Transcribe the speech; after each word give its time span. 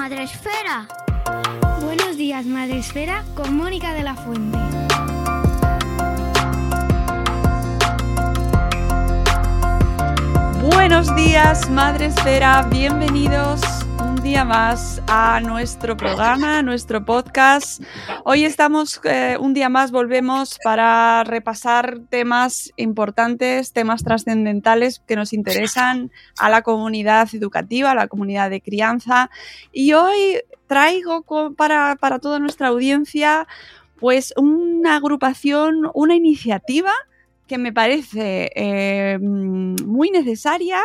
Días, 0.00 0.10
Madre 0.10 0.22
Esfera. 0.22 0.86
Buenos 1.82 2.16
días, 2.16 2.46
Madre 2.46 2.78
Esfera, 2.78 3.22
con 3.34 3.54
Mónica 3.54 3.92
de 3.92 4.02
la 4.02 4.14
Fuente. 4.14 4.58
Buenos 10.62 11.14
días, 11.16 11.68
Madre 11.70 12.06
Esfera, 12.06 12.62
bienvenidos 12.70 13.79
un 14.20 14.24
día 14.24 14.44
más 14.44 15.00
a 15.06 15.40
nuestro 15.40 15.96
programa, 15.96 16.58
a 16.58 16.62
nuestro 16.62 17.06
podcast. 17.06 17.82
Hoy 18.24 18.44
estamos, 18.44 19.00
eh, 19.04 19.38
un 19.40 19.54
día 19.54 19.70
más 19.70 19.92
volvemos 19.92 20.58
para 20.62 21.24
repasar 21.24 22.00
temas 22.10 22.70
importantes, 22.76 23.72
temas 23.72 24.04
trascendentales 24.04 25.00
que 25.06 25.16
nos 25.16 25.32
interesan 25.32 26.10
a 26.38 26.50
la 26.50 26.60
comunidad 26.60 27.30
educativa, 27.32 27.92
a 27.92 27.94
la 27.94 28.08
comunidad 28.08 28.50
de 28.50 28.60
crianza. 28.60 29.30
Y 29.72 29.94
hoy 29.94 30.42
traigo 30.66 31.24
para, 31.56 31.96
para 31.96 32.18
toda 32.18 32.38
nuestra 32.38 32.68
audiencia 32.68 33.48
pues 33.98 34.34
una 34.36 34.96
agrupación, 34.96 35.90
una 35.94 36.14
iniciativa 36.14 36.92
que 37.46 37.56
me 37.56 37.72
parece 37.72 38.50
eh, 38.54 39.18
muy 39.18 40.10
necesaria. 40.10 40.82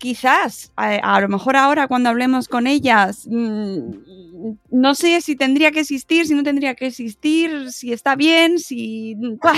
Quizás, 0.00 0.72
a, 0.76 0.94
a 0.94 1.20
lo 1.20 1.28
mejor 1.28 1.56
ahora 1.56 1.86
cuando 1.86 2.08
hablemos 2.08 2.48
con 2.48 2.66
ellas, 2.66 3.26
mm, 3.28 3.80
no 4.70 4.94
sé 4.94 5.20
si 5.20 5.36
tendría 5.36 5.72
que 5.72 5.80
existir, 5.80 6.26
si 6.26 6.34
no 6.34 6.42
tendría 6.42 6.74
que 6.74 6.86
existir, 6.86 7.70
si 7.70 7.92
está 7.92 8.16
bien, 8.16 8.58
si... 8.58 9.14
¡buah! 9.42 9.52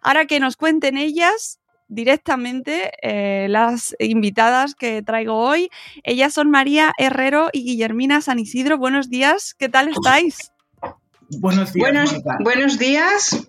Ahora 0.00 0.24
que 0.24 0.40
nos 0.40 0.56
cuenten 0.56 0.96
ellas 0.96 1.60
directamente 1.88 2.92
eh, 3.02 3.48
las 3.50 3.94
invitadas 3.98 4.74
que 4.74 5.02
traigo 5.02 5.36
hoy. 5.36 5.68
Ellas 6.04 6.32
son 6.32 6.50
María 6.50 6.92
Herrero 6.98 7.50
y 7.52 7.64
Guillermina 7.64 8.22
San 8.22 8.38
Isidro. 8.38 8.78
Buenos 8.78 9.10
días, 9.10 9.54
¿qué 9.54 9.68
tal 9.68 9.88
estáis? 9.88 10.52
Buenos 11.38 11.74
días, 11.74 12.14
buenos 12.42 12.78
días. 12.78 13.46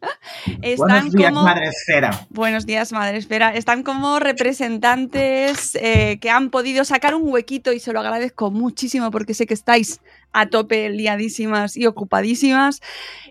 Están 0.62 0.88
Buenos 0.88 1.12
días, 1.12 1.30
como... 1.30 1.42
Madre 1.42 1.66
Esfera. 1.68 2.26
Buenos 2.30 2.66
días, 2.66 2.92
madre. 2.92 3.18
Espera, 3.18 3.54
están 3.54 3.82
como 3.82 4.18
representantes 4.18 5.74
eh, 5.74 6.18
que 6.20 6.30
han 6.30 6.50
podido 6.50 6.84
sacar 6.84 7.14
un 7.14 7.30
huequito 7.30 7.72
y 7.72 7.80
se 7.80 7.92
lo 7.92 8.00
agradezco 8.00 8.50
muchísimo 8.50 9.10
porque 9.10 9.34
sé 9.34 9.46
que 9.46 9.54
estáis 9.54 10.00
a 10.32 10.46
tope, 10.46 10.88
liadísimas 10.90 11.76
y 11.76 11.86
ocupadísimas. 11.86 12.80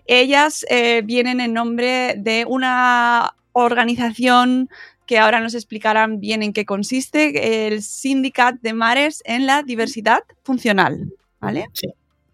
Ellas 0.06 0.64
eh, 0.68 1.02
vienen 1.04 1.40
en 1.40 1.52
nombre 1.52 2.14
de 2.16 2.44
una 2.46 3.34
organización 3.52 4.68
que 5.06 5.18
ahora 5.18 5.40
nos 5.40 5.54
explicarán 5.54 6.20
bien 6.20 6.42
en 6.42 6.52
qué 6.52 6.66
consiste, 6.66 7.66
el 7.66 7.82
Sindicat 7.82 8.56
de 8.60 8.74
Mares 8.74 9.22
en 9.24 9.46
la 9.46 9.62
Diversidad 9.62 10.20
Funcional. 10.42 11.12
¿Vale? 11.40 11.66
Sí. 11.72 11.88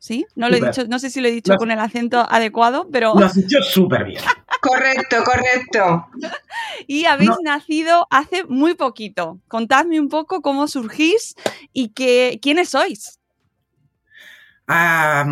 ¿Sí? 0.06 0.26
No, 0.34 0.50
lo 0.50 0.56
he 0.56 0.60
dicho, 0.60 0.84
no 0.86 0.98
sé 0.98 1.08
si 1.08 1.22
lo 1.22 1.28
he 1.28 1.30
dicho 1.30 1.48
Lo 1.52 1.54
has- 1.54 1.58
con 1.58 1.70
el 1.70 1.78
acento 1.80 2.26
adecuado, 2.30 2.90
pero... 2.92 3.14
Lo 3.18 3.24
has 3.24 3.34
dicho 3.36 3.62
súper 3.62 4.04
bien. 4.04 4.20
Correcto, 4.60 5.16
correcto. 5.24 6.06
Y 6.86 7.06
habéis 7.06 7.30
No. 7.30 7.38
nacido 7.42 8.06
hace 8.10 8.44
muy 8.44 8.74
poquito. 8.74 9.40
Contadme 9.48 9.98
un 9.98 10.10
poco 10.10 10.42
cómo 10.42 10.68
surgís 10.68 11.34
y 11.72 11.88
que, 11.88 12.38
quiénes 12.42 12.68
sois. 12.68 13.18
Ah, 14.68 15.24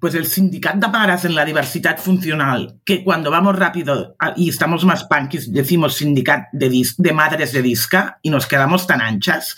pues 0.00 0.14
el 0.14 0.26
sindicat 0.26 0.76
de 0.76 0.88
pares 0.88 1.24
en 1.24 1.34
la 1.34 1.44
diversidad 1.44 1.98
funcional, 1.98 2.78
que 2.84 3.02
cuando 3.02 3.28
vamos 3.30 3.56
rápido 3.58 4.14
ah, 4.20 4.34
y 4.36 4.48
estamos 4.50 4.84
más 4.84 5.02
punkis, 5.04 5.52
decimos 5.52 5.94
sindicat 5.96 6.44
de, 6.52 6.70
dis- 6.70 6.94
de 6.96 7.12
madres 7.12 7.52
de 7.52 7.62
disca 7.62 8.18
y 8.22 8.30
nos 8.30 8.46
quedamos 8.46 8.86
tan 8.86 9.00
anchas. 9.00 9.56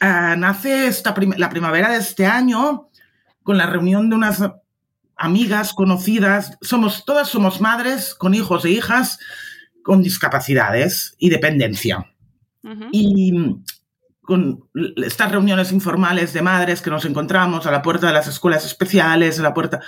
Ah, 0.00 0.36
nace 0.36 0.86
esta 0.86 1.12
prim- 1.12 1.34
la 1.36 1.48
primavera 1.48 1.90
de 1.90 1.98
este 1.98 2.26
año 2.26 2.88
con 3.44 3.56
la 3.56 3.66
reunión 3.66 4.10
de 4.10 4.16
unas 4.16 4.42
amigas 5.16 5.72
conocidas. 5.72 6.58
Somos, 6.60 7.04
todas 7.04 7.28
somos 7.28 7.60
madres 7.60 8.16
con 8.16 8.34
hijos 8.34 8.64
e 8.64 8.70
hijas 8.70 9.20
con 9.84 10.02
discapacidades 10.02 11.14
y 11.18 11.28
dependencia. 11.28 12.10
Y 12.92 13.60
con 14.22 14.64
estas 14.96 15.30
reuniones 15.30 15.70
informales 15.70 16.32
de 16.32 16.40
madres 16.40 16.80
que 16.80 16.88
nos 16.88 17.04
encontramos 17.04 17.66
a 17.66 17.70
la 17.70 17.82
puerta 17.82 18.06
de 18.06 18.14
las 18.14 18.26
escuelas 18.26 18.64
especiales, 18.64 19.38
a 19.38 19.42
la 19.42 19.52
puerta, 19.52 19.80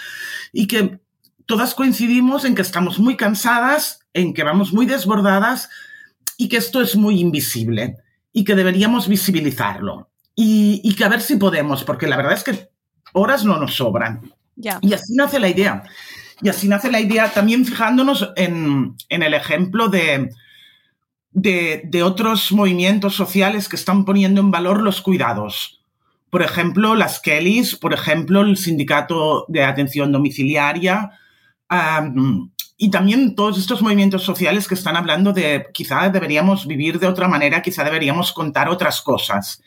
y 0.52 0.66
que 0.66 1.00
todas 1.46 1.74
coincidimos 1.74 2.44
en 2.44 2.54
que 2.54 2.60
estamos 2.60 2.98
muy 2.98 3.16
cansadas, 3.16 4.00
en 4.12 4.34
que 4.34 4.44
vamos 4.44 4.74
muy 4.74 4.84
desbordadas 4.84 5.70
y 6.36 6.50
que 6.50 6.58
esto 6.58 6.82
es 6.82 6.96
muy 6.96 7.18
invisible 7.18 7.96
y 8.30 8.44
que 8.44 8.54
deberíamos 8.54 9.08
visibilizarlo. 9.08 10.10
Y, 10.34 10.82
y 10.84 10.94
que 10.94 11.04
a 11.04 11.08
ver 11.08 11.22
si 11.22 11.36
podemos, 11.36 11.82
porque 11.84 12.06
la 12.06 12.18
verdad 12.18 12.34
es 12.34 12.44
que 12.44 12.68
horas 13.16 13.44
no 13.44 13.58
nos 13.58 13.74
sobran. 13.74 14.20
Ya. 14.56 14.78
Y 14.82 14.92
así 14.92 15.14
nace 15.14 15.38
la 15.38 15.48
idea. 15.48 15.82
Y 16.42 16.48
así 16.48 16.68
nace 16.68 16.90
la 16.90 17.00
idea 17.00 17.30
también 17.32 17.64
fijándonos 17.64 18.30
en, 18.36 18.94
en 19.08 19.22
el 19.22 19.34
ejemplo 19.34 19.88
de, 19.88 20.30
de, 21.32 21.82
de 21.84 22.02
otros 22.02 22.52
movimientos 22.52 23.14
sociales 23.14 23.68
que 23.68 23.76
están 23.76 24.04
poniendo 24.04 24.40
en 24.40 24.50
valor 24.50 24.82
los 24.82 25.00
cuidados. 25.00 25.82
Por 26.28 26.42
ejemplo, 26.42 26.94
las 26.94 27.20
Kellys, 27.20 27.76
por 27.76 27.94
ejemplo, 27.94 28.42
el 28.42 28.58
Sindicato 28.58 29.46
de 29.48 29.64
Atención 29.64 30.12
Domiciliaria, 30.12 31.12
am, 31.68 32.50
y 32.76 32.90
también 32.90 33.34
todos 33.34 33.56
estos 33.58 33.80
movimientos 33.80 34.22
sociales 34.22 34.68
que 34.68 34.74
están 34.74 34.96
hablando 34.96 35.32
de 35.32 35.66
quizá 35.72 36.10
deberíamos 36.10 36.66
vivir 36.66 36.98
de 36.98 37.06
otra 37.06 37.28
manera, 37.28 37.62
quizá 37.62 37.82
deberíamos 37.84 38.32
contar 38.32 38.68
otras 38.68 39.00
cosas. 39.00 39.62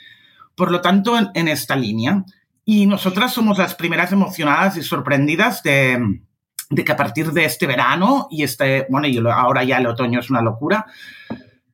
Por 0.53 0.69
lo 0.71 0.81
tanto, 0.81 1.17
en, 1.17 1.29
en 1.33 1.47
esta 1.47 1.75
línea. 1.75 2.23
Y 2.71 2.85
nosotras 2.85 3.33
somos 3.33 3.57
las 3.57 3.73
primeras 3.73 4.11
emocionadas 4.11 4.77
y 4.77 4.83
sorprendidas 4.83 5.63
de, 5.63 6.21
de 6.69 6.83
que 6.83 6.91
a 6.91 6.95
partir 6.95 7.31
de 7.31 7.43
este 7.43 7.65
verano 7.65 8.27
y 8.29 8.43
este, 8.43 8.85
bueno, 8.91 9.07
y 9.07 9.17
ahora 9.17 9.63
ya 9.63 9.79
el 9.79 9.87
otoño 9.87 10.19
es 10.19 10.29
una 10.29 10.43
locura, 10.43 10.85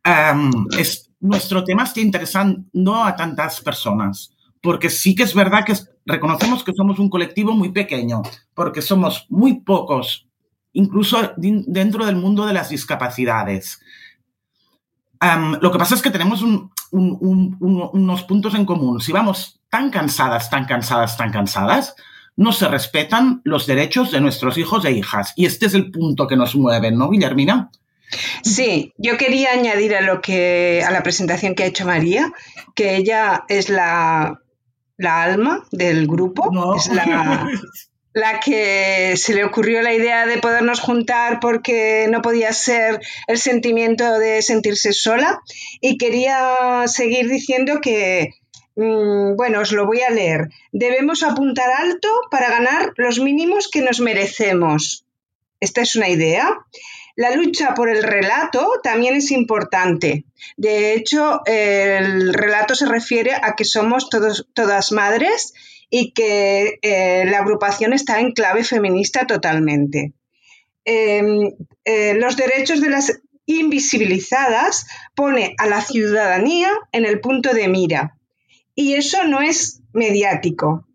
am, 0.03 0.67
es, 0.79 1.11
nuestro 1.19 1.65
tema 1.65 1.83
está 1.83 1.99
interesando 1.99 2.95
a 2.95 3.13
tantas 3.13 3.59
personas. 3.59 4.37
Porque 4.61 4.89
sí 4.89 5.15
que 5.15 5.23
es 5.23 5.35
verdad 5.35 5.65
que 5.65 5.73
reconocemos 6.05 6.63
que 6.63 6.71
somos 6.71 6.97
un 6.97 7.09
colectivo 7.09 7.51
muy 7.51 7.73
pequeño, 7.73 8.21
porque 8.53 8.81
somos 8.81 9.25
muy 9.27 9.59
pocos 9.59 10.29
incluso 10.71 11.33
dentro 11.35 12.05
del 12.05 12.15
mundo 12.15 12.45
de 12.45 12.53
las 12.53 12.69
discapacidades. 12.69 13.81
lo 15.59 15.71
que 15.73 15.77
pasa 15.77 15.95
es 15.95 16.01
que 16.01 16.11
tenemos 16.11 16.41
unos 16.91 18.23
puntos 18.23 18.55
en 18.55 18.65
común. 18.65 19.01
Si 19.01 19.11
vamos 19.11 19.59
tan 19.75 19.89
cansadas, 19.89 20.49
tan 20.49 20.63
cansadas, 20.63 21.17
tan 21.17 21.33
cansadas, 21.33 21.95
no 22.37 22.53
se 22.53 22.69
respetan 22.69 23.41
los 23.43 23.67
derechos 23.67 24.09
de 24.09 24.21
nuestros 24.21 24.57
hijos 24.57 24.85
e 24.85 24.93
hijas. 24.93 25.33
Y 25.35 25.45
este 25.45 25.65
es 25.65 25.73
el 25.73 25.91
punto 25.91 26.29
que 26.29 26.37
nos 26.37 26.55
mueve, 26.55 26.91
¿no, 26.91 27.09
Guillermina? 27.09 27.71
Sí, 28.41 28.93
yo 28.97 29.17
quería 29.17 29.51
añadir 29.51 29.93
a 29.93 29.99
lo 29.99 30.21
que 30.21 30.81
a 30.87 30.91
la 30.91 31.03
presentación 31.03 31.55
que 31.55 31.63
ha 31.63 31.65
hecho 31.65 31.85
María, 31.85 32.31
que 32.73 32.95
ella 32.95 33.43
es 33.49 33.67
la, 33.67 34.39
alma 34.97 35.65
del 35.73 36.07
grupo, 36.07 36.49
es 36.77 36.87
la, 36.87 37.45
la 38.13 38.39
que 38.39 39.17
se 39.17 39.35
le 39.35 39.43
ocurrió 39.43 39.81
la 39.81 39.93
idea 39.93 40.25
de 40.25 40.37
podernos 40.37 40.79
juntar 40.79 41.41
porque 41.41 42.07
no 42.09 42.21
podía 42.21 42.53
ser 42.53 43.01
el 43.27 43.39
sentimiento 43.39 44.19
de 44.19 44.41
sentirse 44.41 44.93
sola 44.93 45.41
y 45.81 45.97
quería 45.97 46.87
seguir 46.87 47.27
diciendo 47.27 47.81
que, 47.81 48.35
mm, 48.75 49.35
bueno, 49.35 49.61
os 49.61 49.71
lo 49.71 49.85
voy 49.85 50.01
a 50.01 50.09
leer, 50.09 50.49
debemos 50.71 51.23
apuntar 51.23 51.69
alto 51.71 52.09
para 52.31 52.49
ganar 52.49 52.93
los 52.97 53.19
mínimos 53.19 53.69
que 53.69 53.81
nos 53.81 53.99
merecemos. 53.99 55.05
Esta 55.59 55.81
es 55.81 55.95
una 55.95 56.09
idea. 56.09 56.57
La 57.15 57.33
lucha 57.33 57.73
por 57.73 57.89
el 57.89 58.03
relato 58.03 58.67
también 58.83 59.15
es 59.15 59.31
importante. 59.31 60.25
De 60.57 60.93
hecho, 60.93 61.41
el 61.45 62.33
relato 62.33 62.75
se 62.75 62.85
refiere 62.85 63.31
a 63.33 63.55
que 63.55 63.63
somos 63.63 64.09
todas 64.09 64.91
madres 64.91 65.53
y 65.89 66.11
que 66.11 66.79
eh, 66.81 67.23
la 67.25 67.39
agrupación 67.39 67.93
está 67.93 68.19
en 68.19 68.33
clave 68.33 68.63
feminista 68.65 69.25
totalmente. 69.25 70.13
Em, 70.83 71.51
eh, 71.85 72.15
los 72.15 72.35
derechos 72.35 72.81
de 72.81 72.89
las 72.89 73.21
invisibilizadas 73.45 74.85
pone 75.15 75.55
a 75.57 75.67
la 75.67 75.81
ciudadanía 75.81 76.71
en 76.91 77.05
el 77.05 77.21
punto 77.21 77.53
de 77.53 77.67
mira. 77.67 78.14
Y 78.75 78.95
eso 78.95 79.23
no 79.23 79.41
es 79.41 79.81
mediático, 79.93 80.87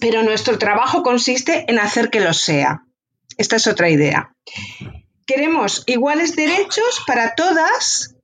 pero 0.00 0.22
nuestro 0.22 0.58
trabajo 0.58 1.02
consiste 1.02 1.64
en 1.68 1.78
hacer 1.78 2.10
que 2.10 2.20
lo 2.20 2.34
sea. 2.34 2.84
Esta 3.38 3.56
es 3.56 3.66
otra 3.66 3.90
idea. 3.90 4.34
Queremos 5.26 5.82
iguales 5.86 6.36
derechos 6.36 7.02
para 7.06 7.34
todas 7.34 8.14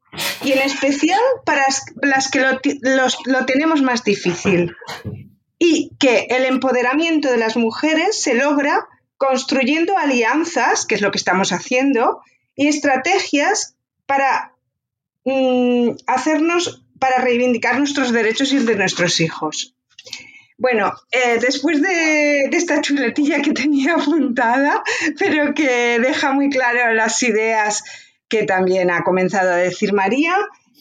y 0.44 0.52
en 0.52 0.58
especial 0.58 1.20
para 1.44 1.64
las 2.02 2.30
que 2.30 2.40
lo, 2.40 3.46
tenemos 3.46 3.82
más 3.82 4.04
difícil. 4.04 4.74
Y 5.58 5.90
que 5.98 6.26
el 6.30 6.44
empoderamiento 6.44 7.30
de 7.30 7.36
las 7.36 7.56
mujeres 7.56 8.20
se 8.20 8.34
logra 8.34 8.86
construyendo 9.16 9.96
alianzas, 9.98 10.86
que 10.86 10.94
es 10.94 11.02
lo 11.02 11.10
que 11.10 11.18
estamos 11.18 11.52
haciendo, 11.52 12.22
y 12.56 12.68
estrategias 12.68 13.76
para 14.06 14.54
mm, 15.24 15.90
hacernos, 16.06 16.84
para 17.00 17.18
reivindicar 17.18 17.78
nuestros 17.78 18.12
derechos 18.12 18.52
y 18.52 18.58
el 18.58 18.66
de 18.66 18.76
nuestros 18.76 19.20
hijos. 19.20 19.74
Bueno, 20.60 20.92
eh, 21.10 21.38
después 21.40 21.80
de, 21.80 22.44
esta 22.52 22.82
chuletilla 22.82 23.40
que 23.40 23.52
tenía 23.62 23.94
apuntada, 23.94 24.82
pero 25.18 25.54
que 25.54 25.98
deja 25.98 26.32
muy 26.32 26.50
claro 26.50 26.92
las 26.92 27.22
ideas 27.22 27.82
que 28.28 28.44
también 28.44 28.90
ha 28.90 29.02
comenzado 29.02 29.52
a 29.52 29.56
decir 29.56 29.94
María, 29.94 30.36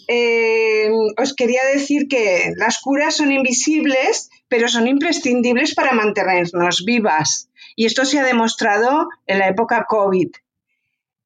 eh, 0.09 0.89
os 1.17 1.33
quería 1.33 1.61
decir 1.73 2.07
que 2.09 2.51
las 2.57 2.79
curas 2.79 3.15
son 3.15 3.31
invisibles, 3.31 4.29
pero 4.49 4.67
son 4.67 4.87
imprescindibles 4.87 5.73
para 5.75 5.93
mantenernos 5.93 6.83
vivas. 6.83 7.49
Y 7.75 7.85
esto 7.85 8.03
se 8.03 8.19
ha 8.19 8.25
demostrado 8.25 9.07
en 9.27 9.39
la 9.39 9.47
época 9.47 9.85
COVID. 9.87 10.29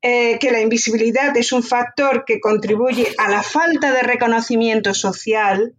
Eh, 0.06 0.38
que 0.38 0.52
la 0.52 0.60
invisibilidad 0.60 1.36
es 1.38 1.54
un 1.54 1.64
factor 1.64 2.26
que 2.28 2.42
contribuye 2.42 3.16
a 3.18 3.30
la 3.30 3.42
falta 3.42 3.94
de 3.94 4.04
reconocimiento 4.04 4.94
social 4.94 5.76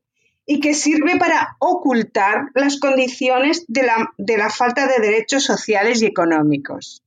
y 0.47 0.61
que 0.61 0.73
sirve 0.73 1.19
para 1.19 1.57
ocultar 1.59 2.47
las 2.55 2.81
condiciones 2.81 3.67
de 3.69 3.83
la, 3.83 4.49
falta 4.49 4.87
de 4.87 4.99
derechos 4.99 5.45
sociales 5.45 6.01
y 6.01 6.07
económicos. 6.07 7.03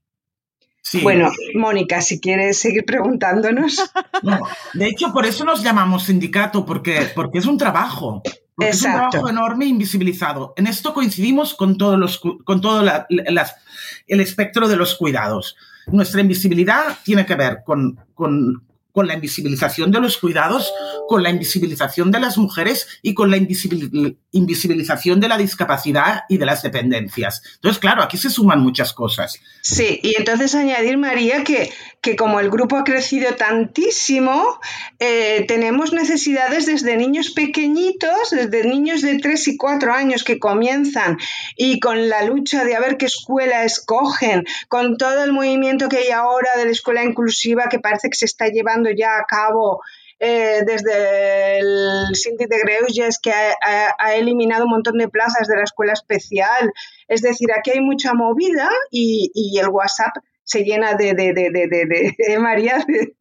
Bueno, 1.02 1.32
Mónica, 1.56 2.02
si 2.02 2.20
quieres 2.20 2.60
seguir 2.60 2.86
preguntándonos. 2.86 3.92
de 4.76 4.86
hecho, 4.86 5.12
por 5.12 5.26
eso 5.26 5.44
nos 5.44 5.64
llamamos 5.64 6.04
sindicato, 6.04 6.68
porque, 6.68 7.10
porque 7.16 7.40
es 7.40 7.48
un 7.48 7.58
trabajo. 7.58 8.22
Es 8.60 8.84
un 8.84 8.92
trabajo 8.92 9.28
enorme 9.28 9.66
e 9.66 9.70
invisibilizado. 9.70 10.54
En 10.56 10.68
esto 10.68 10.94
coincidimos 10.94 11.56
con, 11.56 11.80
todos 11.80 11.98
los, 11.98 12.20
con 12.20 12.62
todo 12.62 12.84
el 12.84 14.20
espectro 14.20 14.68
de 14.68 14.76
los 14.76 14.94
cuidados. 14.94 15.58
Nuestra 15.92 16.22
invisibilidad 16.22 16.98
tiene 17.04 17.26
que 17.26 17.36
ver 17.36 17.60
con, 17.66 17.98
con 18.14 18.64
con 18.98 19.06
la 19.06 19.14
invisibilización 19.14 19.92
de 19.92 20.00
los 20.00 20.18
cuidados, 20.18 20.74
con 21.08 21.22
la 21.22 21.30
invisibilización 21.30 22.10
de 22.10 22.20
las 22.20 22.36
mujeres 22.40 22.88
y 23.04 23.14
con 23.14 23.30
la 23.30 23.38
invisibilización 23.38 25.20
de 25.20 25.28
la 25.28 25.38
discapacidad 25.38 26.24
y 26.28 26.40
de 26.40 26.48
las 26.48 26.64
dependencias. 26.64 27.44
Entonces, 27.58 27.80
claro, 27.80 28.02
aquí 28.02 28.18
se 28.18 28.32
suman 28.32 28.60
muchas 28.60 28.94
cosas. 28.94 29.40
Sí, 29.62 30.00
y 30.02 30.16
entonces 30.18 30.56
añadir, 30.56 30.98
María, 30.98 31.44
que, 31.44 31.72
que 32.02 32.16
como 32.16 32.40
el 32.40 32.50
grupo 32.50 32.76
ha 32.76 32.84
crecido 32.84 33.36
tantísimo, 33.36 34.60
eh, 34.98 35.46
tenemos 35.48 35.94
necesidades 35.94 36.66
desde 36.66 36.98
niños 36.98 37.30
pequeñitos, 37.30 38.32
desde 38.32 38.68
niños 38.68 39.04
de 39.04 39.20
3 39.20 39.48
y 39.50 39.58
4 39.58 39.94
años 39.94 40.24
que 40.24 40.40
comienzan 40.40 41.20
y 41.56 41.80
con 41.80 42.10
la 42.10 42.24
lucha 42.24 42.64
de 42.66 42.76
a 42.76 42.80
ver 42.80 42.98
qué 42.98 43.06
escuela 43.06 43.64
escogen, 43.64 44.46
con 44.70 44.98
todo 44.98 45.24
el 45.24 45.34
movimiento 45.34 45.88
que 45.88 45.98
hay 45.98 46.10
ahora 46.10 46.50
de 46.58 46.66
la 46.66 46.72
escuela 46.72 47.04
inclusiva 47.04 47.70
que 47.70 47.78
parece 47.78 48.10
que 48.10 48.18
se 48.18 48.26
está 48.26 48.48
llevando 48.48 48.87
ya 48.92 49.18
a 49.18 49.26
cabo 49.26 49.82
eh, 50.20 50.64
desde 50.66 51.60
el 51.60 52.08
de 52.38 52.60
Greuges 52.60 53.20
que 53.20 53.32
ha, 53.32 54.16
eliminado 54.16 54.66
un 54.66 54.72
montón 54.72 54.98
de 54.98 55.08
plazas 55.10 55.48
de 55.48 55.56
la 55.58 55.64
escuela 55.64 55.94
especial. 55.94 56.72
Es 57.08 57.22
decir, 57.22 57.50
aquí 57.52 57.72
hay 57.72 57.82
mucha 57.82 58.14
movida 58.14 58.70
y, 58.90 59.58
el 59.60 59.70
WhatsApp 59.70 60.16
se 60.44 60.64
llena 60.64 60.94
de, 60.94 61.14
de, 61.14 61.34
de, 61.34 61.52
de, 61.52 62.16
de 62.18 62.40
María, 62.40 62.84
de, 62.88 63.16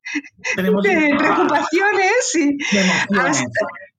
preocupaciones 1.18 2.34
y 2.34 2.56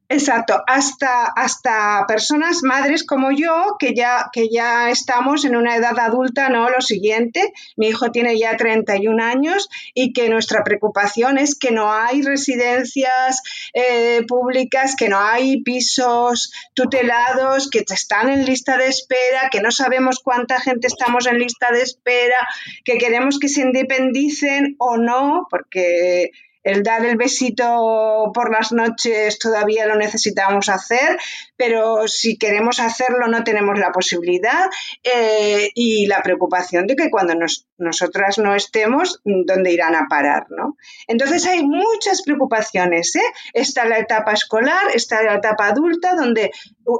Exacto, 0.09 0.63
hasta, 0.67 1.25
hasta 1.25 2.05
personas, 2.07 2.63
madres 2.63 3.03
como 3.03 3.31
yo, 3.31 3.75
que 3.77 3.93
ya, 3.93 4.29
que 4.31 4.47
ya 4.47 4.89
estamos 4.89 5.43
en 5.43 5.57
una 5.57 5.75
edad 5.75 5.99
adulta, 5.99 6.47
¿no? 6.47 6.69
Lo 6.69 6.79
siguiente, 6.79 7.51
mi 7.75 7.89
hijo 7.89 8.09
tiene 8.09 8.39
ya 8.39 8.55
31 8.55 9.21
años 9.21 9.67
y 9.93 10.13
que 10.13 10.29
nuestra 10.29 10.63
preocupación 10.63 11.37
es 11.37 11.59
que 11.59 11.71
no 11.71 11.91
hay 11.91 12.21
residencias 12.21 13.41
eh, 13.73 14.23
públicas, 14.29 14.95
que 14.95 15.09
no 15.09 15.19
hay 15.19 15.61
pisos 15.61 16.53
tutelados, 16.73 17.69
que 17.69 17.83
están 17.85 18.29
en 18.29 18.45
lista 18.45 18.77
de 18.77 18.87
espera, 18.87 19.49
que 19.51 19.59
no 19.59 19.71
sabemos 19.71 20.19
cuánta 20.23 20.61
gente 20.61 20.87
estamos 20.87 21.27
en 21.27 21.37
lista 21.37 21.69
de 21.73 21.81
espera, 21.81 22.47
que 22.85 22.97
queremos 22.97 23.39
que 23.39 23.49
se 23.49 23.59
independicen 23.59 24.75
o 24.77 24.95
no, 24.95 25.47
porque 25.49 26.31
el 26.67 26.83
dar 26.83 27.05
el 27.05 27.15
besito 27.15 28.31
por 28.33 28.51
las 28.51 28.73
noches 28.73 29.39
todavía 29.39 29.85
lo 29.85 29.95
necesitamos 29.95 30.67
hacer, 30.67 31.17
pero 31.55 32.07
si 32.07 32.37
queremos 32.37 32.79
hacerlo 32.79 33.27
no 33.27 33.43
tenemos 33.43 33.79
la 33.79 33.91
posibilidad 33.91 34.69
eh, 35.03 35.69
y 35.73 36.07
la 36.07 36.21
preocupación 36.21 36.85
de 36.85 36.95
que 36.95 37.09
cuando 37.09 37.35
nosotras 37.77 38.37
no 38.37 38.53
estemos, 38.53 39.21
¿dónde 39.23 39.71
irán 39.71 39.95
a 39.95 40.07
parar? 40.09 40.47
¿no? 40.49 40.75
Entonces 41.07 41.45
hay 41.45 41.63
muchas 41.63 42.21
preocupaciones. 42.23 43.15
¿eh? 43.15 43.21
Está 43.53 43.85
la 43.85 43.99
etapa 43.99 44.33
escolar, 44.33 44.87
está 44.93 45.23
la 45.23 45.35
etapa 45.35 45.67
adulta, 45.67 46.15
donde 46.15 46.51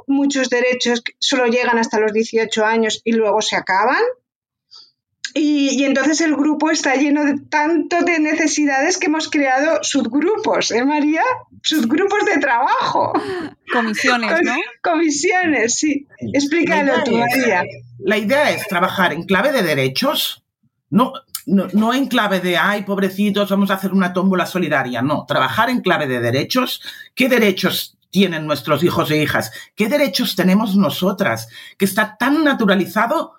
muchos 0.06 0.48
derechos 0.48 1.02
solo 1.18 1.46
llegan 1.46 1.78
hasta 1.78 2.00
los 2.00 2.12
18 2.12 2.64
años 2.64 3.02
y 3.04 3.12
luego 3.12 3.42
se 3.42 3.56
acaban. 3.56 4.02
Y, 5.40 5.84
entonces 5.84 6.20
el 6.20 6.34
grupo 6.34 6.70
está 6.70 6.96
lleno 6.96 7.24
de 7.24 7.38
tanto 7.48 8.02
de 8.02 8.18
necesidades 8.18 8.98
que 8.98 9.06
hemos 9.06 9.30
creado 9.30 9.78
subgrupos, 9.82 10.72
¿eh, 10.72 10.84
María? 10.84 11.22
Subgrupos 11.62 12.24
de 12.26 12.38
trabajo. 12.38 13.12
Comisiones, 13.72 14.40
¿no? 14.42 14.56
Comisiones, 14.82 15.74
sí. 15.74 16.06
Explícalo 16.32 17.04
tú, 17.04 17.16
María. 17.16 17.62
La 17.98 18.18
idea 18.18 18.50
es 18.50 18.66
trabajar 18.66 19.12
en 19.12 19.22
clave 19.24 19.52
de 19.52 19.62
derechos, 19.62 20.44
no, 20.90 21.12
no, 21.46 21.94
en 21.94 22.06
clave 22.08 22.40
de, 22.40 22.56
ay, 22.56 22.82
pobrecitos, 22.82 23.48
vamos 23.50 23.70
a 23.70 23.74
hacer 23.74 23.92
una 23.92 24.12
tómbola 24.12 24.44
solidaria. 24.44 25.02
No, 25.02 25.24
trabajar 25.26 25.70
en 25.70 25.80
clave 25.80 26.06
de 26.06 26.20
derechos. 26.20 26.82
¿Qué 27.14 27.28
derechos 27.28 27.96
tienen 28.10 28.46
nuestros 28.46 28.82
hijos 28.82 29.10
e 29.10 29.22
hijas? 29.22 29.52
¿Qué 29.76 29.88
derechos 29.88 30.34
tenemos 30.34 30.76
nosotras? 30.76 31.48
Que 31.76 31.84
está 31.84 32.16
tan 32.18 32.42
naturalizado 32.42 33.34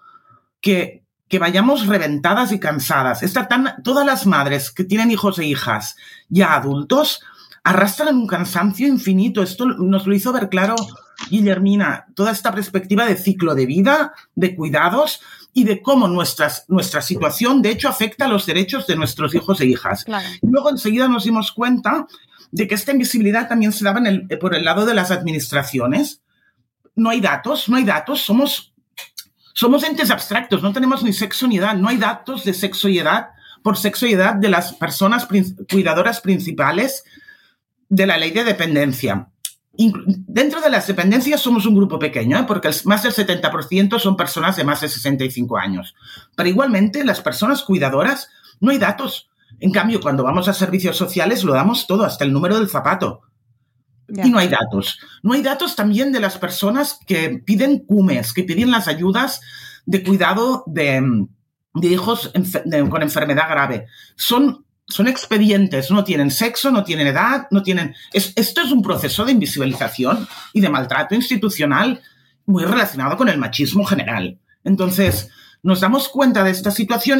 que 0.61 1.03
que 1.29 1.39
vayamos 1.39 1.87
reventadas 1.87 2.51
y 2.51 2.59
cansadas. 2.59 3.21
tan, 3.47 3.81
todas 3.83 4.05
las 4.05 4.25
madres 4.25 4.71
que 4.71 4.83
tienen 4.83 5.11
hijos 5.11 5.39
e 5.39 5.45
hijas 5.45 5.95
ya 6.27 6.55
adultos 6.55 7.21
arrastran 7.63 8.15
un 8.17 8.27
cansancio 8.27 8.87
infinito. 8.87 9.41
Esto 9.41 9.65
nos 9.65 10.07
lo 10.07 10.15
hizo 10.15 10.33
ver 10.33 10.49
claro 10.49 10.75
Guillermina, 11.29 12.07
toda 12.15 12.31
esta 12.31 12.53
perspectiva 12.53 13.05
de 13.05 13.15
ciclo 13.15 13.53
de 13.53 13.65
vida, 13.65 14.13
de 14.35 14.55
cuidados, 14.55 15.21
y 15.53 15.63
de 15.63 15.81
cómo 15.81 16.07
nuestras, 16.07 16.65
nuestra 16.67 17.01
situación, 17.01 17.61
de 17.61 17.71
hecho, 17.71 17.89
afecta 17.89 18.25
a 18.25 18.27
los 18.27 18.45
derechos 18.45 18.87
de 18.87 18.95
nuestros 18.95 19.33
hijos 19.33 19.59
e 19.61 19.65
hijas. 19.65 20.05
Y 20.41 20.47
luego 20.47 20.69
enseguida 20.69 21.07
nos 21.07 21.23
dimos 21.23 21.51
cuenta 21.51 22.07
de 22.51 22.67
que 22.67 22.75
esta 22.75 22.91
invisibilidad 22.91 23.47
también 23.47 23.71
se 23.71 23.83
daba 23.83 23.99
en 23.99 24.27
por 24.39 24.55
el 24.55 24.63
lado 24.63 24.85
de 24.85 24.93
las 24.93 25.11
administraciones. 25.11 26.21
No 26.95 27.09
hay 27.09 27.21
datos, 27.21 27.69
no 27.69 27.77
hay 27.77 27.83
datos, 27.83 28.21
somos, 28.21 28.68
somos 29.59 29.83
entes 29.83 30.09
abstractos, 30.09 30.63
no 30.63 30.71
tenemos 30.71 31.03
ni 31.03 31.11
sexo 31.11 31.45
ni 31.45 31.57
edad, 31.57 31.75
no 31.75 31.89
hay 31.89 31.97
datos 31.97 32.45
de 32.45 32.53
sexo 32.53 32.87
y 32.87 32.97
edad 32.97 33.31
por 33.61 33.75
sexo 33.75 34.07
y 34.07 34.13
edad 34.13 34.35
de 34.35 34.47
las 34.47 34.71
personas 34.71 35.27
cuidadoras 35.69 36.21
principales 36.21 37.03
de 37.89 38.07
la 38.07 38.17
ley 38.17 38.31
de 38.31 38.45
dependencia. 38.45 39.27
Dentro 39.73 40.61
de 40.61 40.69
las 40.69 40.87
dependencias 40.87 41.41
somos 41.41 41.65
un 41.65 41.75
grupo 41.75 41.99
pequeño, 41.99 42.39
¿eh? 42.39 42.45
porque 42.47 42.69
más 42.85 43.03
del 43.03 43.11
70% 43.11 43.99
son 43.99 44.15
personas 44.15 44.55
de 44.55 44.63
más 44.63 44.79
de 44.79 44.87
65 44.87 45.57
años. 45.57 45.93
Pero 46.37 46.47
igualmente, 46.47 47.03
las 47.03 47.19
personas 47.19 47.61
cuidadoras, 47.63 48.29
no 48.61 48.71
hay 48.71 48.77
datos. 48.77 49.29
En 49.59 49.71
cambio, 49.71 49.99
cuando 49.99 50.23
vamos 50.23 50.47
a 50.47 50.53
servicios 50.53 50.95
sociales, 50.95 51.43
lo 51.43 51.51
damos 51.51 51.85
todo, 51.85 52.05
hasta 52.05 52.23
el 52.23 52.31
número 52.31 52.57
del 52.57 52.69
zapato. 52.69 53.23
Y 54.11 54.29
no 54.29 54.39
hay 54.39 54.47
datos. 54.47 54.99
No 55.23 55.33
hay 55.33 55.41
datos 55.41 55.75
también 55.75 56.11
de 56.11 56.19
las 56.19 56.37
personas 56.37 56.99
que 57.05 57.41
piden 57.45 57.79
CUMES, 57.79 58.33
que 58.33 58.43
piden 58.43 58.71
las 58.71 58.87
ayudas 58.87 59.41
de 59.85 60.03
cuidado 60.03 60.63
de, 60.67 61.27
de 61.73 61.87
hijos 61.87 62.31
con 62.89 63.01
enfermedad 63.01 63.49
grave. 63.49 63.87
Son, 64.15 64.65
son 64.87 65.07
expedientes, 65.07 65.91
no 65.91 66.03
tienen 66.03 66.31
sexo, 66.31 66.71
no 66.71 66.83
tienen 66.83 67.07
edad, 67.07 67.47
no 67.51 67.63
tienen... 67.63 67.95
esto 68.13 68.61
es 68.61 68.71
un 68.71 68.81
proceso 68.81 69.25
de 69.25 69.33
invisibilización 69.33 70.27
y 70.53 70.61
de 70.61 70.69
maltrato 70.69 71.15
institucional 71.15 72.01
muy 72.45 72.65
relacionado 72.65 73.15
con 73.15 73.29
el 73.29 73.37
machismo 73.37 73.85
general. 73.85 74.39
Entonces, 74.63 75.29
nos 75.61 75.81
damos 75.81 76.09
cuenta 76.09 76.43
de 76.43 76.51
esta 76.51 76.71
situación, 76.71 77.19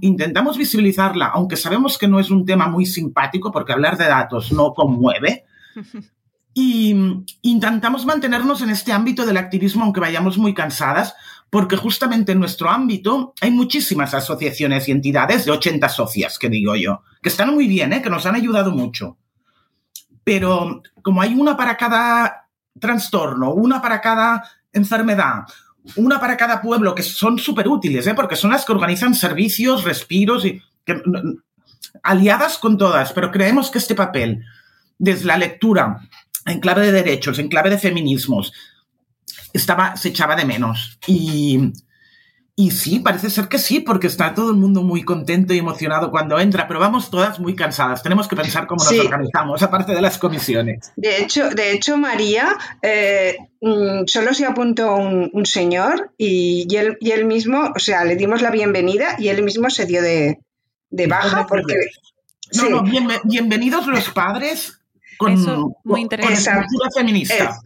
intentamos 0.00 0.56
visibilizarla, 0.56 1.26
aunque 1.26 1.56
sabemos 1.56 1.98
que 1.98 2.08
no 2.08 2.18
es 2.18 2.30
un 2.30 2.44
tema 2.44 2.66
muy 2.66 2.86
simpático 2.86 3.52
porque 3.52 3.72
hablar 3.72 3.96
de 3.96 4.06
datos 4.06 4.52
no 4.52 4.72
conmueve. 4.72 5.44
Y 6.54 6.94
intentamos 7.42 8.06
mantenernos 8.06 8.62
en 8.62 8.70
este 8.70 8.92
ámbito 8.92 9.26
del 9.26 9.36
activismo, 9.36 9.82
aunque 9.82 10.00
vayamos 10.00 10.38
muy 10.38 10.54
cansadas, 10.54 11.14
porque 11.50 11.76
justamente 11.76 12.32
en 12.32 12.40
nuestro 12.40 12.70
ámbito 12.70 13.34
hay 13.40 13.50
muchísimas 13.50 14.14
asociaciones 14.14 14.88
y 14.88 14.92
entidades 14.92 15.44
de 15.44 15.52
80 15.52 15.88
socias, 15.88 16.38
que 16.38 16.48
digo 16.48 16.74
yo, 16.76 17.02
que 17.22 17.28
están 17.28 17.54
muy 17.54 17.66
bien, 17.66 17.92
¿eh? 17.92 18.02
que 18.02 18.10
nos 18.10 18.26
han 18.26 18.34
ayudado 18.34 18.70
mucho. 18.70 19.18
Pero 20.24 20.82
como 21.02 21.22
hay 21.22 21.34
una 21.34 21.56
para 21.56 21.76
cada 21.76 22.48
trastorno, 22.78 23.52
una 23.52 23.80
para 23.80 24.00
cada 24.00 24.42
enfermedad, 24.72 25.44
una 25.96 26.18
para 26.18 26.36
cada 26.36 26.60
pueblo, 26.60 26.94
que 26.94 27.02
son 27.02 27.38
súper 27.38 27.68
útiles, 27.68 28.06
¿eh? 28.06 28.14
porque 28.14 28.36
son 28.36 28.50
las 28.50 28.64
que 28.64 28.72
organizan 28.72 29.14
servicios, 29.14 29.84
respiros, 29.84 30.44
y, 30.44 30.60
aliadas 32.02 32.58
con 32.58 32.76
todas, 32.76 33.12
pero 33.12 33.30
creemos 33.30 33.70
que 33.70 33.78
este 33.78 33.94
papel, 33.94 34.44
desde 34.98 35.26
la 35.26 35.36
lectura, 35.36 36.00
en 36.46 36.60
clave 36.60 36.86
de 36.86 36.92
derechos, 36.92 37.38
en 37.38 37.48
clave 37.48 37.70
de 37.70 37.78
feminismos, 37.78 38.52
estaba, 39.52 39.96
se 39.96 40.08
echaba 40.08 40.36
de 40.36 40.44
menos. 40.44 40.98
Y, 41.06 41.72
y 42.56 42.70
sí, 42.70 43.00
parece 43.00 43.30
ser 43.30 43.48
que 43.48 43.58
sí, 43.58 43.80
porque 43.80 44.06
está 44.06 44.34
todo 44.34 44.50
el 44.50 44.56
mundo 44.56 44.82
muy 44.82 45.02
contento 45.02 45.54
y 45.54 45.58
emocionado 45.58 46.10
cuando 46.10 46.38
entra, 46.38 46.68
pero 46.68 46.78
vamos 46.78 47.10
todas 47.10 47.40
muy 47.40 47.56
cansadas. 47.56 48.02
Tenemos 48.02 48.28
que 48.28 48.36
pensar 48.36 48.66
cómo 48.66 48.84
nos 48.84 48.98
organizamos, 48.98 49.62
aparte 49.62 49.92
de 49.92 50.00
las 50.00 50.18
comisiones. 50.18 50.92
De 50.96 51.22
hecho, 51.22 51.50
de 51.50 51.72
hecho 51.72 51.96
María, 51.96 52.56
eh, 52.82 53.36
mm, 53.60 54.06
solo 54.06 54.34
se 54.34 54.46
apuntó 54.46 54.94
un, 54.94 55.46
señor 55.46 56.12
y, 56.16 56.66
él, 56.76 56.96
y, 57.00 57.10
él, 57.10 57.24
mismo, 57.24 57.72
o 57.74 57.78
sea, 57.78 58.04
le 58.04 58.16
dimos 58.16 58.40
la 58.40 58.50
bienvenida 58.50 59.16
y 59.18 59.28
él 59.28 59.42
mismo 59.42 59.68
se 59.70 59.86
dio 59.86 60.02
de, 60.02 60.38
baja 61.08 61.46
porque... 61.46 61.74
No, 62.52 62.68
no, 62.68 62.84
bienvenidos 63.24 63.86
los 63.88 64.10
padres 64.10 64.83
con, 65.18 65.32
Eso, 65.32 65.76
muy 65.84 66.02
interesante. 66.02 66.66
feminista. 66.94 67.58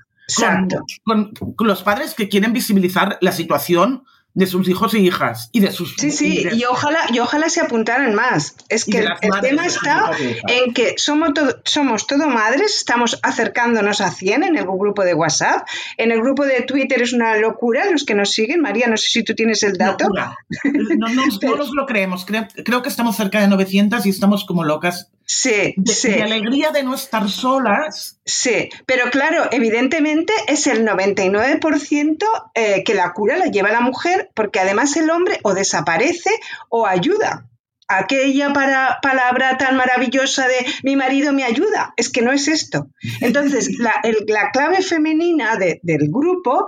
Con, 1.05 1.33
los 1.61 1.83
padres 1.83 2.15
que 2.15 2.29
quieren 2.29 2.53
visibilizar 2.53 3.19
la 3.21 3.33
situación 3.33 4.05
de 4.35 4.47
sus 4.47 4.69
hijos 4.69 4.95
e 4.95 4.99
hijas 5.01 5.49
y 5.53 5.61
de 5.61 5.73
sus 5.73 5.97
sí 5.97 6.13
sí 6.13 6.47
y, 6.53 6.65
ojalá 6.65 6.99
y 7.13 7.19
ojalá 7.19 7.49
se 7.49 7.61
apuntaran 7.61 8.15
más. 8.15 8.55
Es 8.69 8.85
que 8.85 8.99
el, 8.99 9.11
tema 9.41 9.67
está 9.67 10.13
en 10.47 10.75
que 10.75 10.95
somos 10.97 11.31
somos 11.65 12.07
todo 12.07 12.29
madres 12.29 12.77
estamos 12.77 13.19
acercándonos 13.23 14.01
a 14.01 14.11
100 14.11 14.45
en 14.45 14.57
el 14.57 14.65
grupo 14.65 15.03
de 15.03 15.15
WhatsApp. 15.15 15.67
En 15.97 16.13
el 16.13 16.21
grupo 16.21 16.45
de 16.45 16.61
Twitter 16.63 17.03
es 17.03 17.15
una 17.15 17.37
locura 17.39 17.91
los 17.91 18.05
que 18.05 18.15
nos 18.15 18.31
siguen. 18.31 18.61
María 18.61 18.87
no 18.87 18.97
sé 18.97 19.09
si 19.09 19.25
tú 19.25 19.35
tienes 19.35 19.63
el 19.63 19.77
dato. 19.77 20.09
No, 20.11 21.09
no, 21.09 21.39
todos 21.41 21.71
lo 21.75 21.87
creemos. 21.87 22.25
Creo, 22.27 22.47
creo, 22.65 22.83
que 22.83 22.91
estamos 22.91 23.17
cerca 23.17 23.41
de 23.41 23.49
900 23.49 24.05
y 24.07 24.11
estamos 24.11 24.45
como 24.45 24.63
locas 24.63 25.11
Sí, 25.31 25.75
de, 25.77 25.93
sí. 25.93 26.09
De 26.09 26.23
alegría 26.23 26.71
de 26.71 26.83
no 26.83 26.95
estar 26.95 27.29
solas. 27.29 28.19
Sí, 28.25 28.71
pero 28.87 29.11
claro, 29.11 29.49
evidentemente 29.53 30.33
es 30.47 30.67
el 30.67 30.87
99% 30.87 32.25
eh, 32.55 32.83
que 32.83 32.95
la 32.95 33.13
cura 33.13 33.37
la 33.37 33.45
lleva 33.45 33.71
la 33.71 33.83
mujer, 33.83 34.31
porque 34.35 34.59
además 34.59 34.97
el 34.97 35.11
hombre 35.11 35.39
o 35.43 35.53
desaparece 35.53 36.31
o 36.71 36.87
ayuda. 36.87 37.47
Aquella 37.89 38.55
para, 38.55 39.01
palabra 39.03 39.59
tan 39.59 39.77
maravillosa 39.77 40.49
de 40.49 40.65
mi 40.83 40.97
marido 40.97 41.35
me 41.35 41.45
ayuda, 41.45 41.93
es 41.99 42.09
que 42.09 42.23
no 42.23 42.33
es 42.33 42.49
esto. 42.49 42.89
Entonces, 43.21 43.79
la, 43.79 44.01
la 44.27 44.51
clave 44.51 44.81
femenina 44.83 45.57
del 45.57 46.09
grupo 46.09 46.65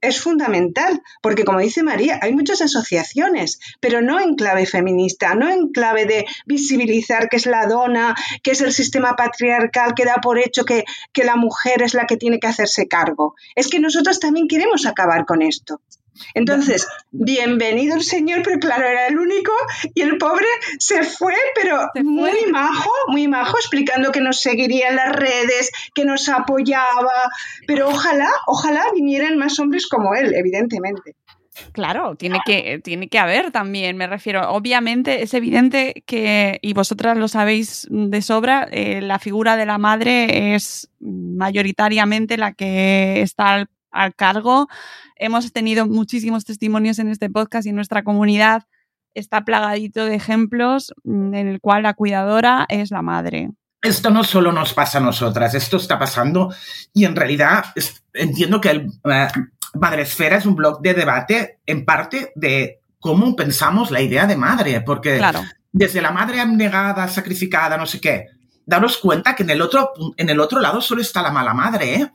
es 0.00 0.20
fundamental, 0.20 1.02
porque 1.22 1.44
como 1.44 1.58
dice 1.58 1.82
María, 1.82 2.18
hay 2.22 2.34
muchas 2.34 2.60
asociaciones, 2.60 3.58
pero 3.80 4.02
no 4.02 4.20
en 4.20 4.34
clave 4.34 4.66
feminista, 4.66 5.34
no 5.34 5.50
en 5.50 5.68
clave 5.68 6.06
de 6.06 6.26
visibilizar 6.46 7.28
que 7.28 7.36
es 7.36 7.46
la 7.46 7.66
dona, 7.66 8.14
que 8.42 8.52
es 8.52 8.60
el 8.60 8.72
sistema 8.72 9.16
patriarcal 9.16 9.94
que 9.94 10.04
da 10.04 10.16
por 10.16 10.38
hecho 10.38 10.64
que, 10.64 10.84
que 11.12 11.24
la 11.24 11.36
mujer 11.36 11.82
es 11.82 11.94
la 11.94 12.06
que 12.06 12.16
tiene 12.16 12.40
que 12.40 12.46
hacerse 12.46 12.88
cargo. 12.88 13.34
Es 13.54 13.68
que 13.68 13.80
nosotros 13.80 14.20
también 14.20 14.48
queremos 14.48 14.86
acabar 14.86 15.24
con 15.24 15.42
esto. 15.42 15.80
Entonces, 16.34 16.86
bienvenido 17.10 17.96
el 17.96 18.02
señor, 18.02 18.42
pero 18.44 18.58
claro, 18.58 18.86
era 18.86 19.06
el 19.06 19.18
único 19.18 19.52
y 19.94 20.02
el 20.02 20.18
pobre 20.18 20.46
se 20.78 21.02
fue, 21.02 21.34
pero 21.54 21.88
muy 22.02 22.46
majo, 22.50 22.90
muy 23.08 23.28
majo, 23.28 23.56
explicando 23.56 24.12
que 24.12 24.20
nos 24.20 24.40
seguiría 24.40 24.88
en 24.88 24.96
las 24.96 25.12
redes, 25.12 25.70
que 25.94 26.04
nos 26.04 26.28
apoyaba, 26.28 27.12
pero 27.66 27.88
ojalá, 27.88 28.28
ojalá 28.46 28.84
vinieran 28.94 29.36
más 29.38 29.58
hombres 29.58 29.86
como 29.86 30.14
él, 30.14 30.34
evidentemente. 30.34 31.16
Claro, 31.72 32.14
tiene 32.14 32.38
que, 32.46 32.80
tiene 32.82 33.08
que 33.08 33.18
haber 33.18 33.50
también, 33.50 33.96
me 33.96 34.06
refiero. 34.06 34.50
Obviamente 34.50 35.22
es 35.22 35.34
evidente 35.34 36.04
que, 36.06 36.58
y 36.62 36.72
vosotras 36.72 37.18
lo 37.18 37.28
sabéis 37.28 37.86
de 37.90 38.22
sobra, 38.22 38.66
eh, 38.70 39.00
la 39.02 39.18
figura 39.18 39.56
de 39.56 39.66
la 39.66 39.76
madre 39.76 40.54
es 40.54 40.88
mayoritariamente 41.00 42.38
la 42.38 42.52
que 42.54 43.20
está 43.20 43.54
al 43.54 43.68
al 43.90 44.14
cargo. 44.14 44.68
Hemos 45.22 45.52
tenido 45.52 45.86
muchísimos 45.86 46.46
testimonios 46.46 46.98
en 46.98 47.10
este 47.10 47.28
podcast 47.28 47.66
y 47.66 47.72
nuestra 47.72 48.02
comunidad 48.02 48.62
está 49.12 49.44
plagadito 49.44 50.06
de 50.06 50.14
ejemplos 50.14 50.94
mm, 51.04 51.34
en 51.34 51.46
el 51.46 51.60
cual 51.60 51.82
la 51.82 51.92
cuidadora 51.92 52.64
es 52.70 52.90
la 52.90 53.02
madre. 53.02 53.50
Esto 53.82 54.08
no 54.08 54.24
solo 54.24 54.50
nos 54.50 54.72
pasa 54.72 54.96
a 54.96 55.02
nosotras, 55.02 55.54
esto 55.54 55.76
está 55.76 55.98
pasando 55.98 56.54
y 56.94 57.04
en 57.04 57.14
realidad 57.14 57.66
entiendo 58.14 58.62
que 58.62 58.70
el 58.70 58.86
eh, 59.04 59.28
Madresfera 59.74 60.38
es 60.38 60.46
un 60.46 60.56
blog 60.56 60.80
de 60.80 60.94
debate 60.94 61.58
en 61.66 61.84
parte 61.84 62.32
de 62.34 62.80
cómo 62.98 63.36
pensamos 63.36 63.90
la 63.90 64.00
idea 64.00 64.26
de 64.26 64.36
madre, 64.36 64.80
porque 64.80 65.20
desde 65.70 66.00
la 66.00 66.12
madre 66.12 66.40
abnegada, 66.40 67.06
sacrificada, 67.08 67.76
no 67.76 67.84
sé 67.84 68.00
qué, 68.00 68.24
daros 68.64 68.96
cuenta 68.96 69.36
que 69.36 69.42
en 69.42 69.50
el 69.50 69.60
otro, 69.60 69.92
en 70.16 70.30
el 70.30 70.40
otro 70.40 70.60
lado 70.60 70.80
solo 70.80 71.02
está 71.02 71.20
la 71.20 71.30
mala 71.30 71.52
madre, 71.52 71.94
¿eh? 71.96 72.10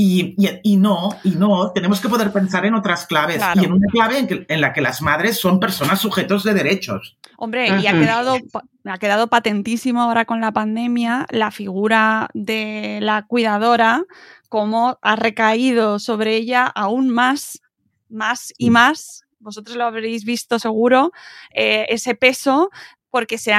Y, 0.00 0.36
y, 0.62 0.76
no, 0.76 1.08
y 1.24 1.30
no, 1.30 1.72
tenemos 1.72 2.00
que 2.00 2.08
poder 2.08 2.30
pensar 2.32 2.64
en 2.64 2.74
otras 2.74 3.04
claves 3.04 3.42
y 3.56 3.64
en 3.64 3.72
una 3.72 3.88
clave 3.90 4.46
en, 4.48 4.60
la 4.60 4.72
que 4.72 4.80
las 4.80 5.02
madres 5.02 5.40
son 5.40 5.58
personas 5.58 6.00
sujetos 6.00 6.44
de 6.44 6.54
derechos. 6.54 7.18
Hombre, 7.36 7.66
y 7.80 7.88
ha 7.88 7.92
quedado, 7.94 8.36
ha 8.84 8.98
quedado 8.98 9.26
patentísimo 9.26 10.00
ahora 10.00 10.24
con 10.24 10.40
la 10.40 10.52
pandemia 10.52 11.26
la 11.30 11.50
figura 11.50 12.28
de 12.32 13.00
la 13.02 13.26
cuidadora, 13.26 14.04
cómo 14.48 15.00
ha 15.02 15.16
recaído 15.16 15.98
sobre 15.98 16.36
ella 16.36 16.66
aún 16.66 17.10
más, 17.10 17.60
más 18.08 18.54
y 18.56 18.70
más. 18.70 19.24
Vosotros 19.40 19.76
lo 19.76 19.84
habréis 19.84 20.24
visto 20.24 20.60
seguro, 20.60 21.10
eh, 21.52 21.86
ese 21.88 22.14
peso 22.14 22.70
porque 23.10 23.36
se, 23.36 23.52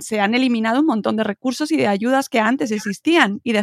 se, 0.00 0.20
han 0.20 0.34
eliminado 0.34 0.80
un 0.80 0.86
montón 0.86 1.16
de 1.16 1.24
recursos 1.24 1.70
y 1.72 1.76
de 1.76 1.86
ayudas 1.86 2.28
que 2.28 2.40
antes 2.40 2.70
existían 2.70 3.40
y 3.44 3.52
de, 3.52 3.62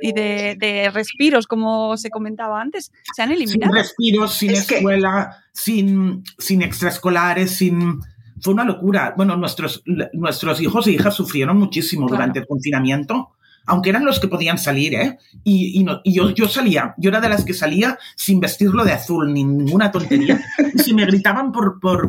y 0.00 0.12
de, 0.12 0.90
respiros, 0.92 1.46
como 1.46 1.96
se 1.96 2.10
comentaba 2.10 2.60
antes, 2.60 2.92
se 3.14 3.22
han 3.22 3.32
eliminado. 3.32 3.72
Sin 3.72 3.82
respiros, 3.82 4.34
sin 4.34 4.50
escuela, 4.50 5.36
sin, 5.52 6.24
sin 6.38 6.62
extraescolares, 6.62 7.52
sin... 7.52 8.00
Fue 8.40 8.54
una 8.54 8.64
locura. 8.64 9.14
Bueno, 9.16 9.36
nuestros, 9.36 9.84
nuestros 10.12 10.60
hijos 10.60 10.88
e 10.88 10.92
hijas 10.92 11.14
sufrieron 11.14 11.58
muchísimo 11.58 12.08
durante 12.08 12.40
el 12.40 12.46
confinamiento 12.46 13.30
aunque 13.66 13.90
eran 13.90 14.04
los 14.04 14.20
que 14.20 14.28
podían 14.28 14.58
salir, 14.58 14.94
¿eh? 14.94 15.18
Y, 15.44 15.84
yo, 16.04 16.30
yo 16.30 16.48
salía, 16.48 16.94
yo 16.98 17.10
era 17.10 17.20
de 17.20 17.28
las 17.28 17.44
que 17.44 17.54
salía 17.54 17.98
sin 18.16 18.40
vestirlo 18.40 18.84
de 18.84 18.92
azul, 18.92 19.32
ni 19.32 19.44
ninguna 19.44 19.90
tontería. 19.90 20.40
Y 20.74 20.78
si 20.78 20.94
me 20.94 21.06
gritaban 21.06 21.52
por, 21.52 21.78
por, 21.80 22.08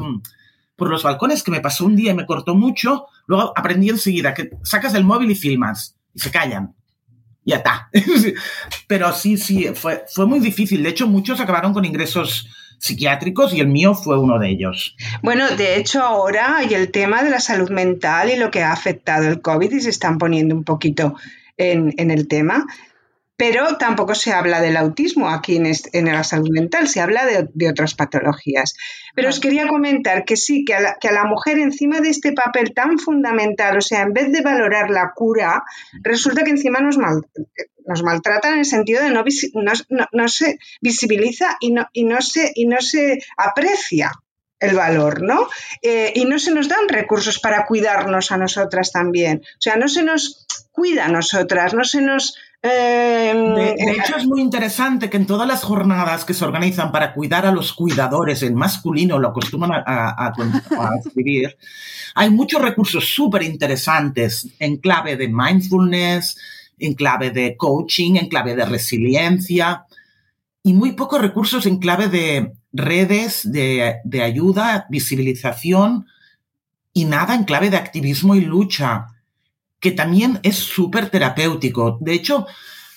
por 0.76 0.90
los 0.90 1.04
balcones, 1.04 1.44
que 1.44 1.52
me 1.52 1.62
pasó 1.62 1.86
un 1.86 1.96
día 1.96 2.12
y 2.12 2.16
me 2.16 2.26
cortó 2.26 2.56
mucho, 2.56 3.08
luego 3.28 3.54
aprendí 3.56 3.90
enseguida 3.90 4.34
que 4.34 4.52
sacas 4.64 4.94
el 4.96 5.04
móvil 5.04 5.32
y 5.32 5.36
filmas, 5.36 5.98
y 6.14 6.20
se 6.20 6.32
callan. 6.32 6.76
Ya 7.46 7.58
está. 7.58 7.90
Pero 8.88 9.12
sí, 9.12 9.38
sí, 9.38 9.68
fue, 9.76 10.06
fue 10.14 10.26
muy 10.26 10.40
difícil. 10.40 10.82
De 10.82 10.90
hecho, 10.90 11.08
muchos 11.08 11.40
acabaron 11.40 11.74
con 11.74 11.84
ingresos 11.84 12.48
psiquiátricos 12.84 13.54
y 13.54 13.62
el 13.62 13.68
mío 13.68 13.96
fue 13.96 14.20
uno 14.20 14.40
de 14.40 14.50
ellos. 14.50 14.98
Bueno, 15.22 15.50
de 15.56 15.78
hecho 15.78 16.02
ahora 16.02 16.58
hay 16.58 16.74
el 16.74 16.92
tema 16.92 17.24
de 17.24 17.30
la 17.30 17.40
salud 17.40 17.70
mental 17.70 18.30
y 18.30 18.36
lo 18.36 18.52
que 18.52 18.62
ha 18.62 18.74
afectado 18.74 19.30
el 19.30 19.40
COVID 19.40 19.72
y 19.72 19.80
se 19.80 19.90
están 19.90 20.18
poniendo 20.18 20.54
un 20.54 20.66
poquito 20.66 21.16
en, 21.56 22.12
el 22.12 22.28
tema, 22.28 22.66
pero 23.46 23.76
tampoco 23.76 24.16
se 24.16 24.32
habla 24.32 24.62
del 24.62 24.78
autismo 24.78 25.30
aquí 25.30 25.58
en, 25.58 26.06
la 26.06 26.24
salud 26.24 26.50
mental, 26.50 26.88
se 26.88 27.02
habla 27.02 27.26
de, 27.26 27.70
otras 27.70 27.94
patologías. 27.94 28.74
Pero 29.16 29.28
os 29.28 29.42
quería 29.42 29.68
comentar 29.68 30.24
que 30.24 30.38
sí, 30.38 30.64
que 30.64 30.76
a, 30.76 30.80
la, 30.80 30.96
que 30.98 31.10
a, 31.10 31.12
la, 31.12 31.26
mujer 31.26 31.60
encima 31.60 32.00
de 32.00 32.08
este 32.08 32.32
papel 32.32 32.74
tan 32.74 33.00
fundamental, 33.00 33.78
o 33.78 33.82
sea, 33.82 34.04
en 34.04 34.14
vez 34.14 34.32
de 34.32 34.40
valorar 34.40 34.90
la 34.90 35.12
cura, 35.14 35.62
resulta 36.04 36.46
que 36.46 36.52
encima 36.52 36.80
nos, 36.80 36.98
mal, 36.98 37.20
nos 37.86 38.02
maltratan 38.02 38.54
en 38.54 38.60
el 38.60 38.66
sentido 38.66 39.04
de 39.04 39.10
no, 39.10 39.26
no, 39.90 40.08
no, 40.14 40.28
se 40.30 40.58
visibiliza 40.80 41.58
y 41.60 41.74
no, 41.74 41.90
y, 41.92 42.06
no 42.06 42.22
se, 42.22 42.50
y 42.56 42.66
no 42.66 42.80
se 42.80 43.20
aprecia 43.36 44.10
el 44.62 44.74
valor, 44.74 45.22
¿no? 45.22 45.50
Eh, 45.82 46.14
y 46.16 46.24
no 46.24 46.40
se 46.40 46.54
nos 46.54 46.70
dan 46.70 46.88
recursos 46.88 47.40
para 47.40 47.66
cuidarnos 47.66 48.32
a 48.32 48.38
nosotras 48.38 48.94
también. 48.94 49.42
O 49.44 49.60
sea, 49.60 49.76
no 49.76 49.90
se 49.90 50.02
nos 50.02 50.48
cuida 50.72 51.08
a 51.08 51.10
nosotras, 51.10 51.74
no 51.74 51.84
se 51.84 52.00
nos... 52.00 52.38
Em, 52.66 53.56
de, 53.56 53.76
hecho, 53.92 54.16
es 54.18 54.26
muy 54.26 54.40
interesante 54.40 55.10
que 55.10 55.18
en 55.18 55.26
todas 55.26 55.48
las 55.48 55.64
jornadas 55.64 56.24
que 56.24 56.34
se 56.34 56.46
organizan 56.46 56.92
para 56.92 57.14
cuidar 57.14 57.46
a 57.46 57.52
los 57.52 57.74
cuidadores, 57.74 58.42
en 58.42 58.56
masculino 58.56 59.20
lo 59.20 59.28
acostumbran 59.28 59.84
a, 59.86 60.16
a 60.18 60.34
escribir, 61.04 61.58
hay 62.16 62.30
muchos 62.30 62.62
recursos 62.62 63.14
súper 63.14 63.44
interesantes 63.44 64.48
en 64.60 64.78
clave 64.78 65.18
de 65.18 65.28
mindfulness, 65.28 66.38
en 66.80 66.94
clave 66.94 67.32
de 67.32 67.58
coaching, 67.58 68.16
en 68.16 68.30
clave 68.30 68.56
de 68.56 68.66
resiliencia 68.66 69.86
y 70.64 70.74
muy 70.74 70.94
pocos 70.94 71.22
recursos 71.22 71.66
en 71.66 71.78
clave 71.78 72.08
de 72.08 72.54
redes 72.72 73.42
de, 73.44 74.02
ayuda, 74.24 74.88
visibilización 74.90 76.08
y 76.94 77.06
nada 77.06 77.36
en 77.36 77.44
clave 77.44 77.70
de 77.70 77.78
activismo 77.78 78.36
y 78.36 78.42
lucha, 78.42 79.08
que 79.84 79.92
también 79.92 80.40
es 80.44 80.56
súper 80.56 81.10
terapéutico. 81.10 81.98
De 82.00 82.14
hecho, 82.14 82.48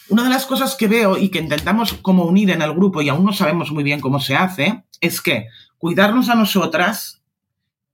una 0.08 0.22
de 0.22 0.30
las 0.30 0.46
cosas 0.46 0.76
que 0.76 0.86
veo 0.86 1.18
y 1.18 1.30
que 1.30 1.40
intentamos 1.40 1.94
como 1.94 2.24
unir 2.24 2.50
en 2.50 2.62
el 2.62 2.72
grupo 2.74 3.02
y 3.02 3.08
aún 3.08 3.24
no 3.24 3.32
sabemos 3.32 3.72
muy 3.72 3.82
bien 3.82 4.00
cómo 4.00 4.20
se 4.20 4.36
hace, 4.36 4.84
es 5.00 5.20
que 5.20 5.48
cuidarnos 5.78 6.28
a 6.28 6.36
nosotras 6.36 7.22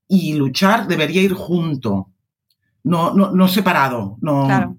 y 0.07 0.35
luchar 0.35 0.89
debería 0.89 1.23
ir 1.23 1.33
junto, 1.33 2.11
no, 2.85 3.15
no, 3.15 3.31
no 3.31 3.49
separado. 3.49 4.19
No, 4.21 4.77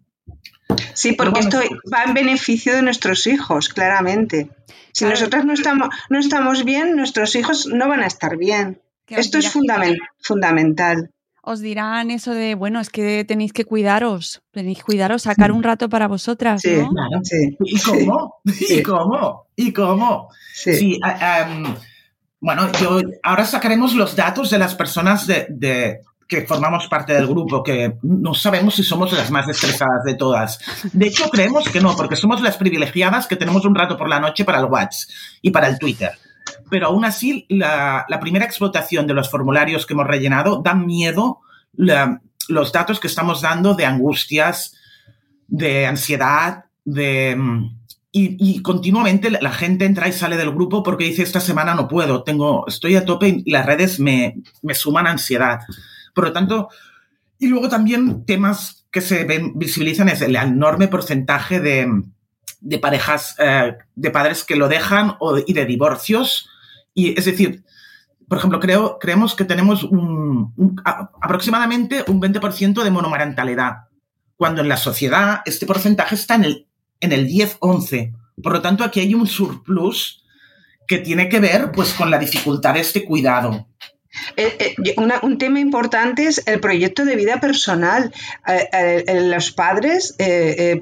Sí, 0.94 1.14
porque 1.14 1.40
esto 1.40 1.60
va 1.92 2.04
en 2.04 2.14
beneficio 2.14 2.76
de 2.76 2.84
nuestros 2.84 3.26
hijos, 3.26 3.70
claramente. 3.70 4.50
Si 4.92 5.06
nosotros 5.06 5.44
no 5.44 5.54
estamos, 5.54 5.90
no 6.10 6.20
estamos 6.20 6.64
bien, 6.66 6.96
nuestros 6.96 7.36
hijos 7.36 7.66
no 7.68 7.88
van 7.88 8.02
a 8.02 8.08
estar 8.08 8.38
bien. 8.38 8.80
Esto 9.08 9.40
es 9.40 9.52
fundamental. 9.52 11.13
Os 11.46 11.60
dirán 11.60 12.10
eso 12.10 12.34
de, 12.34 12.56
bueno, 12.56 12.80
es 12.80 12.90
que 12.90 13.26
tenéis 13.26 13.52
que 13.52 13.66
cuidaros, 13.66 14.42
tenéis 14.52 14.78
que 14.78 14.86
cuidaros, 14.86 15.24
sacar 15.24 15.52
un 15.52 15.62
rato 15.62 15.90
para 15.90 16.08
vosotras. 16.08 16.62
Sí, 16.62 16.70
claro, 16.70 17.20
sí. 17.24 17.58
¿Y 17.66 17.80
cómo? 17.82 18.36
¿Y 18.46 18.82
cómo? 18.82 19.48
¿Y 19.56 19.74
cómo? 19.74 20.30
Sí. 20.54 21.00
bueno, 22.40 22.72
yo, 22.80 23.02
ahora 23.24 23.46
sacaremos 23.46 23.94
los 23.94 24.16
datos 24.16 24.52
de 24.52 24.58
las 24.58 24.74
personas 24.74 25.28
de 25.28 26.00
que 26.28 26.48
formamos 26.48 26.88
parte 26.88 27.14
del 27.14 27.28
grupo, 27.28 27.64
que 27.64 27.98
no 28.02 28.34
sabemos 28.34 28.76
si 28.76 28.84
somos 28.84 29.12
las 29.14 29.30
más 29.30 29.48
estresadas 29.48 30.04
de 30.04 30.16
todas. 30.16 30.60
De 30.92 31.08
hecho, 31.08 31.30
creemos 31.30 31.70
que 31.70 31.82
no, 31.82 31.96
porque 31.96 32.16
somos 32.16 32.42
las 32.42 32.58
privilegiadas 32.58 33.28
que 33.28 33.36
tenemos 33.36 33.66
un 33.66 33.76
rato 33.76 33.98
por 33.98 34.10
la 34.10 34.20
noche 34.20 34.46
para 34.46 34.60
el 34.60 34.66
WhatsApp 34.66 35.10
y 35.42 35.52
para 35.52 35.68
el 35.68 35.78
Twitter. 35.78 36.12
Pero 36.70 36.88
aún 36.88 37.06
así, 37.06 37.46
la, 37.50 38.06
primera 38.22 38.46
explotación 38.46 39.08
de 39.08 39.14
los 39.14 39.30
formularios 39.30 39.86
que 39.86 39.94
hemos 39.94 40.08
rellenado 40.08 40.62
da 40.64 40.74
miedo 40.74 41.40
los 41.76 42.72
datos 42.72 43.00
que 43.00 43.08
estamos 43.08 43.42
dando 43.42 43.74
de 43.74 43.86
angustias, 43.86 44.76
de 45.48 45.88
ansiedad, 45.88 46.66
de... 46.86 47.38
Y, 48.16 48.62
continuamente 48.62 49.32
la 49.32 49.52
gente 49.52 49.86
entra 49.86 50.08
y 50.08 50.14
sale 50.14 50.38
del 50.38 50.52
grupo 50.52 50.84
porque 50.84 51.06
dice 51.06 51.24
esta 51.24 51.40
semana 51.40 51.74
no 51.74 51.88
puedo, 51.88 52.22
tengo, 52.22 52.64
estoy 52.68 52.96
a 52.96 53.06
tope 53.06 53.42
y 53.44 53.50
las 53.50 53.66
redes 53.66 54.00
me, 54.00 54.36
me 54.62 54.76
suman 54.76 55.08
ansiedad. 55.08 55.62
Por 56.14 56.26
lo 56.26 56.32
tanto, 56.32 56.70
y 57.40 57.48
luego 57.48 57.70
también 57.70 58.24
temas 58.26 58.84
que 58.94 59.02
se 59.02 59.26
ven, 59.26 59.54
visibilizan 59.56 60.08
es 60.08 60.22
el 60.22 60.36
enorme 60.36 60.88
porcentaje 60.88 61.60
de, 61.60 62.80
parejas, 62.80 63.36
eh, 63.40 63.76
de 63.96 64.12
padres 64.12 64.44
que 64.44 64.56
lo 64.56 64.70
dejan 64.70 65.18
y 65.48 65.54
de 65.54 65.66
divorcios. 65.66 66.50
Y 66.94 67.18
es 67.18 67.26
decir, 67.26 67.64
por 68.28 68.38
ejemplo, 68.38 68.60
creo, 68.60 68.98
creemos 69.00 69.36
que 69.36 69.46
tenemos 69.46 69.88
aproximadamente 71.22 72.04
un 72.08 72.22
20% 72.22 72.84
de 72.84 72.92
monomarentalidad, 72.92 73.90
cuando 74.36 74.62
en 74.62 74.70
la 74.70 74.78
sociedad 74.78 75.42
este 75.46 75.66
porcentaje 75.66 76.16
está 76.16 76.36
en 76.36 76.44
el, 76.46 76.68
en 77.00 77.12
el 77.12 77.28
10-11. 77.28 78.14
Por 78.42 78.54
lo 78.54 78.62
tanto, 78.62 78.84
aquí 78.84 79.00
hay 79.00 79.14
un 79.14 79.28
surplus 79.28 80.24
que 80.88 81.00
tiene 81.00 81.30
que 81.30 81.40
ver 81.40 81.72
pues, 81.72 81.94
con 81.94 82.10
la 82.10 82.18
dificultad 82.18 82.74
de 82.74 82.82
este 82.82 83.06
cuidado. 83.06 83.68
Eh, 84.38 84.76
eh, 84.78 84.96
un 85.24 85.38
tema 85.38 85.60
importante 85.60 86.28
es 86.28 86.44
el 86.46 86.60
proyecto 86.60 87.04
de 87.04 87.16
vida 87.16 87.40
personal. 87.40 88.14
Eh, 88.48 89.04
los 89.28 89.52
padres 89.52 90.16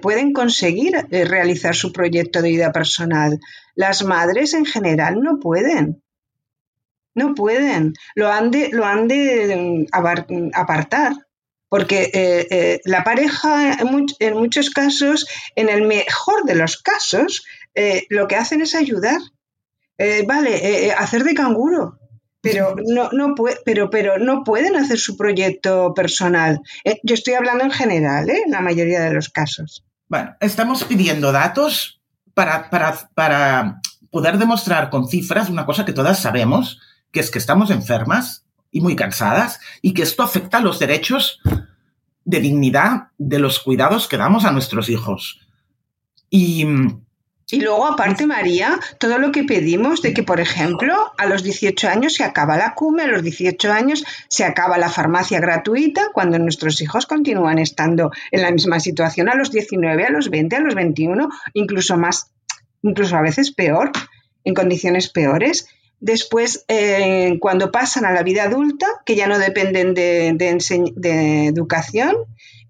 pueden 0.02 0.34
conseguir 0.34 0.94
realizar 1.10 1.76
su 1.76 1.92
proyecto 1.94 2.42
de 2.42 2.50
vida 2.50 2.72
personal. 2.72 3.40
Las 3.76 4.04
madres 4.04 4.54
en 4.54 4.66
general 4.66 5.22
no 5.22 5.40
pueden. 5.40 6.04
No 7.14 7.36
pueden. 7.36 7.94
Lo 8.16 8.32
han 8.32 8.52
de, 8.52 8.70
lo 8.72 8.86
han 8.86 9.08
de 9.08 9.88
mm, 9.90 10.50
apartar. 10.54 11.14
Porque 11.70 12.82
la 12.84 13.06
pareja, 13.06 13.78
en, 13.80 14.34
muchos 14.36 14.72
casos, 14.72 15.26
en 15.56 15.70
el 15.70 15.88
mejor 15.88 16.44
de 16.44 16.56
los 16.56 16.76
casos, 16.76 17.46
lo 18.10 18.28
que 18.28 18.36
hacen 18.36 18.60
es 18.60 18.76
ayudar. 18.76 19.22
vale, 20.28 20.92
hacer 20.92 21.24
de 21.24 21.34
canguro 21.34 21.98
pero 22.42 22.76
no, 22.88 23.10
no 23.12 23.36
pero, 23.64 23.90
pero 23.90 24.18
no 24.18 24.44
pueden 24.44 24.76
hacer 24.76 24.98
su 24.98 25.16
proyecto 25.16 25.94
personal. 25.94 26.60
Eh, 26.84 27.00
yo 27.04 27.14
estoy 27.14 27.36
hablando 27.36 27.64
en 27.64 27.72
general, 27.72 28.30
¿eh? 28.30 28.42
en 28.46 28.52
la 28.52 28.62
mayoría 28.62 29.02
de 29.02 29.14
los 29.14 29.30
casos. 29.30 29.86
Bueno, 30.10 30.36
estamos 30.40 30.84
pidiendo 30.84 31.32
datos 31.32 32.01
para, 32.34 32.70
para, 32.70 33.10
para 33.14 33.82
poder 34.10 34.38
demostrar 34.38 34.90
con 34.90 35.08
cifras 35.08 35.50
una 35.50 35.66
cosa 35.66 35.86
que 35.86 35.94
todas 35.94 36.20
sabemos, 36.20 36.80
que 37.12 37.20
es 37.20 37.32
que 37.32 37.40
estamos 37.40 37.70
enfermas 37.72 38.46
y 38.72 38.82
muy 38.82 38.96
cansadas 38.96 39.60
y 39.82 39.94
que 39.94 40.04
esto 40.04 40.24
afecta 40.24 40.60
los 40.60 40.80
derechos 40.80 41.40
de 42.24 42.40
dignidad 42.40 43.10
de 43.18 43.40
los 43.40 43.60
cuidados 43.60 44.08
que 44.08 44.18
damos 44.18 44.46
a 44.46 44.52
nuestros 44.52 44.90
hijos. 44.90 45.42
Y 46.30 46.66
y 47.50 47.60
luego, 47.60 47.86
aparte, 47.86 48.26
María, 48.26 48.80
todo 48.98 49.18
lo 49.18 49.32
que 49.32 49.44
pedimos 49.44 50.02
de 50.02 50.14
que, 50.14 50.24
por 50.24 50.40
ejemplo, 50.40 51.12
a 51.18 51.26
los 51.26 51.44
18 51.44 51.90
años 51.90 52.14
se 52.14 52.24
acaba 52.24 52.58
la 52.58 52.76
CUME, 52.76 53.04
a 53.04 53.08
los 53.08 53.24
18 53.24 53.72
años 53.74 54.06
se 54.30 54.46
acaba 54.46 54.78
la 54.78 54.90
farmacia 54.90 55.40
gratuita, 55.42 56.10
cuando 56.14 56.40
nuestros 56.40 56.82
hijos 56.82 57.06
continúan 57.06 57.60
estando 57.60 58.12
en 58.32 58.42
la 58.42 58.52
misma 58.52 58.80
situación 58.80 59.28
a 59.28 59.36
los 59.36 59.52
19, 59.52 60.06
a 60.06 60.12
los 60.12 60.30
20, 60.30 60.56
a 60.56 60.60
los 60.62 60.76
21, 60.76 61.30
incluso 61.54 61.98
más, 61.98 62.32
incluso 62.84 63.18
a 63.18 63.22
veces 63.22 63.52
peor, 63.52 63.92
en 64.46 64.54
condiciones 64.54 65.10
peores. 65.10 65.68
Después, 66.00 66.64
eh, 66.70 67.38
cuando 67.42 67.72
pasan 67.72 68.06
a 68.06 68.14
la 68.14 68.24
vida 68.24 68.44
adulta, 68.44 68.88
que 69.06 69.16
ya 69.16 69.28
no 69.28 69.38
dependen 69.38 69.94
de, 69.94 70.34
de 70.96 71.48
educación, 71.48 72.16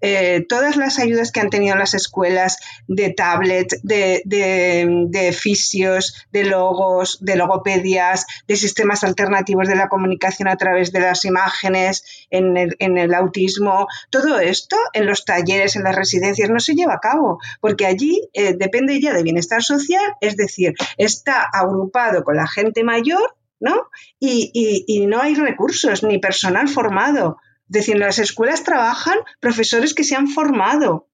eh, 0.04 0.44
todas 0.48 0.76
las 0.76 0.98
ayudas 0.98 1.30
que 1.30 1.38
han 1.38 1.48
tenido 1.48 1.76
las 1.76 1.94
escuelas 1.94 2.58
de 2.88 3.10
tablet, 3.10 3.68
de, 3.84 4.22
de, 4.24 5.32
fisios, 5.32 6.26
de 6.32 6.44
logos, 6.44 7.18
de 7.20 7.36
logopedias, 7.36 8.26
de 8.48 8.56
sistemas 8.56 9.04
alternativos 9.04 9.68
de 9.68 9.76
la 9.76 9.88
comunicación 9.88 10.48
a 10.48 10.56
través 10.56 10.90
de 10.90 10.98
las 10.98 11.24
imágenes, 11.24 12.26
en 12.30 12.56
el, 12.56 13.14
autismo, 13.14 13.86
todo 14.10 14.40
esto 14.40 14.76
en 14.92 15.06
los 15.06 15.24
talleres, 15.24 15.76
en 15.76 15.84
las 15.84 15.94
residencias, 15.94 16.50
no 16.50 16.58
se 16.58 16.74
lleva 16.74 16.94
a 16.94 17.00
cabo, 17.00 17.38
porque 17.60 17.86
allí 17.86 18.28
eh, 18.32 18.54
depende 18.58 19.00
ya 19.00 19.12
de 19.12 19.22
bienestar 19.22 19.62
social, 19.62 20.16
es 20.20 20.36
decir, 20.36 20.74
está 20.96 21.42
agrupado 21.52 22.24
con 22.24 22.36
la 22.36 22.48
gente 22.48 22.82
mayor, 22.82 23.36
¿no? 23.60 23.88
y 24.18 25.06
no 25.06 25.20
hay 25.20 25.36
recursos 25.36 26.02
ni 26.02 26.18
personal 26.18 26.68
formado 26.68 27.38
es 27.72 27.80
decir, 27.80 27.94
en 27.94 28.00
las 28.00 28.18
escuelas 28.18 28.64
trabajan 28.64 29.16
profesores 29.40 29.94
que 29.94 30.04
se 30.04 30.14
han 30.14 30.28
formado 30.28 31.08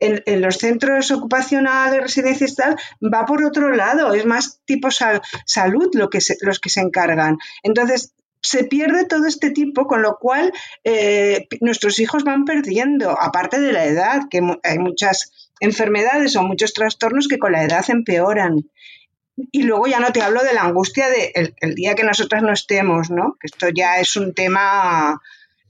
en, 0.00 0.42
los 0.42 0.58
centros 0.58 1.10
ocupacionales, 1.10 2.02
residencias 2.02 2.56
tal, 2.56 2.76
va 3.02 3.24
por 3.24 3.42
otro 3.42 3.74
lado, 3.74 4.12
es 4.12 4.26
más 4.26 4.60
tipo 4.66 4.88
salud 4.90 5.88
lo 5.94 6.10
que 6.10 6.18
los 6.42 6.60
que 6.60 6.68
se 6.68 6.80
encargan. 6.80 7.38
Entonces, 7.62 8.12
se 8.42 8.64
pierde 8.64 9.06
todo 9.06 9.26
este 9.26 9.48
tipo, 9.48 9.86
con 9.86 10.02
lo 10.02 10.18
cual 10.18 10.52
eh, 10.84 11.48
nuestros 11.62 11.98
hijos 11.98 12.22
van 12.22 12.44
perdiendo, 12.44 13.18
aparte 13.18 13.58
de 13.58 13.72
la 13.72 13.86
edad, 13.86 14.24
que 14.28 14.42
hay 14.62 14.78
muchas 14.78 15.50
enfermedades 15.60 16.36
o 16.36 16.42
muchos 16.42 16.74
trastornos 16.74 17.28
que 17.28 17.38
con 17.38 17.52
la 17.52 17.64
edad 17.64 17.82
empeoran. 17.88 18.68
Y 19.50 19.62
luego 19.62 19.86
ya 19.86 20.00
no 20.00 20.12
te 20.12 20.20
hablo 20.20 20.44
de 20.44 20.52
la 20.52 20.64
angustia 20.64 21.08
de 21.08 21.32
el, 21.58 21.74
día 21.74 21.94
que 21.94 22.04
nosotras 22.04 22.42
no 22.42 22.52
estemos, 22.52 23.08
¿no? 23.08 23.38
Que 23.40 23.46
esto 23.46 23.68
ya 23.74 23.98
es 23.98 24.14
un 24.16 24.34
tema, 24.34 25.18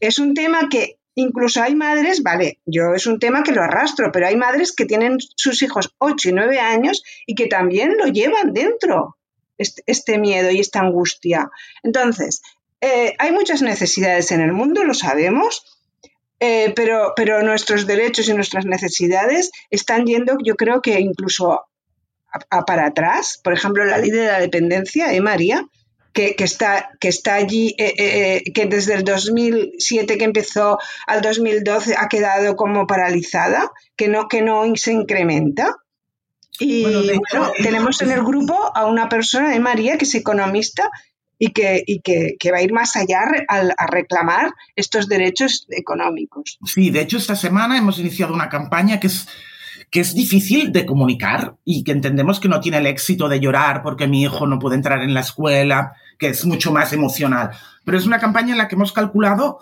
es 0.01 0.19
un 0.19 0.35
tema 0.35 0.69
que 0.69 0.99
incluso 1.15 1.63
hay 1.63 1.75
madres, 1.75 2.23
vale, 2.23 2.59
yo 2.67 2.95
es 2.95 3.07
un 3.07 3.19
tema 3.19 3.43
que 3.43 3.53
lo 3.53 3.63
arrastro, 3.63 4.11
pero 4.13 4.27
hay 4.27 4.37
madres 4.37 4.73
que 4.73 4.85
tienen 4.85 5.19
sus 5.37 5.63
hijos 5.63 5.95
8 5.99 6.31
y 6.31 6.33
9 6.33 6.59
años 6.59 7.03
y 7.27 7.35
que 7.35 7.47
también 7.47 7.97
lo 7.97 8.07
llevan 8.07 8.53
dentro, 8.53 9.17
este, 9.59 9.83
este 9.87 10.19
miedo 10.19 10.51
y 10.51 10.61
esta 10.61 10.81
angustia. 10.81 11.51
Entonces, 11.83 12.43
eh, 12.81 13.15
hay 13.19 13.33
muchas 13.33 13.63
necesidades 13.63 14.33
en 14.33 14.41
el 14.41 14.53
mundo, 14.53 14.85
lo 14.85 14.95
sabemos, 14.95 15.65
eh, 16.41 16.73
pero, 16.75 17.13
pero 17.17 17.43
nuestros 17.43 17.87
derechos 17.87 18.29
y 18.29 18.35
nuestras 18.35 18.67
necesidades 18.67 19.53
están 19.71 20.05
yendo, 20.05 20.37
yo 20.45 20.57
creo 20.57 20.83
que 20.83 20.99
incluso 21.01 21.61
para 22.67 22.87
atrás. 22.87 23.41
Por 23.43 23.53
ejemplo, 23.53 23.85
la 23.85 23.99
ley 23.99 24.11
de 24.11 24.27
la 24.27 24.41
dependencia, 24.41 25.13
¿eh, 25.13 25.21
María? 25.21 25.67
Que, 26.14 26.37
está, 26.38 26.90
que 27.00 27.09
está 27.09 27.35
allí, 27.35 27.74
que 27.77 28.66
desde 28.70 28.94
el 28.94 29.03
2007 29.03 30.16
que 30.16 30.24
empezó 30.24 30.79
al 31.09 31.20
2012 31.20 31.96
ha 31.98 32.09
quedado 32.09 32.55
como 32.55 32.87
paralizada, 32.87 33.72
que 33.96 34.07
no, 34.07 34.29
que 34.29 34.40
no 34.40 34.62
se 34.77 34.92
incrementa. 34.92 35.74
Y 36.61 36.87
tenemos 37.62 38.00
en 38.00 38.12
el 38.12 38.22
grupo 38.24 38.55
a 38.77 38.87
una 38.87 39.09
persona 39.09 39.50
de 39.50 39.59
María 39.59 39.98
que 39.98 40.05
es 40.05 40.14
economista 40.14 40.88
y 41.38 41.50
que, 41.50 41.83
y 41.87 42.00
que, 42.00 42.53
va 42.53 42.59
a 42.59 42.62
ir 42.62 42.72
más 42.72 42.96
allá 42.96 43.22
a, 43.48 43.87
reclamar 43.87 44.53
estos 44.77 45.09
derechos 45.09 45.66
económicos. 45.70 46.59
Sí, 46.64 46.90
de 46.90 47.00
hecho 47.00 47.18
esta 47.18 47.37
semana 47.37 47.77
hemos 47.77 47.98
iniciado 47.98 48.33
una 48.33 48.48
campaña 48.48 49.00
que 49.00 49.09
es 49.09 49.27
que 49.90 50.00
es 50.00 50.14
difícil 50.14 50.72
de 50.72 50.87
comunicar 50.87 51.55
y 51.64 51.85
que 51.85 51.92
entendemos 51.92 52.40
que 52.40 52.48
no 52.48 52.59
tiene 52.59 52.79
el 52.79 52.87
éxito 52.87 53.29
de 53.29 53.38
llorar 53.38 53.81
porque 53.83 54.09
mi 54.09 54.22
hijo 54.22 54.44
no 54.46 54.59
puede 54.59 54.74
entrar 54.74 55.03
en 55.03 55.14
la 55.14 55.20
escuela, 55.20 55.92
que 56.18 56.29
es 56.29 56.44
mucho 56.44 56.72
más 56.72 56.92
emocional. 56.92 57.50
Pero 57.85 57.98
es 57.98 58.07
una 58.07 58.20
campaña 58.20 58.53
en 58.53 58.59
la 58.59 58.68
que 58.68 58.74
hemos 58.74 58.92
calculado 58.92 59.61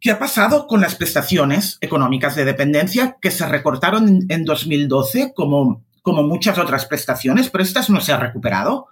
qué 0.00 0.10
ha 0.10 0.18
pasado 0.18 0.66
con 0.66 0.80
las 0.80 0.96
prestaciones 0.96 1.78
económicas 1.80 2.34
de 2.34 2.44
dependencia 2.44 3.16
que 3.20 3.30
se 3.30 3.46
recortaron 3.46 4.26
en, 4.28 4.44
2012 4.44 5.32
como, 5.34 5.82
como 6.02 6.22
muchas 6.24 6.58
otras 6.58 6.86
prestaciones, 6.86 7.50
pero 7.50 7.62
estas 7.62 7.88
no 7.88 8.00
se 8.00 8.12
han 8.12 8.20
recuperado 8.20 8.88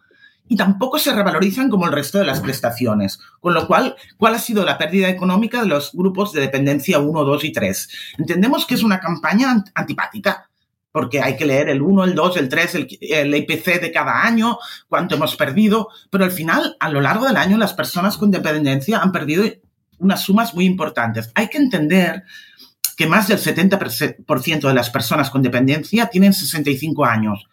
y 0.51 0.57
tampoco 0.57 0.99
se 0.99 1.15
revalorizan 1.15 1.71
como 1.71 1.87
el 1.87 1.93
resto 1.93 2.19
de 2.19 2.25
las 2.25 2.41
prestaciones. 2.41 3.21
Con 3.41 3.55
lo 3.55 3.69
cual, 3.69 3.95
¿cuál 4.17 4.35
ha 4.35 4.39
sido 4.41 4.65
la 4.65 4.79
pérdida 4.79 5.09
económica 5.09 5.61
de 5.63 5.69
los 5.69 5.93
grupos 5.93 6.33
de 6.33 6.41
dependencia 6.41 6.99
1, 6.99 7.25
2 7.25 7.45
y 7.45 7.53
3? 7.53 7.89
Entendemos 8.19 8.67
que 8.67 8.75
es 8.75 8.83
una 8.83 8.99
campaña 8.99 9.65
antipática, 9.75 10.50
porque 10.93 11.21
hay 11.21 11.37
que 11.37 11.47
leer 11.47 11.69
el 11.69 11.83
1, 11.83 12.05
el 12.05 12.15
2, 12.15 12.37
el 12.37 12.49
3, 12.49 12.75
el, 13.01 13.35
IPC 13.35 13.81
de 13.81 13.93
cada 13.93 14.23
año, 14.25 14.59
cuánto 14.89 15.15
hemos 15.15 15.37
perdido, 15.37 15.89
pero 16.11 16.25
al 16.25 16.33
final, 16.33 16.77
a 16.81 16.91
lo 16.91 17.01
largo 17.01 17.27
del 17.27 17.37
año, 17.37 17.57
las 17.59 17.75
personas 17.75 18.17
con 18.17 18.31
dependencia 18.31 18.99
han 18.99 19.13
perdido 19.13 19.45
unas 19.99 20.23
sumas 20.23 20.55
muy 20.55 20.65
importantes. 20.65 21.31
Hay 21.35 21.49
que 21.49 21.59
entender 21.59 22.25
que 22.97 23.07
más 23.07 23.29
del 23.29 23.39
70% 23.39 24.69
de 24.69 24.75
las 24.75 24.91
personas 24.91 25.31
con 25.31 25.43
dependencia 25.43 26.07
tienen 26.07 26.33
65 26.33 27.05
años 27.05 27.47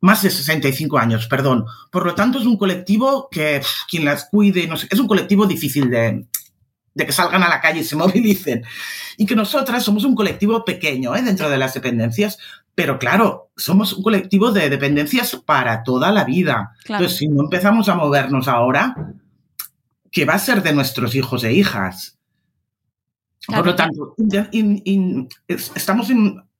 más 0.00 0.22
de 0.22 0.30
65 0.30 0.98
años, 0.98 1.26
perdón. 1.26 1.66
Por 1.90 2.06
lo 2.06 2.14
tanto, 2.14 2.38
es 2.38 2.46
un 2.46 2.56
colectivo 2.56 3.28
que 3.30 3.60
quien 3.88 4.04
las 4.04 4.24
cuide, 4.30 4.66
no 4.66 4.74
es 4.74 4.98
un 4.98 5.06
colectivo 5.06 5.46
difícil 5.46 5.90
de, 5.90 6.26
de, 6.94 7.06
que 7.06 7.12
salgan 7.12 7.42
a 7.42 7.48
la 7.48 7.60
calle 7.60 7.80
y 7.80 7.84
se 7.84 7.96
movilicen. 7.96 8.64
Y 9.16 9.26
que 9.26 9.36
nosotras 9.36 9.82
somos 9.82 10.04
un 10.04 10.14
colectivo 10.14 10.64
pequeño 10.64 11.14
¿eh? 11.14 11.22
dentro 11.22 11.50
de 11.50 11.58
las 11.58 11.74
dependencias, 11.74 12.38
pero 12.74 12.98
claro, 12.98 13.50
somos 13.56 13.92
un 13.92 14.02
colectivo 14.02 14.52
de 14.52 14.70
dependencias 14.70 15.36
para 15.36 15.82
toda 15.82 16.12
la 16.12 16.24
vida. 16.24 16.72
Entonces, 16.86 17.18
si 17.18 17.28
no 17.28 17.42
empezamos 17.42 17.88
a 17.88 17.94
movernos 17.94 18.48
ahora, 18.48 18.94
¿qué 20.10 20.24
va 20.24 20.34
a 20.34 20.38
ser 20.38 20.62
de 20.62 20.72
nuestros 20.72 21.14
hijos 21.14 21.44
e 21.44 21.52
hijas? 21.52 22.18
Por 23.46 23.66
lo 23.66 23.74
tanto, 23.74 24.14
estamos 25.74 26.08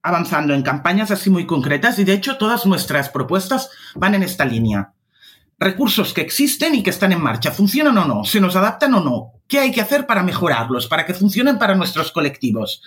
avanzando 0.02 0.54
en 0.54 0.62
campañas 0.62 1.10
así 1.10 1.30
muy 1.30 1.46
concretas 1.46 1.98
y 1.98 2.04
de 2.04 2.14
hecho 2.14 2.38
todas 2.38 2.66
nuestras 2.66 3.10
propuestas 3.10 3.70
van 3.94 4.14
en 4.14 4.22
esta 4.22 4.44
línea. 4.44 4.92
Recursos 5.58 6.14
que 6.14 6.22
existen 6.22 6.74
y 6.74 6.82
que 6.82 6.90
están 6.90 7.12
en 7.12 7.20
marcha, 7.20 7.52
¿funcionan 7.52 7.96
o 7.98 8.06
no? 8.06 8.24
¿Se 8.24 8.40
nos 8.40 8.56
adaptan 8.56 8.94
o 8.94 9.00
no? 9.00 9.39
¿Qué 9.50 9.58
hay 9.58 9.72
que 9.72 9.82
hacer 9.82 10.06
para 10.06 10.22
mejorarlos, 10.22 10.86
para 10.86 11.04
que 11.04 11.12
funcionen 11.12 11.58
para 11.58 11.74
nuestros 11.74 12.12
colectivos? 12.12 12.82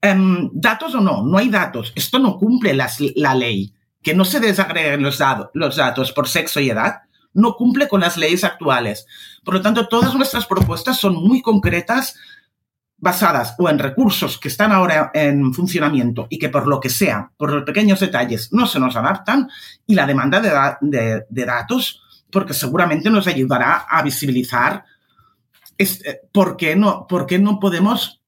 Em, 0.00 0.50
¿Datos 0.52 0.94
o 0.96 1.00
no? 1.00 1.22
No 1.22 1.38
hay 1.38 1.50
datos. 1.50 1.92
Esto 1.94 2.18
no 2.18 2.38
cumple 2.38 2.74
la 2.74 3.34
ley. 3.34 3.72
Que 4.02 4.14
no 4.14 4.24
se 4.24 4.40
desagreguen 4.40 5.02
los, 5.02 5.18
los 5.52 5.76
datos 5.76 6.12
por 6.12 6.26
sexo 6.26 6.58
y 6.58 6.70
edad 6.70 7.02
no 7.32 7.54
cumple 7.54 7.88
con 7.88 8.00
las 8.00 8.16
leyes 8.16 8.44
actuales. 8.44 9.06
Por 9.44 9.54
lo 9.54 9.60
tanto, 9.60 9.88
todas 9.88 10.14
nuestras 10.14 10.46
propuestas 10.46 10.98
son 10.98 11.14
muy 11.14 11.42
concretas 11.42 12.16
basadas 12.96 13.54
o 13.58 13.68
en 13.68 13.78
recursos 13.78 14.38
que 14.38 14.48
están 14.48 14.72
ahora 14.72 15.10
en 15.14 15.54
funcionamiento 15.54 16.26
y 16.28 16.38
que 16.38 16.50
por 16.50 16.66
lo 16.66 16.80
que 16.80 16.90
sea, 16.90 17.30
por 17.36 17.52
los 17.52 17.64
pequeños 17.64 18.00
detalles, 18.00 18.52
no 18.52 18.66
se 18.66 18.78
nos 18.78 18.96
adaptan, 18.96 19.48
y 19.86 19.94
la 19.94 20.06
demanda 20.06 20.40
de, 20.40 21.44
datos, 21.46 22.02
porque 22.30 22.52
seguramente 22.52 23.10
nos 23.10 23.26
ayudará 23.26 23.86
a 23.88 24.02
visibilizar 24.02 24.84
eh, 25.80 26.20
por, 26.32 26.58
qué 26.58 26.76
no, 26.76 27.06
por 27.06 27.26
no 27.40 27.58
podemos, 27.58 28.20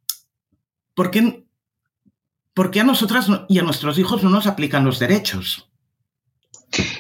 por 0.95 1.11
qué, 1.11 2.81
a 2.81 2.85
nosotras 2.85 3.27
y 3.49 3.59
a 3.59 3.63
nuestros 3.63 3.99
hijos 3.99 4.23
no 4.23 4.31
nos 4.31 4.47
aplican 4.47 4.87
los 4.87 4.99
derechos. 4.99 5.69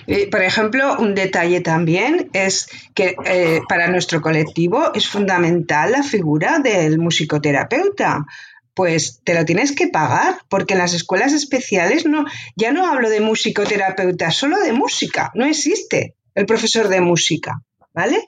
Eh, 0.07 0.29
por 0.31 0.43
ejemplo, 0.43 0.99
un 0.99 1.15
detalle 1.15 1.63
también 1.63 2.29
es 2.35 2.69
que 2.95 3.17
eh, 3.25 3.61
para 3.67 3.89
nuestro 3.89 4.21
colectivo 4.21 4.93
es 4.95 5.09
fundamental 5.09 5.93
la 5.93 6.03
figura 6.03 6.59
del 6.59 6.99
musicoterapeuta. 6.99 8.27
Pues 8.75 9.21
te 9.25 9.35
lo 9.35 9.47
tienes 9.47 9.73
que 9.73 9.89
pagar, 9.89 10.37
porque 10.51 10.75
en 10.75 10.81
las 10.81 10.93
escuelas 10.93 11.33
especiales 11.33 12.05
no, 12.05 12.25
ya 12.57 12.73
no 12.73 12.87
hablo 12.87 13.09
de 13.09 13.21
musicoterapeuta, 13.21 14.31
solo 14.31 14.59
de 14.61 14.73
música, 14.73 15.31
no 15.35 15.47
existe 15.47 16.15
el 16.35 16.47
profesor 16.47 16.89
de 16.89 17.03
música, 17.03 17.63
¿vale? 17.93 18.25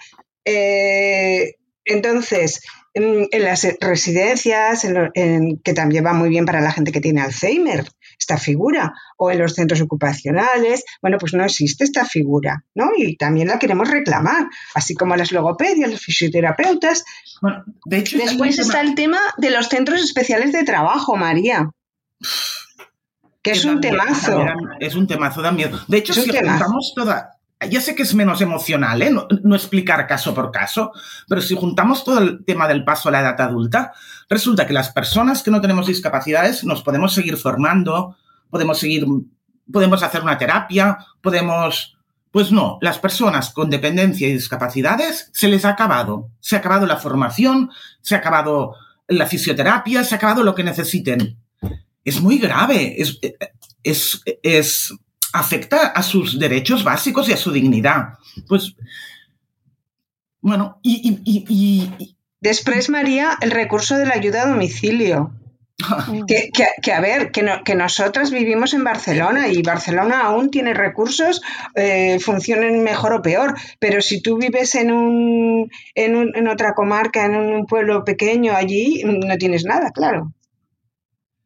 Entonces, 1.84 2.62
en, 2.94 3.28
las 3.32 3.66
residencias, 3.80 4.86
que 5.64 5.72
también 5.74 6.04
va 6.04 6.12
muy 6.12 6.28
bien 6.28 6.46
para 6.46 6.60
la 6.60 6.72
gente 6.72 6.92
que 6.92 7.00
tiene 7.00 7.20
Alzheimer, 7.20 7.86
esta 8.18 8.38
figura, 8.38 8.94
o 9.16 9.30
en 9.30 9.38
los 9.38 9.54
centros 9.54 9.80
ocupacionales, 9.80 10.84
bueno, 11.02 11.18
pues 11.18 11.34
no 11.34 11.44
existe 11.44 11.84
esta 11.84 12.04
figura, 12.04 12.64
¿no? 12.74 12.90
Y 12.96 13.16
también 13.16 13.48
la 13.48 13.58
queremos 13.58 13.90
reclamar, 13.90 14.48
así 14.74 14.94
como 14.94 15.16
las 15.16 15.32
logopedias, 15.32 15.90
los 15.90 16.00
fisioterapeutas. 16.00 17.04
Bueno, 17.42 17.64
de 17.84 17.98
hecho, 17.98 18.18
Después 18.18 18.58
está 18.58 18.80
el 18.80 18.94
tema 18.94 19.18
de 19.38 19.50
los 19.50 19.68
centros 19.68 20.02
especiales 20.02 20.52
de 20.52 20.64
trabajo, 20.64 21.16
María. 21.16 21.70
Que 23.42 23.50
es 23.50 23.64
un 23.66 23.80
temazo. 23.80 24.46
es 24.80 24.94
un 24.94 25.06
temazo, 25.06 25.42
da 25.42 25.52
miedo. 25.52 25.78
De 25.86 25.98
hecho, 25.98 26.14
si 26.14 26.30
toda, 26.94 27.33
ya 27.66 27.80
sé 27.80 27.94
que 27.94 28.02
es 28.02 28.14
menos 28.14 28.40
emocional, 28.40 29.02
¿eh? 29.02 29.10
no, 29.10 29.56
explicar 29.56 30.06
caso 30.06 30.34
por 30.34 30.50
caso, 30.50 30.92
pero 31.28 31.40
si 31.40 31.54
juntamos 31.54 32.04
todo 32.04 32.18
el 32.18 32.44
tema 32.44 32.68
del 32.68 32.84
paso 32.84 33.08
a 33.08 33.12
la 33.12 33.20
edad 33.20 33.40
adulta, 33.40 33.92
resulta 34.28 34.66
que 34.66 34.72
las 34.72 34.90
personas 34.90 35.42
que 35.42 35.50
no 35.50 35.60
tenemos 35.60 35.86
discapacidades 35.86 36.64
nos 36.64 36.82
podemos 36.82 37.12
seguir 37.12 37.36
formando, 37.36 38.16
podemos 38.50 38.78
seguir, 38.78 39.06
podemos 39.70 40.02
hacer 40.02 40.22
una 40.22 40.38
terapia, 40.38 40.98
podemos... 41.20 41.92
Pues 42.30 42.50
no, 42.50 42.78
las 42.80 42.98
personas 42.98 43.50
con 43.50 43.70
dependencia 43.70 44.26
y 44.26 44.32
discapacidades 44.32 45.30
se 45.32 45.46
les 45.46 45.64
ha 45.64 45.68
acabado. 45.68 46.30
Se 46.40 46.56
ha 46.56 46.58
acabado 46.58 46.84
la 46.84 46.96
formación, 46.96 47.70
se 48.00 48.16
ha 48.16 48.18
acabado 48.18 48.74
la 49.06 49.26
fisioterapia, 49.26 50.02
se 50.02 50.16
ha 50.16 50.18
acabado 50.18 50.42
lo 50.42 50.52
que 50.52 50.64
necesiten. 50.64 51.38
Es 52.04 52.20
muy 52.20 52.38
grave, 52.38 53.00
es, 53.00 53.20
es, 53.84 54.20
es 54.42 54.92
afecta 55.34 55.88
a 55.88 56.02
sus 56.02 56.38
derechos 56.38 56.84
básicos 56.84 57.28
y 57.28 57.32
a 57.32 57.36
su 57.36 57.50
dignidad. 57.52 58.14
Pues, 58.48 58.76
bueno, 60.40 60.78
y... 60.82 61.20
y, 61.24 62.14
Después, 62.40 62.90
María, 62.90 63.38
el 63.40 63.50
recurso 63.50 63.96
de 63.96 64.04
la 64.04 64.16
ayuda 64.16 64.42
a 64.42 64.48
domicilio. 64.48 65.32
que, 66.28 66.92
a 66.92 67.00
ver, 67.00 67.32
que, 67.32 67.42
que, 67.64 67.74
nosotras 67.74 68.30
vivimos 68.30 68.74
en 68.74 68.84
Barcelona 68.84 69.48
y 69.48 69.62
Barcelona 69.62 70.20
aún 70.20 70.50
tiene 70.50 70.74
recursos, 70.74 71.40
eh, 71.74 72.18
funcionen 72.20 72.82
mejor 72.82 73.14
o 73.14 73.22
peor, 73.22 73.54
pero 73.78 74.02
si 74.02 74.20
tú 74.20 74.36
vives 74.36 74.74
en, 74.74 74.92
un, 74.92 75.70
en, 75.94 76.16
un, 76.16 76.36
en 76.36 76.48
otra 76.48 76.74
comarca, 76.74 77.24
en 77.24 77.34
un 77.34 77.64
pueblo 77.64 78.04
pequeño 78.04 78.52
allí, 78.54 79.02
no 79.06 79.38
tienes 79.38 79.64
nada, 79.64 79.90
claro. 79.90 80.34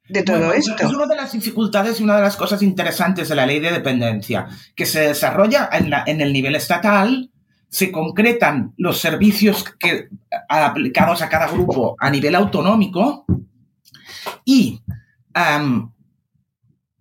De 0.08 0.22
todo 0.22 0.52
esto. 0.52 0.74
Es 0.78 0.92
una 0.92 1.06
de 1.06 1.16
las 1.16 1.32
dificultades 1.32 2.00
y 2.00 2.04
una 2.04 2.16
de 2.16 2.22
las 2.22 2.36
cosas 2.36 2.62
interesantes 2.62 3.28
de 3.28 3.34
la 3.34 3.46
ley 3.46 3.60
de 3.60 3.72
dependencia, 3.72 4.46
que 4.74 4.86
se 4.86 5.00
desarrolla 5.00 5.68
en, 5.72 5.92
en 6.06 6.20
el 6.20 6.32
nivel 6.32 6.56
estatal, 6.56 7.30
se 7.68 7.92
concretan 7.92 8.72
los 8.76 8.98
servicios 8.98 9.64
que, 9.78 10.08
aplicados 10.48 11.22
a 11.22 11.28
cada 11.28 11.48
grupo 11.48 11.96
a 11.98 12.10
nivel 12.10 12.34
autonómico 12.34 13.26
y 14.44 14.82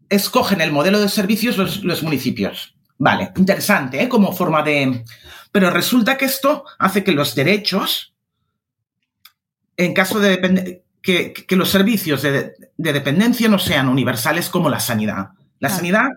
escogen 0.10 0.62
el 0.62 0.72
modelo 0.72 1.00
de 1.00 1.10
servicios 1.10 1.58
los, 1.58 2.04
municipios. 2.04 2.76
Vale, 2.98 3.32
interesante, 3.38 4.02
¿eh? 4.02 4.10
Como 4.10 4.34
forma 4.34 4.64
de... 4.64 5.04
Pero 5.52 5.70
resulta 5.70 6.18
que 6.18 6.26
esto 6.26 6.66
hace 6.78 7.04
que 7.04 7.12
los 7.12 7.36
derechos, 7.36 8.14
en 9.78 9.94
caso 9.94 10.20
de 10.20 10.84
que, 11.02 11.34
que, 11.34 11.56
los 11.56 11.70
servicios 11.70 12.22
de, 12.22 12.54
dependencia 12.78 13.48
no 13.48 13.60
sean 13.60 13.88
universales 13.88 14.50
como 14.50 14.70
la 14.70 14.80
sanidad. 14.80 15.30
La 15.60 15.70
sanidad 15.70 16.10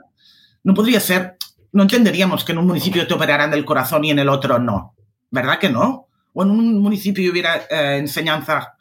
no 0.65 0.75
podría 0.75 1.01
ser, 1.01 1.37
no 1.73 1.83
entenderíamos 1.83 2.45
que 2.45 2.53
en 2.53 2.59
un 2.59 2.67
municipio 2.67 3.07
te 3.07 3.15
operaran 3.15 3.51
del 3.51 3.65
corazón 3.65 4.05
y 4.05 4.11
en 4.11 4.19
el 4.19 4.29
otro 4.29 4.59
no. 4.59 4.95
¿Verdad 5.31 5.59
que 5.59 5.71
no? 5.71 6.09
O 6.33 6.43
en 6.43 6.51
un 6.51 6.81
municipio 6.81 7.31
hubiera 7.31 7.57
eh, 7.71 7.99
enseñanza 7.99 8.75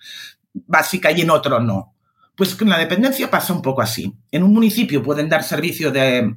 básica 0.53 1.11
y 1.11 1.21
en 1.21 1.29
otro 1.29 1.59
no. 1.59 1.93
Pues 2.35 2.55
con 2.55 2.69
la 2.69 2.77
dependencia 2.77 3.29
pasa 3.29 3.53
un 3.53 3.61
poco 3.61 3.81
así. 3.81 4.13
En 4.31 4.43
un 4.43 4.53
municipio 4.53 5.03
pueden 5.03 5.29
dar 5.29 5.43
servicio 5.43 5.91
de, 5.91 6.35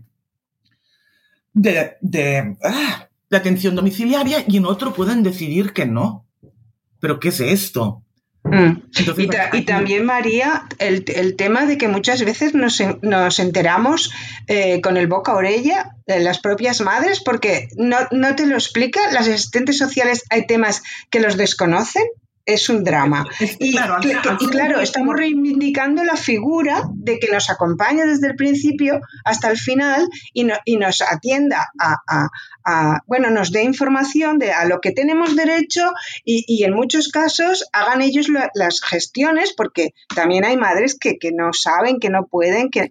de, 1.53 2.57
ah, 2.65 3.09
de, 3.31 3.37
atención 3.37 3.75
domiciliaria 3.75 4.45
y 4.47 4.57
en 4.57 4.67
otro 4.67 4.93
pueden 4.93 5.23
decidir 5.23 5.73
que 5.73 5.87
no. 5.87 6.27
¿Pero 6.99 7.21
qué 7.21 7.29
es 7.29 7.41
esto? 7.41 8.02
Mm. 8.53 8.83
y, 9.55 9.63
también, 9.63 10.05
María, 10.05 10.65
el, 10.79 11.37
tema 11.37 11.65
de 11.65 11.79
que 11.79 11.89
muchas 11.89 12.23
veces 12.23 12.55
nos, 12.55 12.83
nos 13.01 13.39
enteramos 13.39 14.11
eh, 14.47 14.83
con 14.83 14.99
el 14.99 15.07
boca 15.07 15.33
a 15.33 15.37
orella 15.37 15.97
de 16.07 16.21
las 16.21 16.39
propias 16.39 16.83
madres, 16.83 17.21
porque 17.21 17.69
no, 17.77 17.97
no 18.11 18.37
te 18.37 18.45
lo 18.47 18.55
explica, 18.55 19.01
las 19.11 19.27
asistentes 19.27 19.79
sociales 19.79 20.25
hay 20.29 20.47
temas 20.47 20.83
que 21.09 21.21
los 21.21 21.39
desconocen 21.39 22.05
es 22.45 22.69
un 22.69 22.85
drama. 22.85 23.27
y, 23.59 23.73
claro, 24.51 24.81
estamos 24.81 25.15
reivindicando 25.17 26.05
la 26.05 26.17
figura 26.17 26.83
de 26.95 27.19
que 27.19 27.31
nos 27.31 27.51
acompaña 27.51 28.05
desde 28.05 28.29
el 28.29 28.37
principio 28.37 29.01
hasta 29.25 29.51
el 29.51 29.57
final 29.57 30.09
y, 30.33 30.47
y 30.65 30.77
nos 30.77 31.03
atienda 31.03 31.71
a, 31.79 33.01
bueno, 33.07 33.31
nos 33.31 33.51
dé 33.51 33.63
información 33.65 34.39
de 34.39 34.53
a 34.53 34.65
lo 34.65 34.81
que 34.81 34.93
tenemos 34.93 35.35
derecho 35.37 35.93
y, 36.25 36.63
en 36.65 36.75
muchos 36.75 37.09
casos 37.09 37.69
hagan 37.73 38.03
ellos 38.03 38.29
las 38.55 38.81
gestiones 38.83 39.53
porque 39.53 39.95
también 40.15 40.45
hay 40.45 40.57
madres 40.57 40.97
que, 40.99 41.19
que 41.19 41.33
no 41.33 41.53
saben, 41.53 41.99
que 41.99 42.09
no 42.09 42.27
pueden, 42.27 42.71
que 42.71 42.91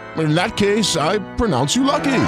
In 0.17 0.35
that 0.35 0.57
case, 0.57 0.97
I 0.97 1.19
pronounce 1.37 1.75
you 1.75 1.83
lucky. 1.83 2.23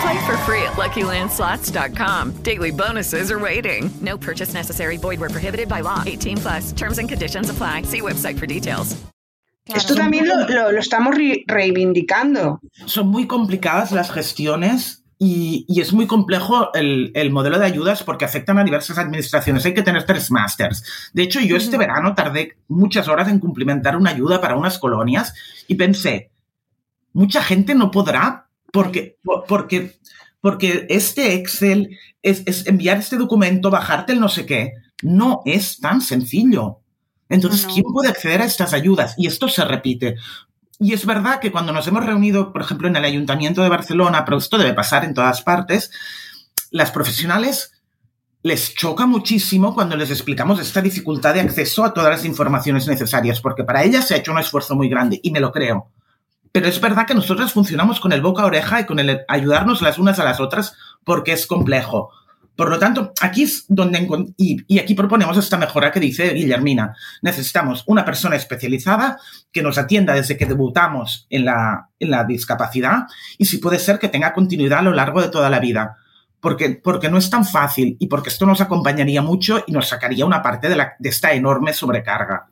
Play 0.00 0.26
for 0.26 0.36
free 0.46 0.62
at 0.62 0.76
LuckyLandSlots.com. 0.76 2.42
Daily 2.42 2.70
bonuses 2.70 3.30
are 3.30 3.38
waiting. 3.38 3.90
No 4.00 4.16
purchase 4.16 4.54
necessary. 4.54 4.96
Void 4.96 5.20
were 5.20 5.28
prohibited 5.28 5.68
by 5.68 5.80
law. 5.80 6.02
18 6.06 6.36
plus. 6.38 6.72
Terms 6.72 6.98
and 6.98 7.08
conditions 7.08 7.50
apply. 7.50 7.82
See 7.82 8.00
website 8.00 8.38
for 8.38 8.46
details. 8.46 8.96
Esto 9.66 9.94
también 9.94 10.26
lo, 10.26 10.48
lo, 10.48 10.72
lo 10.72 10.78
estamos 10.78 11.14
re 11.14 11.44
reivindicando. 11.46 12.60
Son 12.86 13.08
muy 13.08 13.26
complicadas 13.26 13.92
las 13.92 14.10
gestiones 14.10 15.04
y, 15.18 15.66
y, 15.68 15.80
es 15.80 15.92
muy 15.92 16.06
complejo 16.06 16.72
el, 16.72 17.10
el, 17.14 17.30
modelo 17.30 17.58
de 17.58 17.66
ayudas 17.66 18.02
porque 18.02 18.24
afectan 18.24 18.58
a 18.58 18.64
diversas 18.64 18.96
administraciones. 18.96 19.66
Hay 19.66 19.74
que 19.74 19.82
tener 19.82 20.06
tres 20.06 20.30
másters. 20.30 21.10
De 21.12 21.22
hecho, 21.24 21.40
yo 21.40 21.56
este 21.56 21.76
verano 21.76 22.14
tardé 22.14 22.56
muchas 22.68 23.08
horas 23.08 23.28
en 23.28 23.40
cumplimentar 23.40 23.96
una 23.96 24.10
ayuda 24.10 24.40
para 24.40 24.56
unas 24.56 24.78
colonias 24.78 25.34
y 25.66 25.74
pensé, 25.74 26.30
mucha 27.18 27.42
gente 27.42 27.74
no 27.74 27.90
podrá 27.90 28.48
porque, 28.72 29.18
porque, 29.48 29.98
porque 30.40 30.86
este 30.88 31.34
Excel 31.34 31.98
es, 32.22 32.66
enviar 32.68 32.98
este 32.98 33.16
documento, 33.16 33.70
bajarte 33.70 34.12
el 34.12 34.20
no 34.20 34.28
sé 34.28 34.46
qué, 34.46 34.74
no 35.02 35.42
es 35.44 35.80
tan 35.80 36.00
sencillo. 36.00 36.78
Entonces, 37.28 37.66
¿quién 37.66 37.84
puede 37.92 38.08
acceder 38.08 38.40
a 38.40 38.44
estas 38.44 38.72
ayudas? 38.72 39.14
Y 39.18 39.26
esto 39.26 39.48
se 39.48 39.64
repite. 39.64 40.14
Y 40.78 40.92
es 40.92 41.04
verdad 41.04 41.40
que 41.40 41.50
cuando 41.50 41.72
nos 41.72 41.88
hemos 41.88 42.06
reunido, 42.06 42.52
por 42.52 42.62
ejemplo, 42.62 42.86
en 42.86 42.94
el 42.94 43.04
Ayuntamiento 43.04 43.62
de 43.62 43.68
Barcelona, 43.68 44.24
pero 44.24 44.38
esto 44.38 44.56
debe 44.56 44.72
pasar 44.72 45.04
en 45.04 45.12
todas 45.12 45.42
partes, 45.42 45.90
las 46.70 46.92
profesionales 46.92 47.72
les 48.42 48.74
choca 48.76 49.06
muchísimo 49.06 49.74
cuando 49.74 49.96
les 49.96 50.12
explicamos 50.12 50.60
esta 50.60 50.80
dificultad 50.80 51.34
de 51.34 51.40
acceso 51.40 51.84
a 51.84 51.92
todas 51.92 52.10
las 52.10 52.24
informaciones 52.24 52.86
necesarias, 52.86 53.40
porque 53.40 53.64
para 53.64 53.82
ellas 53.82 54.06
se 54.06 54.14
ha 54.14 54.18
hecho 54.18 54.30
un 54.30 54.38
esfuerzo 54.38 54.76
muy 54.76 54.88
grande, 54.88 55.18
y 55.20 55.32
me 55.32 55.40
lo 55.40 55.50
creo. 55.50 55.90
Pero 56.52 56.66
es 56.66 56.80
verdad 56.80 57.06
que 57.06 57.14
nosotras 57.14 57.52
funcionamos 57.52 58.00
con 58.00 58.12
el 58.12 58.22
boca 58.22 58.42
a 58.42 58.46
oreja 58.46 58.80
y 58.80 58.86
con 58.86 58.98
el 58.98 59.20
ayudarnos 59.28 59.82
las 59.82 59.98
unas 59.98 60.18
a 60.18 60.24
las 60.24 60.40
otras 60.40 60.74
porque 61.04 61.32
es 61.32 61.46
complejo. 61.46 62.10
Por 62.58 62.70
lo 62.70 62.78
tanto, 62.80 63.12
aquí 63.20 63.44
es 63.44 63.66
donde, 63.68 64.04
y, 64.36 64.80
aquí 64.80 64.94
proponemos 64.94 65.36
esta 65.36 65.56
mejora 65.56 65.92
que 65.92 66.00
dice 66.00 66.34
Guillermina. 66.34 66.92
Necesitamos 67.22 67.84
una 67.86 68.04
persona 68.04 68.34
especializada 68.34 69.16
que 69.52 69.62
nos 69.62 69.78
atienda 69.78 70.12
desde 70.12 70.36
que 70.36 70.44
debutamos 70.44 71.28
en 71.30 71.44
la, 71.44 71.88
en 72.00 72.10
la 72.10 72.24
discapacidad 72.24 73.06
y 73.38 73.44
si 73.44 73.58
puede 73.58 73.78
ser 73.78 74.00
que 74.00 74.08
tenga 74.08 74.32
continuidad 74.32 74.80
a 74.80 74.82
lo 74.82 74.92
largo 74.92 75.22
de 75.22 75.28
toda 75.28 75.48
la 75.50 75.60
vida. 75.60 75.98
Porque, 76.40 76.80
porque 76.82 77.08
no 77.08 77.18
es 77.18 77.30
tan 77.30 77.44
fácil 77.44 77.96
y 78.00 78.08
porque 78.08 78.30
esto 78.30 78.44
nos 78.44 78.60
acompañaría 78.60 79.22
mucho 79.22 79.62
y 79.64 79.70
nos 79.70 79.86
sacaría 79.86 80.26
una 80.26 80.42
parte 80.42 80.68
de, 80.68 80.84
esta 81.04 81.34
enorme 81.34 81.72
sobrecarga. 81.72 82.48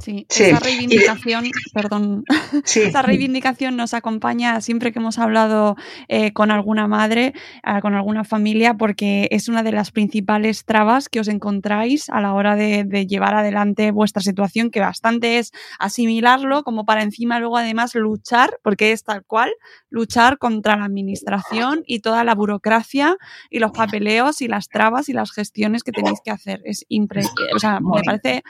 Sí, 0.00 0.26
esa 0.28 0.58
reivindicación, 0.58 1.44
perdón, 1.72 2.24
esa 2.74 3.02
reivindicación 3.02 3.76
nos 3.76 3.94
acompaña 3.94 4.60
siempre 4.60 4.92
que 4.92 4.98
hemos 4.98 5.18
hablado 5.18 5.76
eh, 6.08 6.32
con 6.32 6.50
alguna 6.50 6.86
madre, 6.86 7.32
eh, 7.66 7.80
con 7.80 7.94
alguna 7.94 8.24
familia, 8.24 8.74
porque 8.74 9.28
es 9.30 9.48
una 9.48 9.62
de 9.62 9.72
las 9.72 9.90
principales 9.90 10.64
trabas 10.64 11.08
que 11.08 11.20
os 11.20 11.28
encontráis 11.28 12.08
a 12.10 12.20
la 12.20 12.34
hora 12.34 12.56
de, 12.56 12.84
llevar 13.06 13.34
adelante 13.34 13.90
vuestra 13.90 14.22
situación, 14.22 14.70
que 14.70 14.80
bastante 14.80 15.38
es 15.38 15.52
asimilarlo, 15.78 16.62
como 16.62 16.84
para 16.84 17.02
encima 17.02 17.38
luego 17.38 17.58
además 17.58 17.94
luchar, 17.94 18.58
porque 18.62 18.92
es 18.92 19.04
tal 19.04 19.24
cual, 19.24 19.52
luchar 19.90 20.38
contra 20.38 20.76
la 20.76 20.84
administración 20.84 21.82
y 21.86 22.00
toda 22.00 22.24
la 22.24 22.34
burocracia 22.34 23.16
y 23.50 23.58
los 23.58 23.72
papeleos 23.72 24.42
y 24.42 24.48
las 24.48 24.68
trabas 24.68 25.08
y 25.08 25.12
las 25.12 25.32
gestiones 25.32 25.82
que 25.82 25.92
tenéis 25.92 26.20
que 26.24 26.30
hacer. 26.30 26.62
Es 26.64 26.84
impresionante, 26.88 27.54
o 27.54 27.58
sea, 27.58 27.80
me 27.80 28.02
parece 28.04 28.42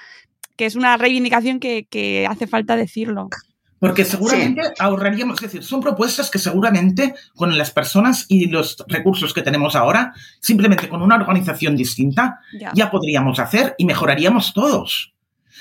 que 0.56 0.66
es 0.66 0.76
una 0.76 0.96
reivindicación 0.96 1.60
que, 1.60 2.26
hace 2.28 2.46
falta 2.46 2.76
decirlo. 2.76 3.28
Porque 3.78 4.04
seguramente 4.04 4.62
ahorraríamos, 4.78 5.36
es 5.36 5.42
decir, 5.42 5.62
son 5.62 5.80
propuestas 5.80 6.30
que 6.30 6.38
seguramente 6.38 7.14
con 7.34 7.58
las 7.58 7.70
personas 7.70 8.24
y 8.28 8.46
los 8.46 8.82
recursos 8.88 9.34
que 9.34 9.42
tenemos 9.42 9.76
ahora, 9.76 10.14
simplemente 10.40 10.88
con 10.88 11.02
una 11.02 11.16
organización 11.16 11.76
distinta, 11.76 12.40
ya, 12.72 12.90
podríamos 12.90 13.38
hacer 13.38 13.74
y 13.76 13.84
mejoraríamos 13.84 14.54
todos. 14.54 15.12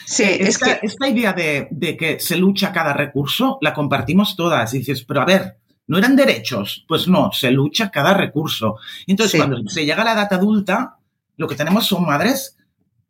Sí, 0.06 0.23
esta, 0.23 0.45
es 0.45 0.58
que... 0.58 0.86
esta 0.86 1.08
idea 1.10 1.34
de, 1.34 1.97
que 1.97 2.19
se 2.19 2.38
lucha 2.38 2.71
cada 2.71 2.93
recurso 2.93 3.58
la 3.62 3.73
compartimos 3.73 4.36
todas. 4.36 4.73
Y 4.73 4.79
dices, 4.79 5.03
pero 5.03 5.21
a 5.21 5.25
ver, 5.25 5.58
¿no 5.88 5.97
eran 5.97 6.15
derechos? 6.15 6.86
Pues 6.88 7.08
no, 7.08 7.32
se 7.34 7.51
lucha 7.51 7.91
cada 7.91 8.13
recurso. 8.13 8.77
Entonces, 9.06 9.41
cuando 9.41 9.69
se 9.69 9.86
llega 9.86 10.01
a 10.01 10.06
la 10.06 10.13
edad 10.13 10.32
adulta, 10.34 10.97
lo 11.36 11.47
que 11.47 11.56
tenemos 11.56 11.88
son 11.88 12.06
madres 12.06 12.58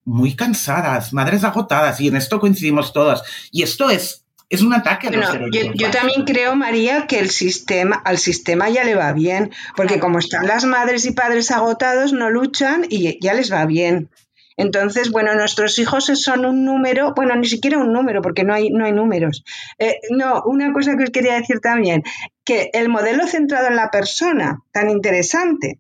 muy 0.06 0.36
cansadas, 0.36 1.14
madres 1.14 1.44
agotadas, 1.44 2.00
y 2.02 2.08
en 2.08 2.18
esto 2.18 2.40
coincidimos 2.40 2.94
todas. 2.94 3.24
Y 3.52 3.64
esto 3.64 3.90
es, 3.90 4.26
es 4.50 4.62
un 4.62 4.74
ataque 4.74 5.08
a 5.08 5.12
los 5.12 5.30
yo, 5.52 5.92
también 5.92 6.26
creo, 6.26 6.56
María, 6.56 7.08
que 7.08 7.20
el 7.20 7.30
sistema, 7.30 8.02
al 8.06 8.18
sistema 8.18 8.70
ya 8.70 8.84
le 8.84 8.96
va 8.96 9.12
bien, 9.14 9.52
porque 9.76 10.00
como 10.00 10.20
están 10.20 10.48
las 10.48 10.66
madres 10.66 11.06
y 11.06 11.12
padres 11.12 11.52
agotados, 11.52 12.14
no 12.14 12.30
luchan 12.30 12.86
y 12.90 13.18
ya 13.24 13.34
les 13.34 13.52
va 13.52 13.66
bien. 13.66 14.10
Entonces, 14.56 15.10
bueno, 15.10 15.34
nuestros 15.34 15.80
hijos 15.80 16.06
son 16.06 16.46
un 16.46 16.66
número, 16.66 17.14
bueno, 17.16 17.36
ni 17.36 17.48
siquiera 17.48 17.80
un 17.80 17.92
número, 17.92 18.22
porque 18.22 18.44
no 18.44 18.54
hay, 18.54 18.70
no 18.70 18.86
hay 18.86 18.92
números. 18.92 19.44
Eh, 19.80 20.00
no, 20.12 20.44
una 20.46 20.72
cosa 20.74 20.96
que 20.98 21.06
os 21.06 21.10
quería 21.10 21.34
decir 21.34 21.60
también, 21.60 22.04
que 22.44 22.70
el 22.74 22.90
modelo 22.90 23.26
centrado 23.26 23.68
en 23.68 23.76
la 23.76 23.90
persona, 23.90 24.60
tan 24.72 24.90
interesante, 24.90 25.80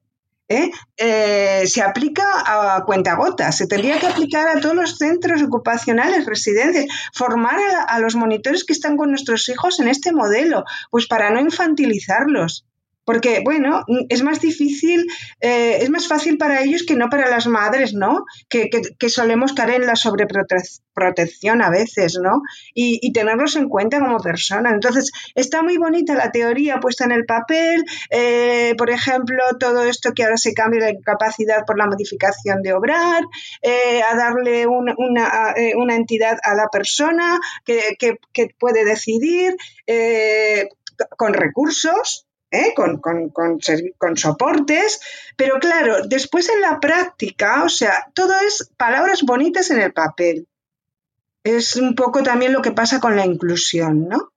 ¿eh? 0.54 0.72
Eh, 0.98 1.64
se 1.66 1.82
aplica 1.82 2.24
a 2.46 2.84
cuentagotas, 2.86 3.58
se 3.58 3.68
tendría 3.68 4.00
que 4.00 4.08
aplicar 4.08 4.48
a 4.48 4.60
todos 4.60 4.76
los 4.76 4.98
centros 4.98 5.42
ocupacionales, 5.42 6.26
residencias, 6.26 6.86
formar 7.14 7.60
a, 7.88 8.00
los 8.00 8.16
monitores 8.16 8.64
que 8.64 8.74
están 8.74 8.98
con 8.98 9.10
nuestros 9.10 9.48
hijos 9.50 9.80
en 9.80 9.88
este 9.88 10.12
modelo, 10.14 10.64
pues 10.92 11.08
para 11.08 11.30
no 11.30 11.40
infantilizarlos. 11.40 12.66
Porque, 13.06 13.42
bueno, 13.44 13.84
es 14.10 14.24
más 14.24 14.40
difícil, 14.40 15.06
eh, 15.42 15.80
es 15.82 15.90
más 15.90 16.08
fácil 16.08 16.38
para 16.38 16.62
ellos 16.62 16.84
que 16.84 16.96
no 16.96 17.10
para 17.10 17.30
las 17.30 17.48
madres, 17.48 17.94
¿no? 17.94 18.26
Que, 18.48 18.70
solemos 19.10 19.54
caer 19.54 19.82
en 19.82 19.88
la 19.88 19.96
sobreprotección 19.96 21.62
a 21.62 21.70
veces, 21.70 22.18
¿no? 22.22 22.42
Y, 22.74 23.12
tenerlos 23.14 23.56
en 23.56 23.70
cuenta 23.70 24.00
como 24.00 24.18
personas. 24.20 24.74
Entonces, 24.74 25.12
está 25.36 25.62
muy 25.62 25.78
bonita 25.78 26.16
la 26.16 26.32
teoría 26.32 26.80
puesta 26.80 27.04
en 27.04 27.12
el 27.12 27.26
papel, 27.26 27.84
eh, 28.10 28.74
por 28.78 28.90
ejemplo, 28.90 29.44
todo 29.60 29.84
esto 29.84 30.14
que 30.14 30.24
ahora 30.24 30.38
se 30.38 30.54
cambia 30.54 30.92
la 30.92 31.00
capacidad 31.06 31.64
por 31.66 31.78
la 31.78 31.86
modificación 31.86 32.62
de 32.62 32.74
obrar, 32.74 33.24
eh, 33.62 34.02
a 34.02 34.16
darle 34.16 34.66
una, 34.66 34.96
una, 34.98 35.96
entidad 35.96 36.40
a 36.44 36.56
la 36.56 36.70
persona 36.70 37.40
que, 37.66 37.96
que 38.00 38.48
puede 38.58 38.84
decidir 38.84 39.56
con 41.18 41.34
recursos, 41.34 42.26
¿eh? 42.54 42.74
con, 42.76 43.00
con, 43.00 44.18
soportes, 44.18 45.02
pero 45.36 45.60
claro, 45.60 46.08
después 46.08 46.48
en 46.50 46.62
la 46.62 46.80
práctica, 46.80 47.64
o 47.64 47.70
sea, 47.70 48.08
todo 48.14 48.34
es 48.48 48.72
palabras 48.78 49.24
bonitas 49.24 49.72
en 49.72 49.82
el 49.82 49.92
papel. 49.92 50.48
Es 51.44 51.76
un 51.76 51.96
poco 51.96 52.24
también 52.24 52.54
lo 52.54 52.62
que 52.62 52.72
pasa 52.72 53.02
con 53.02 53.16
la 53.18 53.26
inclusión, 53.26 54.08
¿no? 54.08 54.30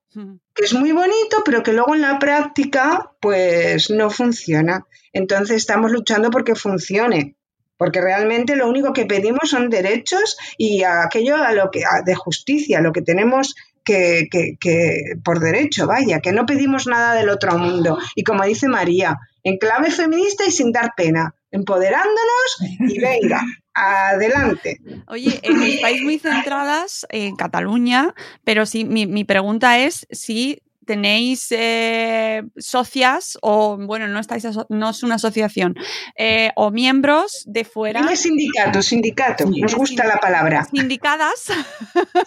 Que 0.55 0.65
es 0.65 0.73
muy 0.73 0.91
bonito, 0.93 1.43
pero 1.45 1.61
que 1.61 1.71
luego 1.71 1.93
en 1.93 2.01
la 2.01 2.17
práctica, 2.17 3.11
pues 3.21 3.91
no 3.91 4.09
funciona. 4.09 4.83
Entonces 5.13 5.57
estamos 5.57 5.91
luchando 5.91 6.31
porque 6.31 6.55
funcione 6.55 7.37
porque 7.77 8.01
realmente 8.01 8.55
lo 8.55 8.67
único 8.67 8.91
que 8.91 9.05
pedimos 9.05 9.51
son 9.51 9.69
derechos 9.69 10.37
y 10.57 10.83
aquello 10.83 11.37
a 11.37 11.53
lo 11.53 11.69
que 11.69 11.83
de 12.05 12.15
justicia, 12.15 12.81
lo 12.81 12.91
que 12.91 13.03
tenemos 13.03 13.55
que, 13.87 15.13
por 15.23 15.39
derecho, 15.39 15.87
vaya, 15.87 16.19
que 16.19 16.31
no 16.31 16.45
pedimos 16.45 16.87
nada 16.87 17.13
del 17.13 17.29
otro 17.29 17.57
mundo. 17.57 17.97
Y 18.15 18.23
como 18.23 18.43
dice 18.43 18.67
María, 18.67 19.17
en 19.43 19.57
clave 19.57 19.91
feminista 19.91 20.45
y 20.45 20.51
sin 20.51 20.71
dar 20.71 20.93
pena, 20.95 21.33
empoderándonos 21.51 22.57
y 22.79 22.99
venga, 22.99 23.41
adelante. 23.73 24.81
Oye, 25.07 25.39
eh, 25.41 25.75
estáis 25.75 26.01
muy 26.03 26.19
centradas 26.19 27.05
en 27.09 27.35
Cataluña, 27.35 28.13
pero 28.43 28.65
sí, 28.65 28.83
mi, 28.83 29.07
mi 29.07 29.23
pregunta 29.23 29.79
es 29.79 30.07
si 30.11 30.61
tenéis 30.87 31.47
eh, 31.51 32.41
socias 32.57 33.37
o, 33.43 33.77
bueno, 33.77 34.07
no, 34.07 34.19
estáis 34.19 34.47
no 34.69 34.89
es 34.89 35.03
una 35.03 35.15
asociación, 35.15 35.75
eh, 36.17 36.51
o 36.55 36.71
miembros 36.71 37.43
de 37.45 37.65
fuera. 37.65 38.01
Dime 38.01 38.15
sindicato, 38.15 38.81
sindicato, 38.81 39.45
nos 39.45 39.75
gusta 39.75 40.07
la 40.07 40.17
palabra. 40.17 40.65
Sindicadas. 40.65 41.51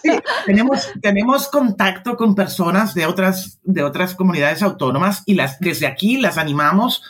Sí, 0.01 0.11
tenemos, 0.45 0.89
tenemos 1.01 1.49
contacto 1.49 2.15
con 2.15 2.35
personas 2.35 2.93
de 2.93 3.05
otras, 3.05 3.59
de 3.63 3.83
otras 3.83 4.15
comunidades 4.15 4.61
autónomas 4.61 5.23
y 5.25 5.33
las, 5.33 5.59
desde 5.59 5.87
aquí 5.87 6.17
las 6.17 6.37
animamos 6.37 7.01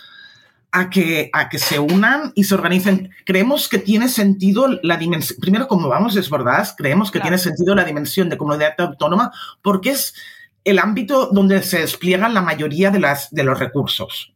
a 0.72 0.90
que, 0.90 1.30
a 1.34 1.50
que 1.50 1.60
se 1.60 1.80
unan 1.80 2.32
y 2.34 2.46
se 2.46 2.56
organicen. 2.56 3.12
Creemos 3.26 3.68
que 3.68 3.78
tiene 3.78 4.08
sentido 4.08 4.68
la 4.82 4.98
dimensión, 4.98 5.40
primero 5.42 5.68
como 5.68 5.90
vamos 5.90 6.16
desbordadas, 6.16 6.74
creemos 6.78 7.12
que 7.12 7.20
tiene 7.20 7.38
sentido 7.38 7.76
la 7.76 7.84
dimensión 7.84 8.30
de 8.30 8.38
comunidad 8.38 8.74
autónoma 8.80 9.32
porque 9.62 9.92
es 9.92 10.14
el 10.63 10.80
ámbito 10.80 11.30
donde 11.32 11.63
se 11.63 11.80
despliegan 11.80 12.34
la 12.34 12.41
mayoría 12.41 12.91
de, 12.91 13.00
las, 13.00 13.30
de 13.32 13.43
los 13.43 13.60
recursos. 13.60 14.34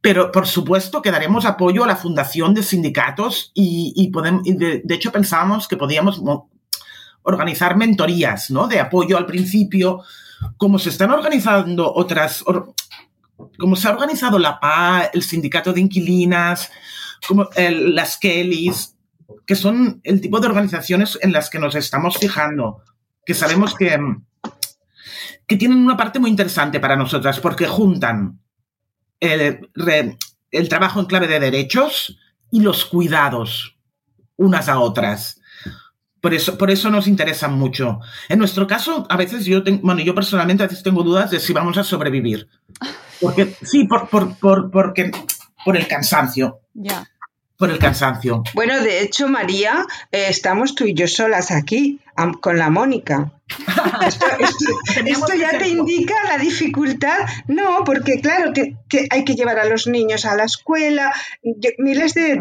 Pero, 0.00 0.32
por 0.32 0.48
supuesto, 0.48 1.00
que 1.00 1.12
daremos 1.12 1.44
apoyo 1.44 1.84
a 1.84 1.86
la 1.86 1.96
fundación 1.96 2.54
de 2.54 2.64
sindicatos 2.64 3.52
y, 3.54 4.10
podemos, 4.12 4.42
de, 4.42 4.82
hecho 4.88 5.12
pensábamos 5.12 5.68
que 5.68 5.76
podíamos 5.76 6.20
organizar 7.22 7.76
mentorías 7.76 8.50
¿no? 8.50 8.66
de 8.66 8.80
apoyo 8.80 9.16
al 9.16 9.26
principio, 9.26 10.02
como 10.56 10.80
se 10.80 10.88
están 10.88 11.12
organizando 11.12 11.94
otras, 11.94 12.44
como 13.56 13.76
se 13.76 13.86
ha 13.86 13.92
organizado 13.92 14.40
la 14.40 14.58
PA, 14.58 15.10
el 15.12 15.22
sindicato 15.22 15.72
de 15.72 15.82
inquilinas, 15.82 16.72
como 17.28 17.48
las 17.56 18.16
Kellys, 18.16 18.96
que 19.46 19.54
son 19.54 20.00
el 20.02 20.20
tipo 20.20 20.40
de 20.40 20.48
organizaciones 20.48 21.16
en 21.22 21.32
las 21.32 21.48
que 21.48 21.60
nos 21.60 21.76
estamos 21.76 22.16
fijando, 22.16 22.82
que 23.24 23.34
sabemos 23.34 23.76
que, 23.76 23.96
que 25.52 25.58
tienen 25.58 25.84
una 25.84 25.98
parte 25.98 26.18
muy 26.18 26.30
interesante 26.30 26.80
para 26.80 26.96
nosotras 26.96 27.38
porque 27.38 27.66
juntan 27.66 28.40
el, 29.20 29.68
trabajo 30.70 30.98
en 30.98 31.04
clave 31.04 31.28
de 31.28 31.40
derechos 31.40 32.18
y 32.50 32.60
los 32.60 32.86
cuidados 32.86 33.76
unas 34.36 34.70
a 34.70 34.78
otras. 34.78 35.42
Por 36.22 36.32
eso, 36.32 36.56
por 36.56 36.70
eso 36.70 36.88
nos 36.88 37.06
interesan 37.06 37.58
mucho. 37.58 38.00
En 38.30 38.38
nuestro 38.38 38.66
caso, 38.66 39.06
a 39.10 39.16
veces 39.18 39.44
yo, 39.44 39.62
tengo, 39.62 39.82
bueno, 39.82 40.00
yo 40.00 40.14
personalmente 40.14 40.62
a 40.62 40.68
veces 40.68 40.82
tengo 40.82 41.02
dudas 41.02 41.30
de 41.30 41.38
si 41.38 41.52
vamos 41.52 41.76
a 41.76 41.84
sobrevivir. 41.84 42.48
Porque, 43.20 43.54
sí, 43.62 43.84
por, 43.84 44.08
por, 44.08 44.34
por, 44.38 44.70
porque, 44.70 45.10
por 45.66 45.76
el 45.76 45.86
cansancio. 45.86 46.60
Ya. 46.72 47.06
Por 47.58 47.70
el 47.70 47.78
cansancio. 47.78 48.42
Bueno, 48.54 48.80
de 48.80 49.02
hecho, 49.02 49.28
María, 49.28 49.84
eh, 50.12 50.28
estamos 50.30 50.74
tú 50.74 50.84
y 50.84 50.94
yo 50.94 51.06
solas 51.06 51.50
aquí 51.50 52.00
con 52.40 52.56
la 52.56 52.70
Mónica. 52.70 53.32
Esto, 55.06 55.34
ya 55.34 55.58
te 55.58 55.68
indica 55.68 56.14
la 56.28 56.38
dificultad. 56.38 57.18
No, 57.48 57.84
porque 57.84 58.20
claro, 58.20 58.52
que, 58.52 58.76
hay 59.10 59.24
que 59.24 59.34
llevar 59.34 59.58
a 59.58 59.66
los 59.66 59.86
niños 59.86 60.24
a 60.24 60.36
la 60.36 60.44
escuela, 60.44 61.12
miles 61.78 62.14
de, 62.14 62.38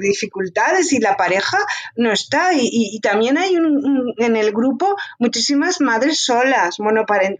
dificultades 0.00 0.92
y 0.92 1.00
la 1.00 1.16
pareja 1.16 1.58
no 1.96 2.12
está. 2.12 2.50
Y, 2.54 2.98
también 3.00 3.38
hay 3.38 3.54
en 3.54 4.36
el 4.36 4.52
grupo 4.52 4.96
muchísimas 5.18 5.80
madres 5.80 6.20
solas, 6.24 6.76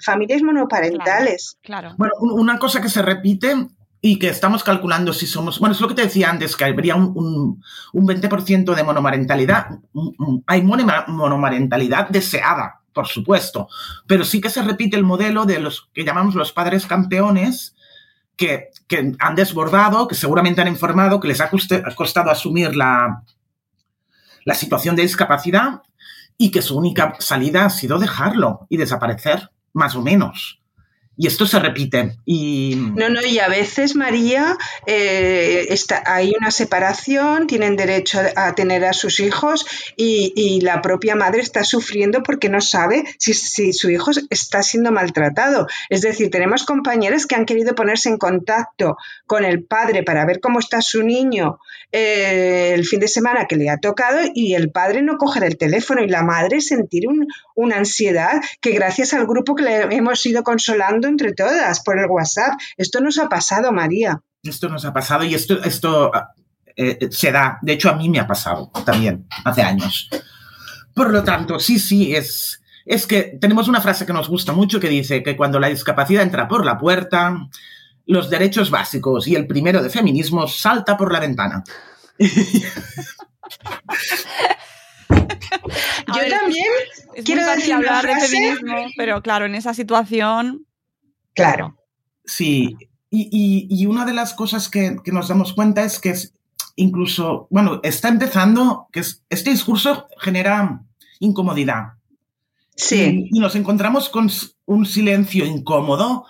familias 0.04 0.42
monoparentales. 0.42 1.58
Claro, 1.62 1.94
Bueno, 1.96 2.14
una 2.20 2.58
cosa 2.58 2.80
que 2.80 2.88
se 2.88 3.02
repite 3.02 3.54
y 4.02 4.18
que 4.18 4.28
estamos 4.28 4.64
calculando 4.64 5.12
si 5.12 5.26
somos, 5.26 5.58
bueno, 5.58 5.74
es 5.74 5.80
lo 5.80 5.88
que 5.88 5.94
te 5.94 6.02
decía 6.02 6.30
antes, 6.30 6.56
que 6.56 6.64
habría 6.64 6.96
un, 6.96 7.62
un 7.92 8.06
20% 8.06 8.74
de 8.74 8.82
monomarentalidad. 8.82 9.66
Hay 10.46 10.62
monomarentalidad 10.62 12.08
deseada, 12.08 12.79
por 13.00 13.08
supuesto, 13.08 13.66
pero 14.06 14.24
sí 14.24 14.42
que 14.42 14.50
se 14.50 14.60
repite 14.60 14.94
el 14.94 15.04
modelo 15.04 15.46
de 15.46 15.58
los 15.58 15.88
que 15.94 16.04
llamamos 16.04 16.34
los 16.34 16.52
padres 16.52 16.84
campeones, 16.84 17.74
que, 18.36 18.68
han 19.18 19.34
desbordado, 19.34 20.06
que 20.06 20.14
seguramente 20.14 20.60
han 20.60 20.68
informado, 20.68 21.18
que 21.18 21.28
les 21.28 21.40
ha 21.40 21.48
costado 21.96 22.30
asumir 22.30 22.76
la, 22.76 23.22
la 24.44 24.54
situación 24.54 24.96
de 24.96 25.02
discapacidad 25.02 25.80
y 26.36 26.50
que 26.50 26.60
su 26.60 26.76
única 26.76 27.14
salida 27.20 27.64
ha 27.64 27.70
sido 27.70 27.98
dejarlo 27.98 28.66
y 28.68 28.76
desaparecer, 28.76 29.50
más 29.72 29.96
o 29.96 30.02
menos. 30.02 30.59
Y 31.20 31.26
esto 31.26 31.44
se 31.44 31.58
repite. 31.58 32.16
Y... 32.24 32.76
No, 32.96 33.10
no, 33.10 33.20
y 33.20 33.40
a 33.40 33.48
veces, 33.48 33.94
María, 33.94 34.56
eh, 34.86 35.66
está, 35.68 36.02
hay 36.06 36.32
una 36.34 36.50
separación, 36.50 37.46
tienen 37.46 37.76
derecho 37.76 38.20
a 38.36 38.54
tener 38.54 38.86
a 38.86 38.94
sus 38.94 39.20
hijos 39.20 39.66
y, 39.98 40.62
la 40.62 40.80
propia 40.80 41.16
madre 41.16 41.42
está 41.42 41.62
sufriendo 41.62 42.22
porque 42.22 42.48
no 42.48 42.62
sabe 42.62 43.04
si, 43.18 43.34
su 43.74 43.90
hijo 43.90 44.12
está 44.30 44.62
siendo 44.62 44.92
maltratado. 44.92 45.66
Es 45.90 46.00
decir, 46.00 46.30
tenemos 46.30 46.64
compañeras 46.64 47.26
que 47.26 47.34
han 47.34 47.44
querido 47.44 47.74
ponerse 47.74 48.08
en 48.08 48.16
contacto 48.16 48.96
con 49.26 49.44
el 49.44 49.62
padre 49.62 50.02
para 50.02 50.24
ver 50.24 50.40
cómo 50.40 50.58
está 50.58 50.80
su 50.80 51.02
niño 51.02 51.58
eh, 51.92 52.72
el 52.72 52.86
fin 52.86 53.00
de 53.00 53.08
semana 53.08 53.46
que 53.46 53.56
le 53.56 53.68
ha 53.68 53.78
tocado 53.78 54.20
y 54.32 54.54
el 54.54 54.70
padre 54.70 55.02
no 55.02 55.18
coger 55.18 55.42
el 55.42 55.58
teléfono 55.58 56.02
y 56.02 56.08
la 56.08 56.22
madre 56.22 56.60
sentir 56.60 57.08
una 57.60 57.76
ansiedad 57.76 58.40
que 58.60 58.72
gracias 58.72 59.14
al 59.14 59.26
grupo 59.26 59.54
que 59.54 59.62
le 59.62 59.82
hemos 59.94 60.24
ido 60.26 60.42
consolando 60.42 61.08
entre 61.08 61.32
todas 61.32 61.82
por 61.82 61.98
el 61.98 62.06
WhatsApp. 62.06 62.58
Esto 62.76 63.00
nos 63.00 63.18
ha 63.18 63.28
pasado, 63.28 63.72
María. 63.72 64.20
Esto 64.42 64.68
nos 64.68 64.84
ha 64.84 64.92
pasado 64.92 65.24
y 65.24 65.34
esto, 65.34 65.62
esto 65.62 66.12
eh, 66.76 66.98
eh, 67.00 67.08
se 67.10 67.32
da. 67.32 67.58
De 67.62 67.74
hecho, 67.74 67.90
a 67.90 67.94
mí 67.94 68.08
me 68.08 68.20
ha 68.20 68.26
pasado 68.26 68.70
también 68.84 69.26
hace 69.44 69.62
años. 69.62 70.08
Por 70.94 71.10
lo 71.10 71.22
tanto, 71.22 71.60
sí, 71.60 71.78
sí, 71.78 72.14
es, 72.14 72.62
es 72.86 73.06
que 73.06 73.38
tenemos 73.40 73.68
una 73.68 73.80
frase 73.80 74.06
que 74.06 74.12
nos 74.12 74.28
gusta 74.28 74.52
mucho 74.52 74.80
que 74.80 74.88
dice 74.88 75.22
que 75.22 75.36
cuando 75.36 75.60
la 75.60 75.68
discapacidad 75.68 76.22
entra 76.22 76.48
por 76.48 76.64
la 76.64 76.78
puerta, 76.78 77.48
los 78.06 78.30
derechos 78.30 78.70
básicos 78.70 79.28
y 79.28 79.36
el 79.36 79.46
primero 79.46 79.82
de 79.82 79.90
feminismo 79.90 80.48
salta 80.48 80.96
por 80.96 81.12
la 81.12 81.20
ventana. 81.20 81.62
Yo 86.14 86.28
también 86.28 86.66
quiero 87.24 87.46
decir 87.46 87.72
hablar 87.72 88.06
de 88.06 88.16
feminismo, 88.16 88.86
pero 88.96 89.22
claro, 89.22 89.46
en 89.46 89.54
esa 89.54 89.74
situación 89.74 90.66
Claro. 91.34 91.76
Sí, 92.24 92.76
y, 93.10 93.86
una 93.86 94.04
de 94.04 94.12
las 94.12 94.34
cosas 94.34 94.68
que, 94.68 94.96
nos 95.06 95.28
damos 95.28 95.52
cuenta 95.52 95.82
es 95.82 95.98
que 95.98 96.14
incluso, 96.76 97.48
bueno, 97.50 97.80
está 97.82 98.08
empezando, 98.08 98.88
que 98.92 99.00
este 99.00 99.50
discurso 99.50 100.06
genera 100.18 100.82
incomodidad. 101.18 101.94
Sí. 102.76 103.28
Y, 103.30 103.40
nos 103.40 103.56
encontramos 103.56 104.08
con 104.08 104.30
un 104.66 104.86
silencio 104.86 105.44
incómodo 105.44 106.26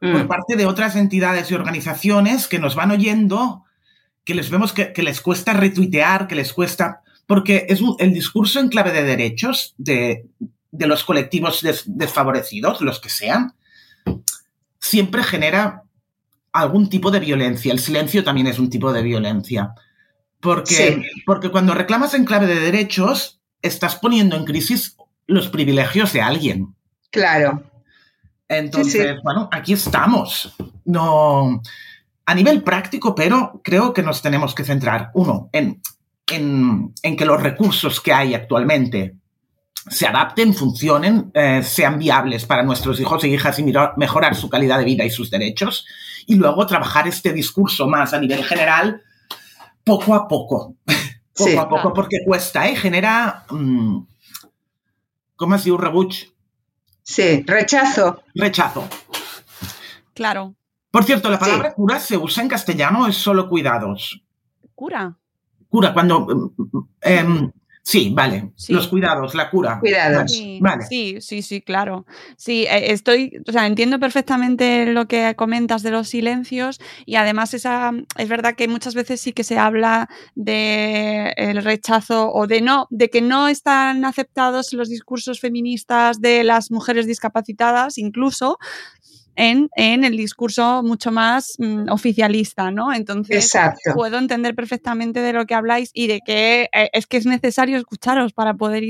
por 0.00 0.24
Mm. 0.24 0.28
parte 0.28 0.56
de 0.56 0.66
otras 0.66 0.96
entidades 0.96 1.50
y 1.50 1.54
organizaciones 1.54 2.48
que 2.48 2.58
nos 2.58 2.74
van 2.74 2.90
oyendo, 2.90 3.64
que 4.24 4.34
les 4.34 4.50
vemos 4.50 4.72
que, 4.72 4.92
que 4.92 5.02
les 5.02 5.20
cuesta 5.20 5.52
retuitear, 5.52 6.26
que 6.26 6.34
les 6.34 6.52
cuesta, 6.52 7.02
porque 7.26 7.66
es 7.68 7.80
un- 7.80 7.96
el 7.98 8.12
discurso 8.12 8.60
en 8.60 8.68
clave 8.68 8.92
de 8.92 9.02
derechos 9.02 9.74
de, 9.78 10.26
de 10.70 10.86
los 10.86 11.04
colectivos 11.04 11.62
des- 11.62 11.84
desfavorecidos, 11.86 12.80
los 12.80 13.00
que 13.00 13.08
sean, 13.08 13.54
siempre 14.80 15.22
genera 15.22 15.82
algún 16.52 16.88
tipo 16.88 17.10
de 17.10 17.20
violencia. 17.20 17.72
El 17.72 17.78
silencio 17.80 18.22
también 18.24 18.46
es 18.46 18.58
un 18.58 18.70
tipo 18.70 18.92
de 18.92 19.02
violencia. 19.02 19.74
Porque, 20.40 20.74
Sí. 20.74 21.02
porque 21.24 21.50
cuando 21.50 21.74
reclamas 21.74 22.14
en 22.14 22.24
clave 22.24 22.46
de 22.46 22.60
derechos, 22.60 23.40
estás 23.62 23.96
poniendo 23.96 24.36
en 24.36 24.44
crisis 24.44 24.96
los 25.26 25.48
privilegios 25.48 26.12
de 26.12 26.20
alguien. 26.20 26.74
Claro. 27.10 27.62
Entonces, 28.46 28.92
Sí, 28.92 28.98
sí. 29.14 29.20
bueno, 29.24 29.48
aquí 29.50 29.72
estamos. 29.72 30.54
No, 30.84 31.62
a 32.26 32.34
nivel 32.34 32.62
práctico, 32.62 33.14
pero 33.14 33.60
creo 33.64 33.94
que 33.94 34.02
nos 34.02 34.20
tenemos 34.20 34.54
que 34.54 34.64
centrar, 34.64 35.10
uno, 35.14 35.48
en, 35.52 35.80
en, 36.30 36.92
en 37.02 37.16
que 37.16 37.24
los 37.24 37.42
recursos 37.42 38.00
que 38.00 38.12
hay 38.12 38.34
actualmente 38.34 39.16
se 39.90 40.06
adapten, 40.06 40.54
funcionen, 40.54 41.30
eh, 41.34 41.62
sean 41.62 41.98
viables 41.98 42.46
para 42.46 42.62
nuestros 42.62 42.98
hijos 43.00 43.22
e 43.24 43.28
hijas 43.28 43.58
y 43.58 43.72
mejorar 43.96 44.34
su 44.34 44.48
calidad 44.48 44.78
de 44.78 44.84
vida 44.86 45.04
y 45.04 45.10
sus 45.10 45.30
derechos. 45.30 45.84
Y 46.26 46.36
luego 46.36 46.66
trabajar 46.66 47.06
este 47.06 47.32
discurso 47.34 47.86
más 47.86 48.14
a 48.14 48.18
nivel 48.18 48.42
general, 48.44 49.02
poco 49.84 50.14
a 50.14 50.26
poco. 50.26 50.74
poco 51.34 51.50
Sí. 51.50 51.56
a 51.56 51.68
poco, 51.68 51.92
porque 51.92 52.18
cuesta, 52.24 52.66
¿eh? 52.68 52.76
Genera. 52.76 53.44
mm, 53.50 53.98
¿Cómo 55.36 55.54
es 55.56 55.66
un 55.66 55.78
rebuch? 55.78 56.14
Sí, 57.02 57.42
rechazo. 57.46 58.22
Rechazo. 58.34 58.88
Claro. 60.14 60.54
Por 60.90 61.04
cierto, 61.04 61.28
la 61.28 61.36
Sí. 61.38 61.40
palabra 61.44 61.74
cura 61.74 61.98
se 61.98 62.16
usa 62.16 62.42
en 62.42 62.48
castellano 62.48 63.02
o 63.02 63.06
es 63.08 63.16
solo 63.16 63.48
cuidados. 63.48 64.22
Cura. 64.74 65.16
Cura, 65.74 65.92
cuando. 65.92 66.20
mm, 66.20 66.78
em, 67.00 67.50
sí, 67.82 68.12
vale. 68.14 68.52
Sí. 68.54 68.72
Los 68.72 68.86
cuidados, 68.86 69.34
la 69.34 69.50
cura. 69.50 69.80
Cuidados. 69.80 70.30
Sí, 70.30 70.60
Vale. 70.62 70.84
sí, 70.88 71.16
sí, 71.20 71.42
sí, 71.42 71.62
claro. 71.62 72.06
Sí, 72.36 72.64
eh, 72.70 72.92
estoy, 72.92 73.42
o 73.44 73.50
sea, 73.50 73.66
entiendo 73.66 73.98
perfectamente 73.98 74.86
lo 74.86 75.08
que 75.08 75.34
comentas 75.34 75.82
de 75.82 75.90
los 75.90 76.06
silencios 76.08 76.80
y 77.06 77.16
además 77.16 77.54
esa, 77.54 77.90
es 78.16 78.28
verdad 78.28 78.54
que 78.54 78.68
muchas 78.68 78.94
veces 78.94 79.20
sí 79.20 79.32
que 79.32 79.42
se 79.42 79.58
habla 79.58 80.08
de 80.36 81.32
el 81.36 81.64
rechazo 81.64 82.32
o 82.32 82.46
de 82.46 82.60
no, 82.60 82.86
de 82.90 83.10
que 83.10 83.20
no 83.20 83.48
están 83.48 84.04
aceptados 84.04 84.72
los 84.74 84.88
discursos 84.88 85.40
feministas 85.40 86.20
de 86.20 86.44
las 86.44 86.70
mujeres 86.70 87.08
discapacitadas, 87.08 87.98
incluso 87.98 88.58
en, 89.36 89.68
en 89.76 90.04
el 90.04 90.16
discurso 90.16 90.82
mucho 90.82 91.10
más 91.10 91.54
mm, 91.58 91.88
oficialista, 91.90 92.70
¿no? 92.70 92.92
Entonces, 92.92 93.44
Exacto. 93.44 93.92
puedo 93.94 94.18
entender 94.18 94.54
perfectamente 94.54 95.20
de 95.20 95.32
lo 95.32 95.46
que 95.46 95.54
habláis 95.54 95.90
y 95.94 96.06
de 96.06 96.20
que 96.24 96.68
eh, 96.72 96.90
es 96.92 97.06
que 97.06 97.16
es 97.16 97.26
necesario 97.26 97.76
escucharos 97.78 98.32
para 98.32 98.54
poder 98.54 98.84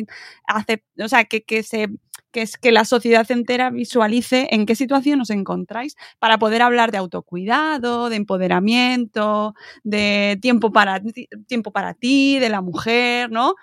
hacer, 0.47 0.83
o 0.99 1.09
sea, 1.09 1.25
que, 1.25 1.43
que 1.43 1.63
se 1.63 1.89
que 2.31 2.43
es 2.43 2.57
que 2.57 2.73
la 2.73 2.85
sociedad 2.85 3.31
entera 3.31 3.71
visualice 3.71 4.49
en 4.51 4.67
qué 4.67 4.75
situación 4.75 5.21
os 5.21 5.31
encontráis 5.31 5.95
para 6.19 6.37
poder 6.37 6.63
hablar 6.63 6.91
de 6.91 6.99
autocuidado, 6.99 8.11
de 8.11 8.17
empoderamiento, 8.17 9.55
de 9.85 10.37
tiempo 10.43 10.73
para 10.73 10.99
ti, 11.01 11.29
tiempo 11.47 11.71
para 11.71 11.95
ti, 11.95 12.41
de 12.41 12.49
la 12.49 12.61
mujer, 12.61 13.31
¿no? 13.31 13.55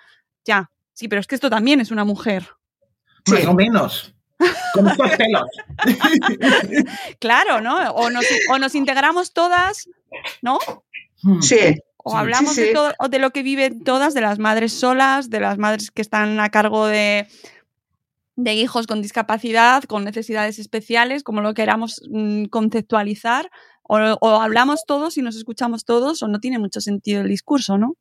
Ya, 0.46 0.70
sí, 0.94 1.08
pero 1.08 1.20
es 1.20 1.26
que 1.26 1.34
esto 1.34 1.50
también 1.50 1.80
es 1.82 1.90
una 1.90 2.04
mujer. 2.04 2.48
Más 3.28 3.40
Sí. 3.40 3.46
o 3.46 3.52
menos. 3.52 4.14
Con 4.74 4.88
estos 4.88 5.10
pelos. 5.16 5.42
Claro, 7.18 7.60
¿no? 7.60 7.76
O 7.92 8.10
nos, 8.10 8.24
o 8.50 8.58
nos 8.58 8.74
integramos 8.74 9.32
todas, 9.32 9.88
¿no? 10.40 10.58
Hmm. 11.22 11.40
Sí. 11.40 11.76
O 12.04 12.16
hablamos 12.16 12.54
Sí, 12.54 12.62
De, 12.62 12.72
todo- 12.72 12.92
lo 13.18 13.30
que 13.30 13.42
viven 13.42 13.84
todas, 13.84 14.14
de 14.14 14.20
las 14.20 14.38
madres 14.38 14.72
solas, 14.72 15.30
de 15.30 15.40
las 15.40 15.58
madres 15.58 15.90
que 15.90 16.02
están 16.02 16.40
a 16.40 16.50
cargo 16.50 16.86
de, 16.86 17.28
de 18.34 18.54
hijos 18.54 18.86
con 18.88 19.02
discapacidad, 19.02 19.84
con 19.84 20.04
necesidades 20.04 20.58
especiales, 20.58 21.22
como 21.22 21.40
lo 21.42 21.54
queramos 21.54 22.02
mm, 22.10 22.46
conceptualizar. 22.46 23.50
O, 23.84 23.96
o 24.20 24.40
hablamos 24.40 24.84
todos 24.86 25.16
y 25.18 25.22
nos 25.22 25.36
escuchamos 25.36 25.84
todos, 25.84 26.22
o 26.22 26.28
no 26.28 26.40
tiene 26.40 26.58
mucho 26.58 26.80
sentido 26.80 27.20
el 27.22 27.28
discurso, 27.28 27.78
¿no? 27.78 27.94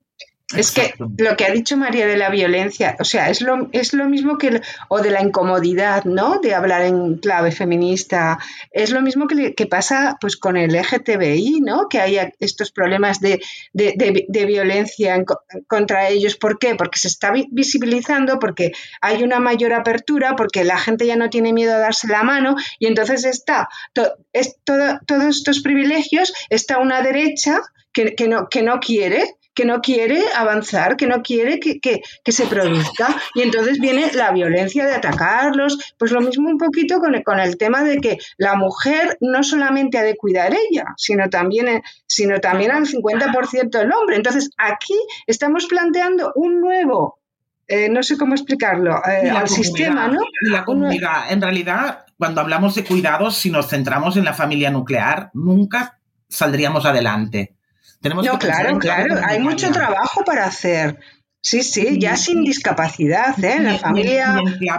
Es 0.55 0.71
que 0.71 0.93
lo 1.17 1.35
que 1.37 1.45
ha 1.45 1.51
dicho 1.51 1.77
María 1.77 2.05
de 2.07 2.17
la 2.17 2.29
violencia, 2.29 2.95
o 2.99 3.03
sea, 3.03 3.29
es 3.29 3.41
lo, 3.41 3.69
es 3.71 3.93
lo 3.93 4.09
mismo 4.09 4.37
que, 4.37 4.47
el- 4.47 4.61
o 4.89 4.99
de 5.01 5.11
la 5.11 5.21
incomodidad, 5.21 6.03
¿no? 6.05 6.39
De 6.39 6.53
hablar 6.53 6.81
en 6.83 7.17
clave 7.17 7.51
feminista, 7.51 8.39
es 8.71 8.91
lo 8.91 9.01
mismo 9.01 9.27
que, 9.27 9.53
pasa 9.67 10.17
pues 10.19 10.35
con 10.37 10.57
el 10.57 10.75
LGTBI, 10.75 11.61
¿no? 11.61 11.87
Que 11.89 11.99
hay 11.99 12.19
estos 12.39 12.71
problemas 12.71 13.19
de, 13.19 13.39
de- 13.73 13.93
de- 13.97 14.25
de 14.27 14.45
violencia 14.45 15.15
en 15.15 15.25
co- 15.25 15.41
contra 15.67 16.09
ellos. 16.09 16.35
¿Por 16.35 16.59
qué? 16.59 16.75
Porque 16.75 16.99
se 16.99 17.07
está 17.07 17.31
vi- 17.31 17.47
visibilizando, 17.51 18.39
porque 18.39 18.71
hay 19.01 19.23
una 19.23 19.39
mayor 19.39 19.73
apertura, 19.73 20.35
porque 20.35 20.63
la 20.63 20.77
gente 20.77 21.05
ya 21.05 21.15
no 21.15 21.29
tiene 21.29 21.53
miedo 21.53 21.73
a 21.73 21.77
darse 21.79 22.07
la 22.07 22.23
mano 22.23 22.55
y 22.79 22.87
entonces 22.87 23.23
está, 23.25 23.67
to- 23.93 24.13
es 24.33 24.57
todo- 24.63 24.99
todos 25.05 25.23
estos 25.37 25.61
privilegios, 25.61 26.33
está 26.49 26.77
una 26.79 27.01
derecha 27.01 27.59
que, 27.93 28.15
que 28.15 28.27
no, 28.27 28.47
que 28.49 28.63
no 28.63 28.79
quiere 28.79 29.35
que 29.53 29.65
no 29.65 29.81
quiere 29.81 30.21
avanzar, 30.35 30.95
que 30.95 31.07
no 31.07 31.21
quiere 31.21 31.59
que, 31.59 31.79
que- 31.79 32.01
que 32.23 32.31
se 32.31 32.45
produzca. 32.45 33.15
Y 33.35 33.41
entonces 33.41 33.79
viene 33.79 34.09
la 34.13 34.31
violencia 34.31 34.85
de 34.85 34.93
atacarlos. 34.95 35.93
Pues 35.97 36.11
lo 36.11 36.21
mismo 36.21 36.49
un 36.49 36.57
poquito 36.57 36.99
con 36.99 37.15
el, 37.15 37.23
con 37.23 37.39
el 37.39 37.57
tema 37.57 37.83
de 37.83 37.97
que 37.97 38.17
la 38.37 38.55
mujer 38.55 39.17
no 39.19 39.43
solamente 39.43 39.97
ha 39.97 40.03
de 40.03 40.15
cuidar 40.15 40.53
ella, 40.53 40.85
sino 40.97 41.29
también, 41.29 41.67
eh, 41.67 41.81
sino 42.07 42.39
también 42.39 42.71
al 42.71 42.85
50% 42.85 43.69
del 43.77 43.91
hombre. 43.91 44.15
Entonces 44.15 44.49
aquí 44.57 44.95
estamos 45.27 45.65
planteando 45.65 46.31
un 46.35 46.61
nuevo, 46.61 47.19
eh, 47.67 47.89
no 47.89 48.03
sé 48.03 48.17
cómo 48.17 48.33
explicarlo, 48.33 48.95
eh, 49.05 49.29
al 49.29 49.47
sistema, 49.49 50.07
¿no? 50.07 50.21
la 50.51 50.63
comunidad. 50.65 51.31
En 51.31 51.41
realidad, 51.41 52.05
cuando 52.17 52.41
hablamos 52.41 52.75
de 52.75 52.83
cuidados, 52.83 53.37
si 53.37 53.49
nos 53.49 53.67
centramos 53.69 54.15
en 54.17 54.25
la 54.25 54.33
familia 54.33 54.71
nuclear, 54.71 55.29
nunca 55.33 55.99
saldríamos 56.29 56.85
adelante. 56.85 57.55
Tenemos 58.01 58.25
No, 58.25 58.39
que 58.39 58.47
claro, 58.47 58.79
claro, 58.79 59.15
hay 59.25 59.39
mucho 59.39 59.71
trabajo 59.71 60.23
para 60.25 60.45
hacer. 60.45 60.99
Sí, 61.43 61.63
sí, 61.63 61.97
ya 61.99 62.17
sin 62.17 62.43
discapacidad, 62.43 63.43
¿eh? 63.43 63.53
En 63.57 63.63
la 63.65 63.77
familia 63.79 64.35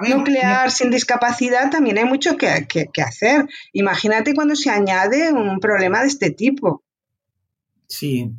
nuclear 0.09 0.70
sin 0.70 0.91
discapacidad 0.91 1.70
también 1.70 1.99
hay 1.99 2.05
mucho 2.05 2.37
que, 2.37 2.66
que- 2.68 2.87
que 2.93 3.03
hacer. 3.03 3.47
Imagínate 3.73 4.33
cuando 4.35 4.55
se 4.55 4.70
añade 4.70 5.33
un 5.33 5.59
problema 5.59 6.01
de 6.03 6.07
este 6.07 6.31
tipo. 6.31 6.85
Sí, 7.89 8.31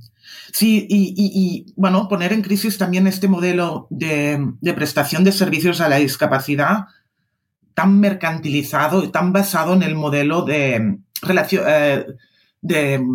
sí, 0.53 0.85
y, 0.89 1.13
y- 1.17 1.31
y, 1.67 1.73
bueno, 1.75 2.07
poner 2.07 2.31
en 2.33 2.41
crisis 2.41 2.77
también 2.77 3.07
este 3.07 3.27
modelo 3.27 3.87
de, 3.89 4.39
de 4.61 4.73
prestación 4.73 5.23
de 5.25 5.31
servicios 5.33 5.79
a 5.81 5.89
la 5.89 5.97
discapacidad 5.97 6.85
tan 7.73 7.99
mercantilizado 7.99 9.03
y 9.03 9.09
tan 9.09 9.33
basado 9.33 9.73
en 9.73 9.83
el 9.83 9.95
modelo 9.95 10.43
de, 10.43 10.97
relacio- 11.21 11.63
eh, 11.67 12.05
de 12.61 13.05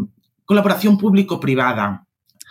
colaboración 0.48 0.96
público-privada. 0.96 2.06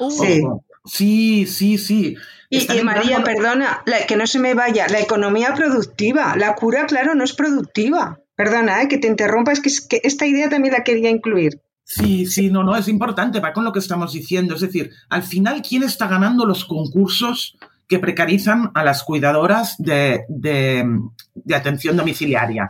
Sí. 0.09 0.41
Ojo. 0.43 0.63
Sí, 0.85 1.45
sí, 1.47 1.77
sí. 1.79 2.15
Y, 2.49 2.81
María, 2.83 3.23
perdona, 3.23 3.81
la- 3.85 4.05
que 4.05 4.15
no 4.15 4.25
se 4.27 4.39
me 4.39 4.53
vaya, 4.53 4.87
la 4.87 4.99
economía 5.01 5.53
productiva, 5.55 6.35
la 6.37 6.55
cura, 6.55 6.85
claro, 6.85 7.13
no 7.15 7.23
es 7.25 7.33
productiva. 7.33 8.19
Perdona, 8.35 8.83
¿eh? 8.83 8.87
que 8.87 8.99
te 8.99 9.07
interrumpa, 9.07 9.51
es 9.51 9.59
que, 9.59 9.69
es 9.69 9.81
que 9.81 9.99
esta 10.03 10.25
idea 10.27 10.47
también 10.47 10.73
la 10.75 10.83
quería 10.83 11.09
incluir. 11.09 11.59
Sí, 11.83 12.25
sí, 12.27 12.49
no, 12.51 12.63
no, 12.63 12.75
es 12.77 12.87
importante, 12.87 13.39
va 13.39 13.51
con 13.51 13.63
lo 13.65 13.73
que 13.73 13.79
estamos 13.79 14.13
diciendo. 14.13 14.53
Es 14.55 14.61
decir, 14.61 14.91
al 15.09 15.23
final, 15.23 15.61
¿quién 15.67 15.81
está 15.83 16.07
ganando 16.07 16.45
los 16.45 16.63
concursos 16.65 17.57
que 17.87 17.97
precarizan 17.99 18.71
a 18.75 18.83
las 18.83 19.03
cuidadoras 19.03 19.75
de, 19.79 20.21
de- 20.29 20.85
de 21.33 21.55
atención 21.55 21.97
domiciliaria? 21.97 22.69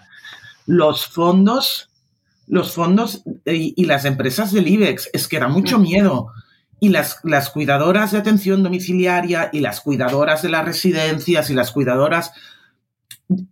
Los 0.65 1.05
fondos, 1.07 1.89
los 2.47 2.73
fondos 2.73 3.23
y, 3.45 3.73
y 3.75 3.85
las 3.85 4.05
empresas 4.05 4.51
del 4.51 4.67
IBEX. 4.67 5.09
Es 5.13 5.27
que 5.27 5.39
da 5.39 5.47
mucho 5.47 5.77
miedo. 5.77 6.31
Y 6.79 6.89
las, 6.89 7.19
las 7.23 7.49
cuidadoras 7.49 8.11
de 8.11 8.19
atención 8.19 8.63
domiciliaria 8.63 9.49
y 9.51 9.61
las 9.61 9.81
cuidadoras 9.81 10.41
de 10.43 10.49
las 10.49 10.63
residencias 10.63 11.49
y 11.49 11.53
las 11.53 11.71
cuidadoras 11.71 12.31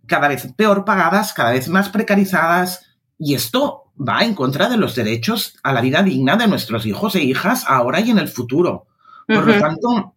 cada 0.06 0.28
vez 0.28 0.52
peor 0.56 0.84
pagadas, 0.84 1.32
cada 1.32 1.50
vez 1.50 1.68
más 1.68 1.88
precarizadas. 1.88 2.86
Y 3.18 3.34
esto 3.34 3.92
va 3.96 4.22
en 4.22 4.34
contra 4.34 4.68
de 4.68 4.76
los 4.76 4.94
derechos 4.94 5.54
a 5.62 5.72
la 5.72 5.80
vida 5.80 6.02
digna 6.02 6.36
de 6.36 6.46
nuestros 6.46 6.86
hijos 6.86 7.14
e 7.16 7.22
hijas 7.22 7.64
ahora 7.66 8.00
y 8.00 8.10
en 8.10 8.18
el 8.18 8.28
futuro. 8.28 8.86
Por 9.26 9.46
lo 9.46 9.58
tanto, 9.58 10.14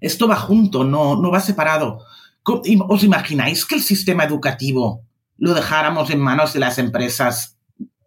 esto 0.00 0.26
va 0.26 0.36
junto, 0.36 0.82
no, 0.82 1.16
no 1.16 1.30
va 1.30 1.40
separado. 1.40 2.04
¿Os 2.42 3.04
imagináis 3.04 3.64
que 3.64 3.76
el 3.76 3.82
sistema 3.82 4.24
educativo 4.24 5.04
lo 5.38 5.54
dejáramos 5.54 6.10
en 6.10 6.20
manos 6.20 6.52
de 6.52 6.60
las 6.60 6.78
empresas 6.78 7.56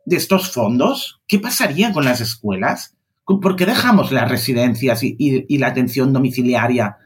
de 0.06 0.18
estos 0.18 0.52
fondos? 0.52 1.22
¿Qué 1.28 1.40
pasaría 1.40 1.94
con 1.94 2.06
las 2.06 2.22
escuelas? 2.22 2.96
¿Por 3.26 3.56
qué 3.56 3.66
dejamos 3.66 4.12
las 4.12 4.30
residencias 4.30 5.02
y, 5.04 5.58
la 5.58 5.68
atención 5.68 6.12
domiciliaria 6.12 6.98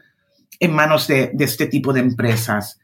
en 0.58 0.72
manos 0.72 1.06
de, 1.06 1.32
este 1.38 1.66
tipo 1.66 1.92
de 1.92 2.00
empresas? 2.00 2.80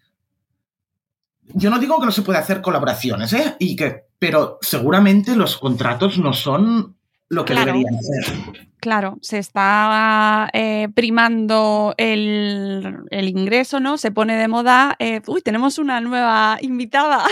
Yo 1.52 1.70
no 1.70 1.78
digo 1.78 1.98
que 1.98 2.06
no 2.06 2.12
se 2.12 2.22
pueda 2.22 2.38
hacer 2.38 2.62
colaboraciones, 2.62 3.32
¿eh? 3.32 3.56
Y 3.58 3.76
que, 3.76 4.04
pero 4.18 4.58
seguramente 4.62 5.36
los 5.36 5.58
contratos 5.58 6.18
no 6.18 6.32
son 6.32 6.96
lo 7.34 7.44
que 7.44 7.54
deberían 7.54 7.98
ser. 8.00 8.68
Claro, 8.84 9.16
se 9.22 9.38
está 9.38 10.50
eh, 10.52 10.88
primando 10.94 11.94
el, 11.96 13.06
ingreso, 13.10 13.80
¿no? 13.80 13.96
Se 13.96 14.10
pone 14.10 14.36
de 14.36 14.46
moda. 14.46 14.94
Eh, 14.98 15.22
uy, 15.26 15.40
tenemos 15.40 15.78
una 15.78 16.02
nueva 16.02 16.58
invitada. 16.60 17.24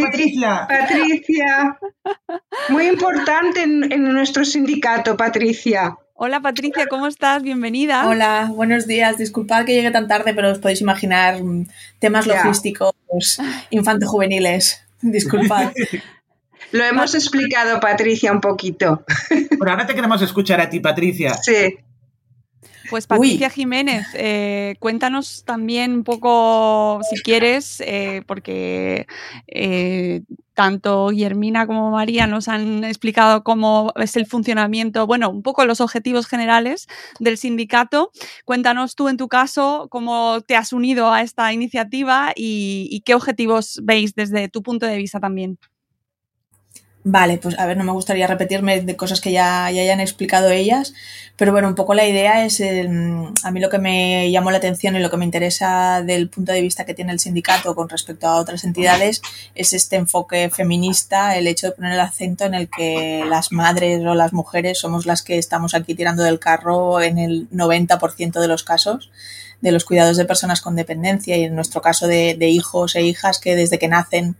Patricia. 0.00 0.64
Patricia. 0.68 1.76
Muy 2.68 2.86
importante 2.86 3.64
en, 3.64 4.04
nuestro 4.12 4.44
sindicato, 4.44 5.16
Patricia. 5.16 5.96
Hola 6.14 6.40
Patricia, 6.40 6.86
¿cómo 6.88 7.08
estás? 7.08 7.42
Bienvenida. 7.42 8.06
Hola, 8.06 8.48
buenos 8.54 8.86
días. 8.86 9.18
Disculpad 9.18 9.64
que 9.64 9.74
llegue 9.74 9.90
tan 9.90 10.06
tarde, 10.06 10.34
pero 10.34 10.52
os 10.52 10.60
podéis 10.60 10.80
imaginar 10.82 11.42
mm, 11.42 11.66
temas 11.98 12.28
logísticos 12.28 12.92
infanto-juveniles. 13.70 14.82
Disculpad. 15.02 15.72
Lo 16.76 16.84
hemos 16.84 17.14
explicado, 17.14 17.80
Patricia, 17.80 18.30
un 18.32 18.40
poquito. 18.40 19.04
Pero 19.58 19.70
ahora 19.70 19.86
te 19.86 19.94
queremos 19.94 20.20
escuchar 20.20 20.60
a 20.60 20.68
ti, 20.68 20.80
Patricia. 20.80 21.32
Sí. 21.34 21.78
Pues 22.90 23.06
Patricia 23.06 23.50
Jiménez, 23.50 24.06
eh, 24.14 24.76
cuéntanos 24.78 25.42
también 25.44 25.92
un 25.92 26.04
poco, 26.04 27.00
si 27.10 27.20
quieres, 27.20 27.80
eh, 27.80 28.22
porque 28.26 29.06
eh, 29.48 30.22
tanto 30.54 31.08
Guillermina 31.08 31.66
como 31.66 31.90
María 31.90 32.28
nos 32.28 32.46
han 32.46 32.84
explicado 32.84 33.42
cómo 33.42 33.92
es 33.96 34.14
el 34.14 34.26
funcionamiento, 34.26 35.04
bueno, 35.06 35.30
un 35.30 35.42
poco 35.42 35.64
los 35.64 35.80
objetivos 35.80 36.28
generales 36.28 36.86
del 37.18 37.38
sindicato. 37.38 38.12
Cuéntanos 38.44 38.94
tú 38.94 39.08
en 39.08 39.16
tu 39.16 39.26
caso 39.26 39.88
cómo 39.90 40.40
te 40.42 40.54
has 40.54 40.72
unido 40.72 41.12
a 41.12 41.22
esta 41.22 41.52
iniciativa 41.52 42.32
y 42.36 43.02
qué 43.04 43.14
objetivos 43.14 43.80
veis 43.82 44.14
desde 44.14 44.48
tu 44.48 44.62
punto 44.62 44.86
de 44.86 44.98
vista 44.98 45.18
también. 45.18 45.58
Vale, 47.08 47.38
pues 47.38 47.56
a 47.56 47.66
ver, 47.66 47.76
no 47.76 47.84
me 47.84 47.92
gustaría 47.92 48.26
repetirme 48.26 48.80
de 48.80 48.96
cosas 48.96 49.20
que 49.20 49.30
ya, 49.30 49.66
hayan 49.66 50.00
explicado 50.00 50.50
ellas, 50.50 50.92
pero 51.36 51.52
bueno, 51.52 51.68
un 51.68 51.76
poco 51.76 51.94
la 51.94 52.04
idea 52.04 52.44
es, 52.44 52.60
a 52.60 53.50
mí 53.52 53.60
lo 53.60 53.70
que 53.70 53.78
me 53.78 54.28
llamó 54.32 54.50
la 54.50 54.56
atención 54.56 54.96
y 54.96 54.98
lo 54.98 55.08
que 55.08 55.16
me 55.16 55.24
interesa 55.24 56.02
del 56.02 56.28
punto 56.28 56.50
de 56.50 56.62
vista 56.62 56.84
que 56.84 56.94
tiene 56.94 57.12
el 57.12 57.20
sindicato 57.20 57.76
con 57.76 57.88
respecto 57.88 58.26
a 58.26 58.34
otras 58.34 58.64
entidades 58.64 59.22
es 59.54 59.72
este 59.72 59.94
enfoque 59.94 60.50
feminista, 60.50 61.36
el 61.36 61.46
hecho 61.46 61.68
de 61.68 61.74
poner 61.74 61.92
el 61.92 62.00
acento 62.00 62.44
en 62.44 62.54
el 62.54 62.68
que 62.68 63.24
las 63.24 63.52
madres 63.52 64.04
o 64.04 64.16
las 64.16 64.32
mujeres 64.32 64.80
somos 64.80 65.06
las 65.06 65.22
que 65.22 65.38
estamos 65.38 65.76
aquí 65.76 65.94
tirando 65.94 66.24
del 66.24 66.40
carro 66.40 67.00
en 67.00 67.18
el 67.18 67.48
90% 67.50 68.40
de 68.40 68.48
los 68.48 68.64
casos 68.64 69.12
de 69.60 69.70
los 69.70 69.84
cuidados 69.84 70.16
de 70.16 70.24
personas 70.24 70.60
con 70.60 70.74
dependencia 70.74 71.36
y 71.36 71.44
en 71.44 71.54
nuestro 71.54 71.80
caso 71.80 72.08
de, 72.08 72.34
de 72.34 72.48
hijos 72.48 72.96
e 72.96 73.02
hijas 73.02 73.38
que 73.38 73.54
desde 73.54 73.78
que 73.78 73.86
nacen 73.86 74.34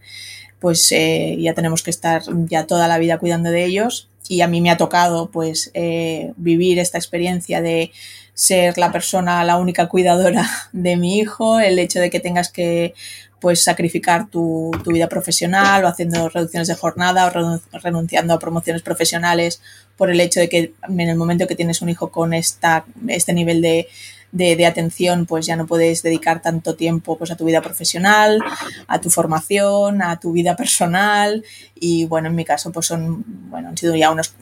pues 0.61 0.91
eh, 0.93 1.37
ya 1.39 1.55
tenemos 1.55 1.83
que 1.83 1.91
estar 1.91 2.23
ya 2.49 2.67
toda 2.67 2.89
la 2.89 2.99
vida 2.99 3.19
cuidando 3.19 3.51
de 3.51 3.65
ellos. 3.65 4.09
Y 4.29 4.41
a 4.41 4.49
mí 4.49 4.61
me 4.61 4.71
ha 4.71 4.77
tocado 4.77 5.31
pues 5.31 5.71
eh, 5.75 6.33
vivir 6.37 6.79
esta 6.79 6.99
experiencia 6.99 7.63
de 7.63 7.93
ser 8.35 8.77
la 8.77 8.93
persona, 8.93 9.45
la 9.45 9.57
única 9.57 9.89
cuidadora 9.89 10.49
de 10.73 10.97
mi 10.97 11.19
hijo, 11.19 11.61
el 11.61 11.79
hecho 11.79 12.01
de 12.01 12.11
que 12.11 12.21
tengas 12.21 12.51
que 12.51 12.95
pues 13.41 13.63
sacrificar 13.63 14.29
tu, 14.29 14.71
tu 14.83 14.93
vida 14.93 15.09
profesional 15.09 15.85
o 15.85 15.89
haciendo 15.89 16.29
reducciones 16.31 16.69
de 16.69 16.75
jornada 16.75 17.27
o 17.27 17.79
renunciando 17.79 18.35
a 18.35 18.39
promociones 18.39 18.83
profesionales 18.83 19.61
por 19.97 20.11
el 20.11 20.21
hecho 20.21 20.41
de 20.41 20.49
que 20.49 20.73
en 20.89 21.01
el 21.01 21.17
momento 21.17 21.47
que 21.47 21.55
tienes 21.55 21.83
un 21.83 21.91
hijo 21.91 22.11
con 22.11 22.33
esta, 22.33 22.87
este 23.09 23.35
nivel 23.35 23.61
de, 23.61 23.89
de, 24.33 24.67
atención, 24.67 25.27
pues 25.27 25.47
ya 25.47 25.57
no 25.57 25.67
puedes 25.67 26.03
dedicar 26.03 26.43
tanto 26.43 26.75
tiempo 26.75 27.17
pues, 27.17 27.31
a 27.31 27.37
tu 27.37 27.45
vida 27.45 27.63
profesional, 27.63 28.43
a 28.87 29.01
tu 29.01 29.11
formación, 29.11 30.03
a 30.03 30.19
tu 30.21 30.33
vida 30.33 30.57
personal. 30.57 31.45
Y 31.75 32.07
bueno, 32.07 32.29
en 32.29 32.35
mi 32.35 32.45
caso, 32.45 32.73
pues 32.73 32.87
son, 32.87 33.25
bueno, 33.51 33.69
han 33.69 33.77
sido 33.77 33.95
ya 33.97 34.11
unos, 34.11 34.35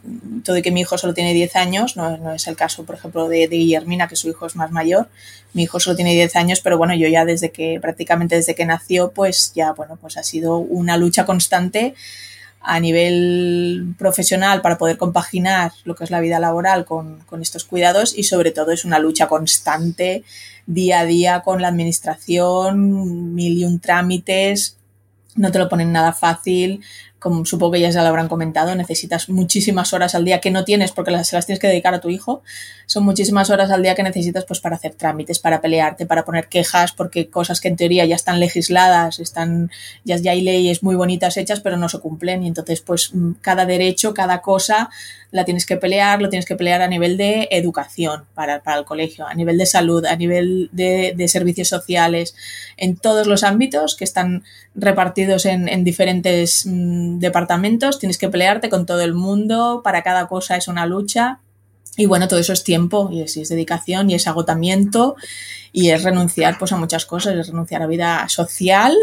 todo 0.44 0.56
y 0.56 0.62
que 0.62 0.70
mi 0.70 0.80
hijo 0.80 0.98
solo 0.98 1.14
tiene 1.14 1.32
10 1.32 1.56
años, 1.56 1.96
no, 1.96 2.16
no 2.16 2.32
es 2.32 2.46
el 2.46 2.56
caso, 2.56 2.84
por 2.84 2.96
ejemplo, 2.96 3.28
de, 3.28 3.48
de, 3.48 3.56
Guillermina, 3.56 4.08
que 4.08 4.16
su 4.16 4.28
hijo 4.28 4.46
es 4.46 4.56
más 4.56 4.70
mayor. 4.70 5.08
Mi 5.52 5.64
hijo 5.64 5.78
solo 5.78 5.96
tiene 5.96 6.12
10 6.12 6.36
años, 6.36 6.60
pero 6.60 6.78
bueno, 6.78 6.94
yo 6.94 7.08
ya 7.08 7.24
desde 7.24 7.50
que, 7.50 7.78
prácticamente 7.80 8.36
desde 8.36 8.54
que 8.54 8.66
nació, 8.66 9.12
pues 9.12 9.52
ya, 9.54 9.72
bueno, 9.72 9.96
pues 10.00 10.16
ha 10.16 10.22
sido 10.22 10.58
una 10.58 10.96
lucha 10.96 11.24
constante 11.24 11.94
a 12.64 12.80
nivel 12.80 13.94
profesional 13.98 14.62
para 14.62 14.78
poder 14.78 14.96
compaginar 14.96 15.72
lo 15.84 15.94
que 15.94 16.04
es 16.04 16.10
la 16.10 16.20
vida 16.20 16.40
laboral 16.40 16.86
con, 16.86 17.22
estos 17.40 17.64
cuidados 17.64 18.16
y 18.16 18.24
sobre 18.24 18.52
todo 18.52 18.70
es 18.70 18.84
una 18.84 18.98
lucha 18.98 19.28
constante 19.28 20.24
día 20.66 21.00
a 21.00 21.04
día 21.04 21.42
con 21.42 21.60
la 21.60 21.68
administración, 21.68 23.34
mil 23.34 23.58
y 23.58 23.64
un 23.64 23.80
trámites, 23.80 24.78
no 25.36 25.52
te 25.52 25.58
lo 25.58 25.68
ponen 25.68 25.92
nada 25.92 26.12
fácil, 26.12 26.80
como 27.24 27.46
supongo 27.46 27.72
que 27.72 27.80
ya 27.80 27.90
se 27.90 27.98
lo 28.02 28.04
habrán 28.04 28.28
comentado, 28.28 28.74
necesitas 28.74 29.30
muchísimas 29.30 29.94
horas 29.94 30.14
al 30.14 30.26
día 30.26 30.42
que 30.42 30.50
no 30.50 30.62
tienes 30.62 30.92
porque 30.92 31.10
las, 31.10 31.26
se 31.26 31.34
las 31.34 31.46
tienes 31.46 31.58
que 31.58 31.68
dedicar 31.68 31.94
a 31.94 32.02
tu 32.02 32.10
hijo. 32.10 32.42
Son 32.84 33.02
muchísimas 33.02 33.48
horas 33.48 33.70
al 33.70 33.82
día 33.82 33.94
que 33.94 34.02
necesitas 34.02 34.44
pues 34.44 34.60
para 34.60 34.76
hacer 34.76 34.94
trámites, 34.94 35.38
para 35.38 35.62
pelearte, 35.62 36.04
para 36.04 36.26
poner 36.26 36.48
quejas, 36.48 36.92
porque 36.92 37.30
cosas 37.30 37.62
que 37.62 37.68
en 37.68 37.76
teoría 37.76 38.04
ya 38.04 38.14
están 38.14 38.40
legisladas, 38.40 39.20
están, 39.20 39.70
ya, 40.04 40.18
ya 40.18 40.32
hay 40.32 40.42
leyes 40.42 40.82
muy 40.82 40.96
bonitas 40.96 41.38
hechas, 41.38 41.60
pero 41.60 41.78
no 41.78 41.88
se 41.88 41.98
cumplen. 41.98 42.42
Y 42.42 42.48
entonces, 42.48 42.82
pues, 42.82 43.14
mm, 43.14 43.36
cada 43.40 43.64
derecho, 43.64 44.12
cada 44.12 44.42
cosa 44.42 44.90
la 45.30 45.44
tienes 45.44 45.66
que 45.66 45.76
pelear, 45.76 46.22
lo 46.22 46.28
tienes 46.28 46.46
que 46.46 46.54
pelear 46.54 46.80
a 46.80 46.88
nivel 46.88 47.16
de 47.16 47.48
educación 47.50 48.24
para, 48.34 48.62
para 48.62 48.78
el 48.78 48.84
colegio, 48.84 49.26
a 49.26 49.34
nivel 49.34 49.58
de 49.58 49.66
salud, 49.66 50.04
a 50.04 50.14
nivel 50.14 50.68
de, 50.72 51.26
servicios 51.26 51.68
sociales, 51.68 52.36
en 52.76 52.96
todos 52.96 53.26
los 53.26 53.42
ámbitos 53.42 53.96
que 53.96 54.04
están 54.04 54.44
repartidos 54.76 55.46
en, 55.46 55.68
en 55.68 55.82
diferentes 55.82 56.66
mm, 56.66 57.13
departamentos, 57.18 57.98
tienes 57.98 58.18
que 58.18 58.28
pelearte 58.28 58.68
con 58.68 58.86
todo 58.86 59.00
el 59.00 59.14
mundo, 59.14 59.80
para 59.82 60.02
cada 60.02 60.26
cosa 60.28 60.56
es 60.56 60.68
una 60.68 60.86
lucha. 60.86 61.40
Y 61.96 62.06
bueno, 62.06 62.26
todo 62.26 62.40
eso 62.40 62.52
es 62.52 62.64
tiempo 62.64 63.08
y 63.12 63.22
es, 63.22 63.36
es 63.36 63.48
dedicación 63.48 64.10
y 64.10 64.14
es 64.14 64.26
agotamiento 64.26 65.16
y 65.76 65.90
es 65.90 66.04
renunciar 66.04 66.56
pues 66.56 66.70
a 66.70 66.76
muchas 66.76 67.04
cosas, 67.04 67.34
es 67.34 67.48
renunciar 67.48 67.82
a 67.82 67.88
vida 67.88 68.28
social, 68.28 68.94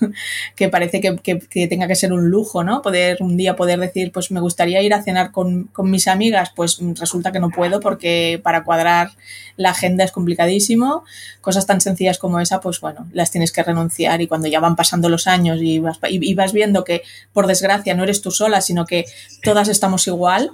que 0.54 0.68
parece 0.68 1.00
que, 1.00 1.16
que, 1.18 1.66
tenga 1.66 1.88
que 1.88 1.96
ser 1.96 2.12
un 2.12 2.30
lujo, 2.30 2.62
¿no? 2.62 2.82
Poder 2.82 3.16
un 3.18 3.36
día 3.36 3.56
poder 3.56 3.80
decir, 3.80 4.12
pues 4.12 4.30
me 4.30 4.38
gustaría 4.38 4.80
ir 4.80 4.94
a 4.94 5.02
cenar 5.02 5.32
con, 5.32 5.64
con, 5.64 5.90
mis 5.90 6.06
amigas, 6.06 6.52
pues 6.54 6.78
resulta 7.00 7.32
que 7.32 7.40
no 7.40 7.50
puedo 7.50 7.80
porque 7.80 8.40
para 8.44 8.62
cuadrar 8.62 9.10
la 9.56 9.70
agenda 9.70 10.04
es 10.04 10.12
complicadísimo. 10.12 11.02
Cosas 11.40 11.66
tan 11.66 11.80
sencillas 11.80 12.18
como 12.18 12.38
esa, 12.38 12.60
pues 12.60 12.80
bueno, 12.80 13.08
las 13.12 13.32
tienes 13.32 13.50
que 13.50 13.64
renunciar 13.64 14.22
y 14.22 14.28
cuando 14.28 14.46
ya 14.46 14.60
van 14.60 14.76
pasando 14.76 15.08
los 15.08 15.26
años 15.26 15.58
y 15.60 15.80
vas, 15.80 15.98
y 16.08 16.34
vas 16.34 16.52
viendo 16.52 16.84
que 16.84 17.02
por 17.32 17.48
desgracia 17.48 17.96
no 17.96 18.04
eres 18.04 18.22
tú 18.22 18.30
sola, 18.30 18.60
sino 18.60 18.86
que 18.86 19.04
todas 19.42 19.66
estamos 19.66 20.06
igual, 20.06 20.52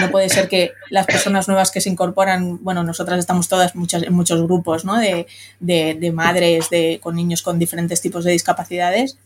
no 0.00 0.10
puede 0.10 0.28
ser 0.28 0.48
que 0.48 0.72
las 0.90 1.06
personas 1.06 1.48
nuevas 1.48 1.70
que 1.70 1.80
se 1.80 1.88
incorporan, 1.88 2.62
bueno, 2.62 2.82
nosotras 2.82 3.18
estamos 3.18 3.48
todas 3.48 3.74
muchas, 3.74 4.02
en 4.02 4.12
muchos 4.12 4.42
grupos, 4.42 4.84
¿no? 4.84 4.96
De, 4.98 5.17
de, 5.60 5.94
de 5.94 6.12
madres 6.12 6.70
de, 6.70 7.00
con 7.02 7.16
niños 7.16 7.42
con 7.42 7.58
diferentes 7.58 8.00
tipos 8.00 8.24
de 8.24 8.32
discapacidades 8.32 9.18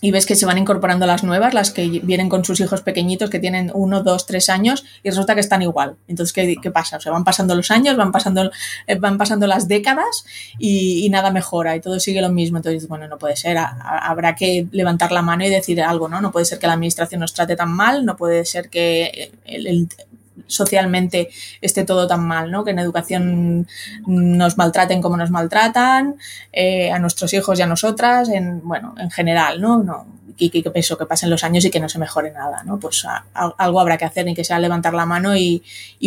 y 0.00 0.10
ves 0.10 0.26
que 0.26 0.34
se 0.34 0.46
van 0.46 0.58
incorporando 0.58 1.06
las 1.06 1.24
nuevas, 1.24 1.54
las 1.54 1.70
que 1.70 1.88
vienen 2.02 2.28
con 2.28 2.44
sus 2.44 2.60
hijos 2.60 2.82
pequeñitos 2.82 3.28
que 3.28 3.38
tienen 3.38 3.70
uno, 3.74 4.02
dos, 4.02 4.26
tres 4.26 4.48
años 4.48 4.84
y 5.02 5.10
resulta 5.10 5.34
que 5.34 5.40
están 5.40 5.62
igual. 5.62 5.96
Entonces, 6.08 6.32
¿qué, 6.32 6.56
qué 6.60 6.70
pasa? 6.70 6.96
O 6.96 7.00
sea, 7.00 7.12
van 7.12 7.24
pasando 7.24 7.54
los 7.54 7.70
años, 7.70 7.96
van 7.96 8.12
pasando, 8.12 8.50
eh, 8.86 8.94
van 8.96 9.18
pasando 9.18 9.46
las 9.46 9.68
décadas 9.68 10.24
y, 10.58 11.08
nada 11.10 11.32
mejora 11.32 11.74
y 11.74 11.80
todo 11.80 11.98
sigue 11.98 12.22
lo 12.22 12.30
mismo. 12.30 12.58
Entonces, 12.58 12.86
bueno, 12.86 13.08
no 13.08 13.18
puede 13.18 13.36
ser. 13.36 13.58
habrá 13.58 14.36
que 14.36 14.68
levantar 14.70 15.10
la 15.10 15.22
mano 15.22 15.44
y 15.44 15.50
decir 15.50 15.82
algo, 15.82 16.08
¿no? 16.08 16.20
No 16.20 16.30
puede 16.30 16.46
ser 16.46 16.60
que 16.60 16.68
la 16.68 16.74
administración 16.74 17.20
nos 17.20 17.34
trate 17.34 17.56
tan 17.56 17.70
mal, 17.70 18.06
no 18.06 18.16
puede 18.16 18.44
ser 18.44 18.70
que 18.70 19.32
el 19.44 19.88
socialmente 20.46 21.30
esté 21.60 21.84
todo 21.84 22.06
tan 22.06 22.26
mal, 22.26 22.50
¿no? 22.50 22.64
Que 22.64 22.70
en 22.70 22.78
educación 22.78 23.66
nos 24.06 24.58
maltraten 24.58 25.02
como 25.02 25.16
nos 25.16 25.30
maltratan, 25.30 26.16
eh, 26.52 26.90
a 26.90 26.98
nuestros 26.98 27.32
hijos 27.34 27.58
y 27.58 27.62
a 27.62 27.66
nosotras, 27.66 28.28
en, 28.28 28.60
bueno, 28.66 28.94
en 28.98 29.10
general, 29.10 29.60
¿no? 29.60 29.82
no 29.82 30.20
y 30.40 30.48
que, 30.48 30.62
que 30.62 31.06
pasen 31.06 31.30
los 31.30 31.44
años 31.44 31.64
y 31.66 31.70
que 31.70 31.80
no 31.80 31.88
se 31.88 31.98
mejore 31.98 32.32
nada, 32.32 32.62
¿no? 32.64 32.80
Pues 32.80 33.06
algo 33.34 33.80
habrá 33.80 33.98
que 33.98 34.06
hacer, 34.06 34.26
y 34.26 34.34
que 34.34 34.42
sea 34.42 34.58
levantar 34.58 34.94
la 34.94 35.04
mano 35.04 35.36
y, 35.36 35.62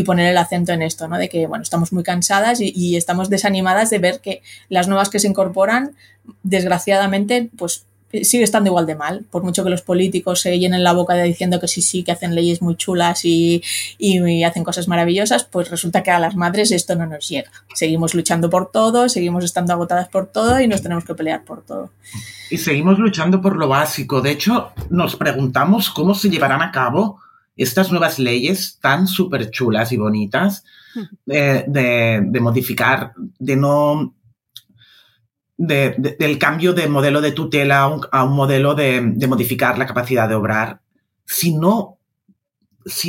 poner 0.05 0.31
el 0.31 0.37
acento 0.37 0.73
en 0.73 0.81
esto, 0.81 1.07
¿no? 1.07 1.17
De 1.17 1.29
que, 1.29 1.45
bueno, 1.45 1.61
estamos 1.61 1.93
muy 1.93 2.03
cansadas 2.03 2.59
y 2.59 2.97
estamos 2.97 3.29
desanimadas 3.29 3.91
de 3.91 3.99
ver 3.99 4.21
que 4.21 4.41
las 4.69 4.87
nuevas 4.87 5.09
que 5.09 5.19
se 5.19 5.27
incorporan, 5.27 5.95
desgraciadamente, 6.41 7.49
pues 7.57 7.85
sigue 8.21 8.43
estando 8.43 8.69
igual 8.69 8.85
de 8.85 8.95
mal, 8.95 9.25
por 9.31 9.43
mucho 9.43 9.63
que 9.63 9.69
los 9.69 9.81
políticos 9.81 10.41
se 10.41 10.57
llenen 10.59 10.83
la 10.83 10.93
boca 10.93 11.15
de 11.15 11.23
diciendo 11.23 11.59
que 11.59 11.67
sí, 11.67 11.81
sí, 11.81 12.03
que 12.03 12.11
hacen 12.11 12.35
leyes 12.35 12.61
muy 12.61 12.75
chulas 12.75 13.25
y, 13.25 13.63
y, 13.97 14.43
hacen 14.43 14.63
cosas 14.63 14.87
maravillosas, 14.87 15.43
pues 15.45 15.71
resulta 15.71 16.03
que 16.03 16.11
a 16.11 16.19
las 16.19 16.35
madres 16.35 16.71
esto 16.71 16.95
no 16.95 17.07
nos 17.07 17.27
llega. 17.27 17.51
Seguimos 17.73 18.13
luchando 18.13 18.49
por 18.49 18.71
todo, 18.71 19.09
seguimos 19.09 19.43
estando 19.43 19.73
agotadas 19.73 20.09
por 20.09 20.27
todo 20.27 20.59
y 20.59 20.67
nos 20.67 20.81
tenemos 20.83 21.05
que 21.05 21.15
pelear 21.15 21.43
por 21.43 21.63
todo. 21.63 21.89
Y 22.51 22.57
seguimos 22.57 22.99
luchando 22.99 23.41
por 23.41 23.55
lo 23.55 23.67
básico. 23.67 24.21
De 24.21 24.31
hecho, 24.31 24.71
nos 24.89 25.15
preguntamos 25.15 25.89
cómo 25.89 26.13
se 26.13 26.29
llevarán 26.29 26.61
a 26.61 26.71
cabo 26.71 27.19
estas 27.55 27.91
nuevas 27.91 28.19
leyes 28.19 28.77
tan 28.81 29.07
súper 29.07 29.49
chulas 29.49 29.91
y 29.91 29.97
bonitas 29.97 30.63
de, 31.25 31.65
de, 31.67 32.39
modificar, 32.39 33.13
de 33.39 33.55
no... 33.55 34.13
De, 35.65 35.95
del 36.19 36.37
cambio 36.37 36.73
de 36.73 36.89
modelo 36.89 37.21
de 37.21 37.31
tutela 37.31 37.79
a 37.79 37.87
un, 37.87 38.01
a 38.11 38.25
un 38.25 38.35
modelo 38.35 38.75
de, 38.75 38.99
modificar 39.29 39.77
la 39.77 39.85
capacidad 39.85 40.27
de 40.27 40.35
obrar, 40.35 40.81
si 41.25 41.55
no 41.55 41.99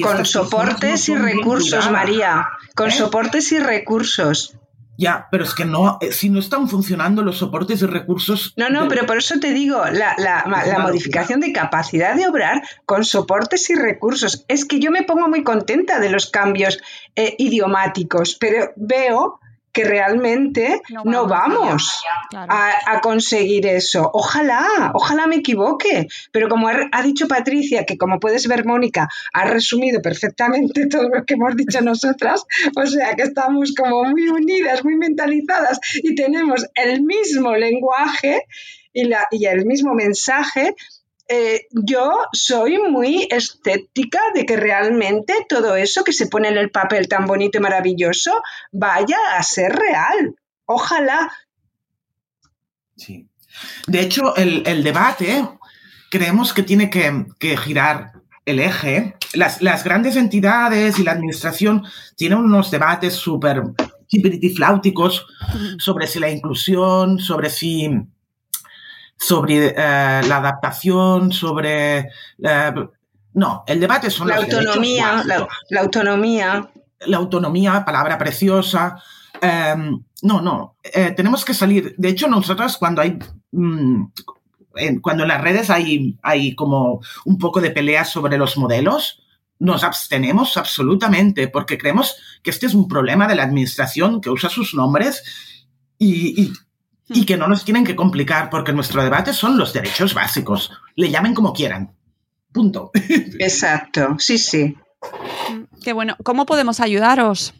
con 0.02 0.24
soportes 0.24 1.08
y 1.08 1.16
recursos, 1.16 1.90
María. 1.90 2.46
Con 2.76 2.90
¿Eh? 2.90 2.92
soportes 2.92 3.50
y 3.50 3.58
recursos. 3.58 4.56
Ya, 4.96 5.26
pero 5.30 5.42
es 5.42 5.54
que 5.54 5.64
no, 5.64 5.98
eh, 6.00 6.12
si 6.12 6.30
no 6.30 6.38
están 6.38 6.68
funcionando 6.68 7.22
los 7.22 7.38
soportes 7.38 7.82
y 7.82 7.86
recursos. 7.86 8.54
No, 8.56 8.70
no, 8.70 8.86
pero 8.86 9.06
por 9.06 9.18
eso 9.18 9.40
te 9.40 9.52
digo, 9.52 9.84
la, 9.86 10.14
la, 10.18 10.44
la, 10.46 10.78
modificación 10.78 11.40
de 11.40 11.52
capacidad 11.52 12.14
de 12.14 12.28
obrar 12.28 12.62
con 12.86 13.04
soportes 13.04 13.68
y 13.70 13.74
recursos. 13.74 14.44
Es 14.46 14.64
que 14.64 14.78
yo 14.78 14.92
me 14.92 15.02
pongo 15.02 15.28
muy 15.28 15.42
contenta 15.42 15.98
de 15.98 16.10
los 16.10 16.30
cambios 16.30 16.78
eh, 17.16 17.34
idiomáticos, 17.38 18.36
pero 18.38 18.72
veo 18.76 19.40
que 19.74 19.84
realmente 19.84 20.80
no 21.04 21.26
vamos, 21.26 22.04
a, 22.32 23.00
conseguir 23.02 23.66
eso. 23.66 24.08
Ojalá, 24.14 24.92
ojalá 24.94 25.26
me 25.26 25.36
equivoque, 25.36 26.06
pero 26.30 26.48
como 26.48 26.68
ha, 26.68 27.02
dicho 27.02 27.26
Patricia, 27.26 27.84
que 27.84 27.98
como 27.98 28.20
puedes 28.20 28.46
ver, 28.46 28.64
Mónica, 28.64 29.08
ha 29.32 29.44
resumido 29.44 30.00
perfectamente 30.00 30.86
todo 30.90 31.08
lo 31.08 31.24
que 31.24 31.34
hemos 31.34 31.56
dicho 31.56 31.80
nosotras, 31.80 32.44
o 32.76 32.86
sea 32.86 33.14
que 33.16 33.24
estamos 33.24 33.74
como 33.74 34.04
muy 34.04 34.28
unidas, 34.28 34.84
muy 34.84 34.96
mentalizadas 34.96 35.80
y 36.02 36.14
tenemos 36.14 36.64
el 36.74 37.02
mismo 37.02 37.56
lenguaje 37.56 38.46
y, 38.92 39.04
la, 39.04 39.26
y 39.32 39.46
el 39.46 39.66
mismo 39.66 39.92
mensaje, 39.92 40.76
eh, 41.28 41.66
yo 41.70 42.12
soy 42.32 42.78
muy 42.78 43.26
escéptica 43.30 44.20
de 44.34 44.44
que 44.44 44.56
realmente 44.56 45.34
todo 45.48 45.74
eso 45.74 46.04
que 46.04 46.12
se 46.12 46.26
pone 46.26 46.48
en 46.48 46.58
el 46.58 46.70
papel 46.70 47.08
tan 47.08 47.26
bonito 47.26 47.58
y 47.58 47.62
maravilloso 47.62 48.42
vaya 48.72 49.16
a 49.36 49.42
ser 49.42 49.72
real. 49.72 50.34
Ojalá. 50.66 51.32
Sí. 52.96 53.28
De 53.86 54.00
hecho, 54.00 54.36
el, 54.36 54.82
debate 54.82 55.48
creemos 56.10 56.52
que 56.52 56.62
tiene 56.62 56.90
que, 56.90 57.56
girar 57.56 58.12
el 58.44 58.60
eje. 58.60 59.16
Las, 59.32 59.84
grandes 59.84 60.16
entidades 60.16 60.98
y 60.98 61.04
la 61.04 61.12
administración 61.12 61.84
tienen 62.16 62.38
unos 62.38 62.70
debates 62.70 63.14
súper 63.14 63.62
fláuticos 64.54 65.26
sobre 65.78 66.06
si 66.06 66.18
la 66.18 66.30
inclusión, 66.30 67.18
sobre 67.18 67.48
si 67.48 67.88
sobre 69.24 69.68
eh, 69.68 69.74
la 70.28 70.36
adaptación, 70.36 71.32
sobre... 71.32 72.10
Eh, 72.42 72.74
no, 73.32 73.64
el 73.66 73.80
debate 73.80 74.10
son 74.10 74.28
la 74.28 74.36
autonomía, 74.36 75.22
la, 75.24 75.80
autonomía. 75.80 76.70
La 77.00 77.16
autonomía, 77.16 77.84
palabra 77.84 78.18
preciosa. 78.18 79.02
Em, 79.40 79.98
no, 80.22 80.40
no, 80.42 80.76
eh, 80.82 81.12
tenemos 81.16 81.44
que 81.44 81.54
salir. 81.54 81.94
De 81.96 82.10
hecho, 82.10 82.28
nosotros 82.28 82.76
cuando 82.76 83.00
hay... 83.00 83.18
Mm, 83.52 84.04
cuando 85.00 85.22
en 85.22 85.28
las 85.28 85.40
redes 85.40 85.70
hay, 85.70 86.18
hay 86.20 86.54
como 86.56 87.00
un 87.24 87.38
poco 87.38 87.60
de 87.60 87.70
pelea 87.70 88.04
sobre 88.04 88.36
los 88.36 88.56
modelos, 88.56 89.22
nos 89.60 89.84
abstenemos 89.84 90.56
absolutamente 90.56 91.46
porque 91.46 91.78
creemos 91.78 92.16
que 92.42 92.50
este 92.50 92.66
es 92.66 92.74
un 92.74 92.88
problema 92.88 93.28
de 93.28 93.36
la 93.36 93.44
administración 93.44 94.20
que 94.20 94.30
usa 94.30 94.50
sus 94.50 94.74
nombres 94.74 95.22
y, 95.96 96.42
y 96.42 96.52
que 97.26 97.36
no 97.36 97.48
nos 97.48 97.64
tienen 97.64 97.84
que 97.84 97.96
complicar, 97.96 98.50
porque 98.50 98.72
nuestro 98.72 99.02
debate 99.02 99.32
son 99.32 99.58
los 99.58 99.72
derechos 99.72 100.14
básicos. 100.14 100.72
Le 100.96 101.10
llamen 101.10 101.34
como 101.34 101.52
quieran. 101.52 101.94
Punto. 102.52 102.90
Exacto, 103.38 104.16
sí, 104.18 104.38
sí. 104.38 104.76
Qué 105.82 105.92
bueno. 105.92 106.16
¿Cómo 106.22 106.46
podemos 106.46 106.80
ayudaros? 106.80 107.54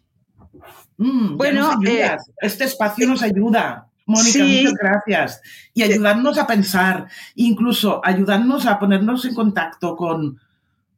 Mm, 0.97 1.37
bueno, 1.37 1.73
eh, 1.87 2.17
este 2.41 2.65
espacio 2.65 3.07
nos 3.07 3.23
ayuda. 3.23 3.89
Mónica, 4.07 4.45
muchas 4.45 4.75
gracias. 4.75 5.41
Y 5.73 5.83
ayudarnos 5.83 6.39
a 6.39 6.47
pensar, 6.47 7.09
incluso 7.35 8.01
ayudarnos 8.05 8.67
a 8.67 8.79
ponernos 8.79 9.25
en 9.25 9.35
contacto 9.35 9.97
con, 9.97 10.41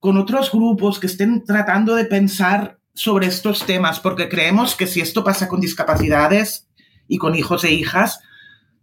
con 0.00 0.18
otros 0.18 0.50
grupos 0.50 0.98
que 0.98 1.06
estén 1.06 1.44
tratando 1.44 1.94
de 1.94 2.04
pensar 2.04 2.78
sobre 2.94 3.26
estos 3.26 3.64
temas, 3.64 4.00
porque 4.00 4.28
creemos 4.28 4.74
que 4.74 4.86
si 4.86 5.00
esto 5.00 5.22
pasa 5.22 5.48
con 5.48 5.60
discapacidades 5.60 6.66
y 7.06 7.18
con 7.18 7.34
hijos 7.34 7.62
e 7.64 7.72
hijas, 7.72 8.20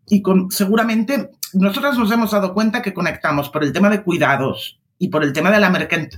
y 0.08 0.22
con, 0.22 0.52
seguramente 0.52 1.32
nosotros 1.54 1.98
nos 1.98 2.12
hemos 2.12 2.32
dado 2.32 2.54
cuenta 2.54 2.82
que 2.82 2.94
conectamos 2.94 3.50
por 3.50 3.64
el 3.64 3.74
tema 3.74 3.90
de 3.90 4.04
cuidados 4.04 4.80
y 4.98 5.10
por 5.10 5.24
el 5.24 5.34
tema 5.34 5.52
de 5.52 5.60
la 5.60 5.72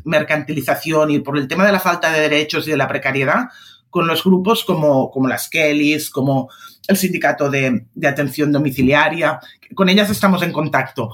mercantilización 0.04 1.12
y 1.12 1.20
por 1.20 1.38
el 1.38 1.48
tema 1.48 1.66
de 1.66 1.72
la 1.72 1.80
falta 1.80 2.12
de 2.12 2.22
derechos 2.22 2.68
y 2.68 2.72
de 2.72 2.78
la 2.78 2.88
precariedad 2.88 3.50
con 3.96 4.08
los 4.08 4.26
grupos 4.26 4.66
como, 4.66 5.10
como 5.10 5.30
las 5.30 5.48
Kellys, 5.48 6.10
como 6.10 6.50
el 6.86 6.98
sindicato 6.98 7.50
de, 7.50 7.86
atención 8.06 8.52
domiciliaria. 8.52 9.40
Con 9.74 9.88
ellas 9.88 10.10
estamos 10.10 10.44
en 10.44 10.52
contacto. 10.52 11.12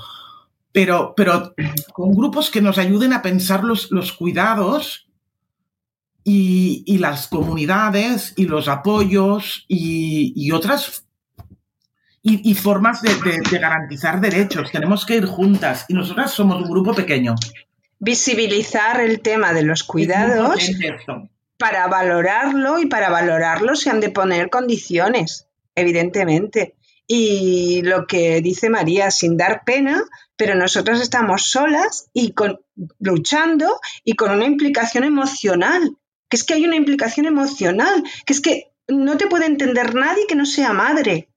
Pero, 0.71 1.13
pero 1.15 1.53
con 1.93 2.11
grupos 2.15 2.49
que 2.49 2.59
nos 2.59 2.79
ayuden 2.79 3.13
a 3.13 3.21
pensar 3.21 3.63
los, 3.63 3.91
los 3.91 4.13
cuidados 4.13 5.07
y, 6.23 6.83
y, 6.87 6.97
las 6.97 7.27
comunidades 7.27 8.33
y 8.35 8.45
los 8.45 8.67
apoyos 8.67 9.65
y, 9.67 10.33
y 10.35 10.51
otras 10.51 11.05
y, 12.23 12.53
formas 12.53 13.01
de, 13.01 13.11
garantizar 13.59 14.21
derechos. 14.21 14.71
Tenemos 14.71 15.05
que 15.05 15.15
ir 15.15 15.25
juntas 15.25 15.85
y 15.87 15.93
nosotras 15.93 16.31
somos 16.31 16.61
un 16.61 16.69
grupo 16.69 16.93
pequeño. 16.93 17.35
Visibilizar 17.99 19.01
el 19.01 19.21
tema 19.21 19.53
de 19.53 19.63
los 19.63 19.83
cuidados 19.83 20.69
para 21.57 21.87
valorarlo 21.87 22.79
y 22.79 22.87
para 22.87 23.09
valorarlo 23.09 23.75
se 23.75 23.89
han 23.89 23.99
de 23.99 24.09
poner 24.09 24.49
condiciones, 24.49 25.47
evidentemente. 25.75 26.75
Y 27.07 27.81
lo 27.83 28.07
que 28.07 28.41
dice 28.41 28.69
María, 28.69 29.11
sin 29.11 29.35
dar 29.35 29.63
pena, 29.65 30.03
pero 30.37 30.55
nosotras 30.55 31.01
estamos 31.01 31.49
solas 31.49 32.09
y 32.13 32.31
con, 32.31 32.59
luchando 32.99 33.79
y 34.03 34.13
con 34.13 34.31
una 34.31 34.45
implicación 34.45 35.03
emocional, 35.03 35.97
que 36.29 36.37
es 36.37 36.43
que 36.43 36.53
hay 36.53 36.65
una 36.65 36.77
implicación 36.77 37.25
emocional, 37.25 38.03
que 38.25 38.33
es 38.33 38.41
que 38.41 38.71
no 38.87 39.17
te 39.17 39.27
puede 39.27 39.45
entender 39.45 39.93
nadie 39.95 40.25
que 40.27 40.35
no 40.35 40.45
sea 40.45 40.73
madre. 40.73 41.27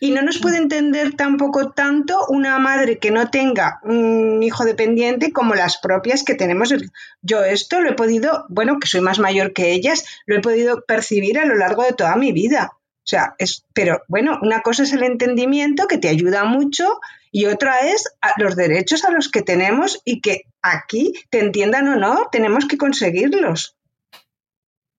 Y 0.00 0.10
no 0.12 0.22
nos 0.22 0.38
puede 0.38 0.58
entender 0.58 1.14
tampoco 1.14 1.70
tanto 1.70 2.26
una 2.28 2.58
madre 2.58 2.98
que 2.98 3.10
no 3.10 3.30
tenga 3.30 3.80
un 3.82 4.42
hijo 4.42 4.64
dependiente 4.64 5.32
como 5.32 5.54
las 5.54 5.78
propias 5.78 6.22
que 6.24 6.34
tenemos. 6.34 6.74
Yo 7.22 7.44
esto 7.44 7.80
lo 7.80 7.90
he 7.90 7.94
podido, 7.94 8.46
bueno, 8.48 8.78
que 8.78 8.88
soy 8.88 9.00
más 9.00 9.18
mayor 9.18 9.52
que 9.52 9.72
ellas, 9.72 10.04
lo 10.26 10.36
he 10.36 10.40
podido 10.40 10.84
percibir 10.86 11.38
a 11.38 11.46
lo 11.46 11.56
largo 11.56 11.82
de 11.82 11.92
toda 11.92 12.16
mi 12.16 12.32
vida. 12.32 12.72
O 12.74 13.10
sea, 13.10 13.34
es, 13.38 13.64
pero 13.72 14.02
bueno, 14.06 14.38
una 14.42 14.60
cosa 14.60 14.82
es 14.82 14.92
el 14.92 15.02
entendimiento 15.02 15.86
que 15.86 15.96
te 15.96 16.10
ayuda 16.10 16.44
mucho 16.44 17.00
y 17.32 17.46
otra 17.46 17.88
es 17.88 18.04
los 18.36 18.54
derechos 18.54 19.04
a 19.06 19.10
los 19.10 19.30
que 19.30 19.40
tenemos 19.40 20.02
y 20.04 20.20
que 20.20 20.42
aquí, 20.60 21.14
te 21.30 21.40
entiendan 21.40 21.88
o 21.88 21.96
no, 21.96 22.28
tenemos 22.30 22.66
que 22.66 22.76
conseguirlos. 22.76 23.77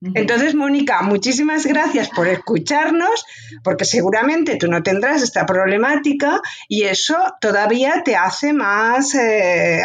Entonces, 0.01 0.55
Mónica, 0.55 1.01
muchísimas 1.01 1.65
gracias 1.65 2.09
por 2.09 2.27
escucharnos, 2.27 3.25
porque 3.63 3.83
seguramente 3.83 4.55
tú 4.55 4.69
no 4.69 4.81
tendrás 4.81 5.21
esta 5.21 5.45
problemática 5.45 6.39
y 6.69 6.83
eso 6.83 7.17
todavía 7.41 8.01
te 8.05 8.15
hace 8.15 8.53
más, 8.53 9.13
eh, 9.15 9.83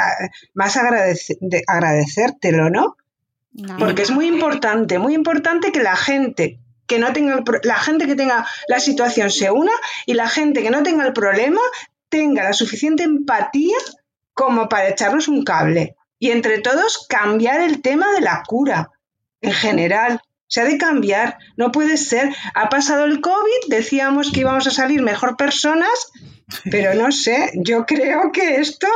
más 0.54 0.76
agradecértelo, 1.66 2.70
¿no? 2.70 2.96
Porque 3.78 4.02
es 4.02 4.10
muy 4.12 4.26
importante, 4.26 4.98
muy 4.98 5.14
importante 5.14 5.72
que 5.72 5.82
la 5.82 5.96
gente 5.96 6.60
que 6.86 6.98
no 6.98 7.12
tenga 7.12 7.42
la 7.62 7.76
gente 7.76 8.06
que 8.06 8.14
tenga 8.14 8.46
la 8.68 8.78
situación 8.78 9.30
se 9.30 9.50
una 9.50 9.72
y 10.06 10.14
la 10.14 10.28
gente 10.28 10.62
que 10.62 10.70
no 10.70 10.82
tenga 10.82 11.06
el 11.06 11.14
problema 11.14 11.60
tenga 12.10 12.44
la 12.44 12.52
suficiente 12.52 13.04
empatía 13.04 13.76
como 14.34 14.68
para 14.68 14.88
echarnos 14.88 15.28
un 15.28 15.44
cable 15.44 15.96
y 16.18 16.30
entre 16.30 16.58
todos 16.58 17.06
cambiar 17.08 17.62
el 17.62 17.80
tema 17.80 18.12
de 18.12 18.20
la 18.20 18.42
cura 18.46 18.90
en 19.44 19.52
general. 19.52 20.20
Se 20.46 20.60
ha 20.60 20.64
de 20.64 20.78
cambiar, 20.78 21.38
no 21.56 21.72
puede 21.72 21.96
ser. 21.96 22.34
Ha 22.54 22.68
pasado 22.68 23.04
el 23.04 23.20
COVID, 23.20 23.68
decíamos 23.68 24.30
que 24.30 24.40
íbamos 24.40 24.66
a 24.66 24.70
salir 24.70 25.02
mejor 25.02 25.36
personas, 25.36 26.12
pero 26.70 26.94
no 26.94 27.10
sé, 27.12 27.50
yo 27.54 27.86
creo 27.86 28.30
que 28.32 28.56
esto 28.56 28.86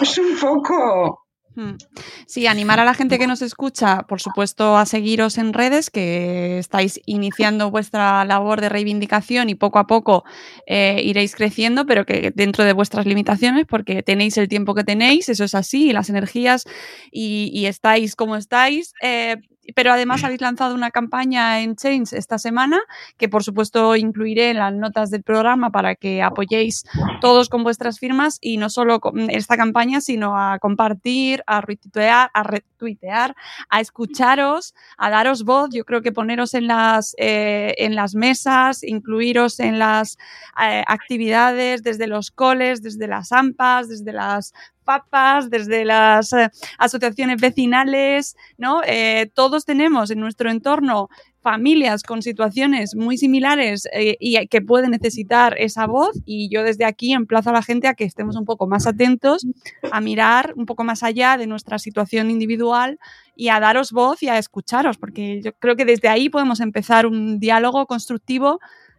es 0.00 0.18
un 0.18 0.38
poco 0.38 1.26
Hmm. 1.56 1.78
Sí, 2.26 2.46
animar 2.46 2.80
a 2.80 2.84
la 2.84 2.92
gente 2.92 3.18
que 3.18 3.26
nos 3.26 3.40
escucha, 3.40 4.02
por 4.02 4.20
supuesto, 4.20 4.76
a 4.76 4.84
seguiros 4.84 5.38
en 5.38 5.54
redes, 5.54 5.88
que 5.88 6.58
estáis 6.58 7.00
iniciando 7.06 7.70
vuestra 7.70 8.26
labor 8.26 8.60
de 8.60 8.68
reivindicación 8.68 9.48
y 9.48 9.54
poco 9.54 9.78
a 9.78 9.86
poco 9.86 10.24
eh, 10.66 11.00
iréis 11.02 11.34
creciendo, 11.34 11.86
pero 11.86 12.04
que 12.04 12.30
dentro 12.34 12.62
de 12.64 12.74
vuestras 12.74 13.06
limitaciones, 13.06 13.64
porque 13.66 14.02
tenéis 14.02 14.36
el 14.36 14.48
tiempo 14.48 14.74
que 14.74 14.84
tenéis, 14.84 15.30
eso 15.30 15.44
es 15.44 15.54
así, 15.54 15.88
y 15.88 15.92
las 15.94 16.10
energías, 16.10 16.64
y, 17.10 17.64
estáis 17.64 18.16
como 18.16 18.36
estáis. 18.36 18.92
Eh, 19.02 19.36
pero 19.74 19.92
además 19.92 20.24
habéis 20.24 20.40
lanzado 20.40 20.74
una 20.74 20.90
campaña 20.90 21.60
en 21.60 21.76
Change 21.76 22.16
esta 22.16 22.38
semana, 22.38 22.80
que 23.16 23.28
por 23.28 23.42
supuesto 23.42 23.96
incluiré 23.96 24.50
en 24.50 24.58
las 24.58 24.72
notas 24.72 25.10
del 25.10 25.22
programa 25.22 25.70
para 25.70 25.94
que 25.94 26.22
apoyéis 26.22 26.84
todos 27.20 27.48
con 27.48 27.62
vuestras 27.62 27.98
firmas 27.98 28.38
y 28.40 28.56
no 28.56 28.70
solo 28.70 29.00
esta 29.28 29.56
campaña, 29.56 30.00
sino 30.00 30.38
a 30.38 30.58
compartir, 30.58 31.42
a 31.46 31.60
retuitear, 31.60 32.30
a 32.32 32.42
retuitear, 32.42 33.34
a 33.68 33.80
escucharos, 33.80 34.74
a 34.96 35.10
daros 35.10 35.44
voz. 35.44 35.70
Yo 35.72 35.84
creo 35.84 36.02
que 36.02 36.12
poneros 36.12 36.54
en 36.54 36.66
las, 36.66 37.14
eh, 37.18 37.74
en 37.78 37.94
las 37.94 38.14
mesas, 38.14 38.82
incluiros 38.82 39.60
en 39.60 39.78
las 39.78 40.18
eh, 40.62 40.84
actividades 40.86 41.82
desde 41.82 42.06
los 42.06 42.30
coles, 42.30 42.82
desde 42.82 43.08
las 43.08 43.32
AMPAs, 43.32 43.88
desde 43.88 44.12
las 44.12 44.52
papas, 44.86 45.50
desde 45.50 45.84
las 45.84 46.32
eh, 46.32 46.48
asociaciones 46.78 47.38
vecinales, 47.40 48.36
¿no? 48.56 48.80
Eh, 48.86 49.30
todos 49.34 49.66
tenemos 49.66 50.10
en 50.10 50.20
nuestro 50.20 50.50
entorno 50.50 51.10
familias 51.42 52.02
con 52.02 52.22
situaciones 52.22 52.96
muy 52.96 53.18
similares 53.18 53.86
eh, 53.92 54.16
y 54.18 54.48
que 54.48 54.62
pueden 54.62 54.90
necesitar 54.90 55.54
esa 55.58 55.86
voz 55.86 56.10
y 56.24 56.48
yo 56.48 56.64
desde 56.64 56.84
aquí 56.84 57.12
emplazo 57.12 57.50
a 57.50 57.52
la 57.52 57.62
gente 57.62 57.86
a 57.86 57.94
que 57.94 58.02
estemos 58.02 58.34
un 58.34 58.44
poco 58.44 58.66
más 58.66 58.86
atentos, 58.88 59.46
a 59.92 60.00
mirar 60.00 60.54
un 60.56 60.66
poco 60.66 60.82
más 60.82 61.04
allá 61.04 61.36
de 61.36 61.46
nuestra 61.46 61.78
situación 61.78 62.30
individual 62.30 62.98
y 63.36 63.48
a 63.50 63.60
daros 63.60 63.92
voz 63.92 64.24
y 64.24 64.28
a 64.28 64.38
escucharos, 64.38 64.96
porque 64.98 65.40
yo 65.40 65.52
creo 65.52 65.76
que 65.76 65.84
desde 65.84 66.08
ahí 66.08 66.28
podemos 66.30 66.58
empezar 66.58 67.06
un 67.06 67.38
diálogo 67.38 67.86
constructivo 67.86 68.58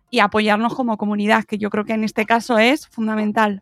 y 0.10 0.20
apoyarnos 0.20 0.74
como 0.74 0.96
comunidad, 0.96 1.44
que 1.44 1.58
yo 1.58 1.70
creo 1.70 1.84
que 1.84 1.94
en 1.94 2.06
este 2.06 2.26
caso 2.26 2.58
es 2.60 2.88
fundamental. 2.88 3.62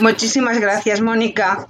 Muchísimas 0.00 0.58
gracias, 0.58 1.00
Mónica. 1.00 1.68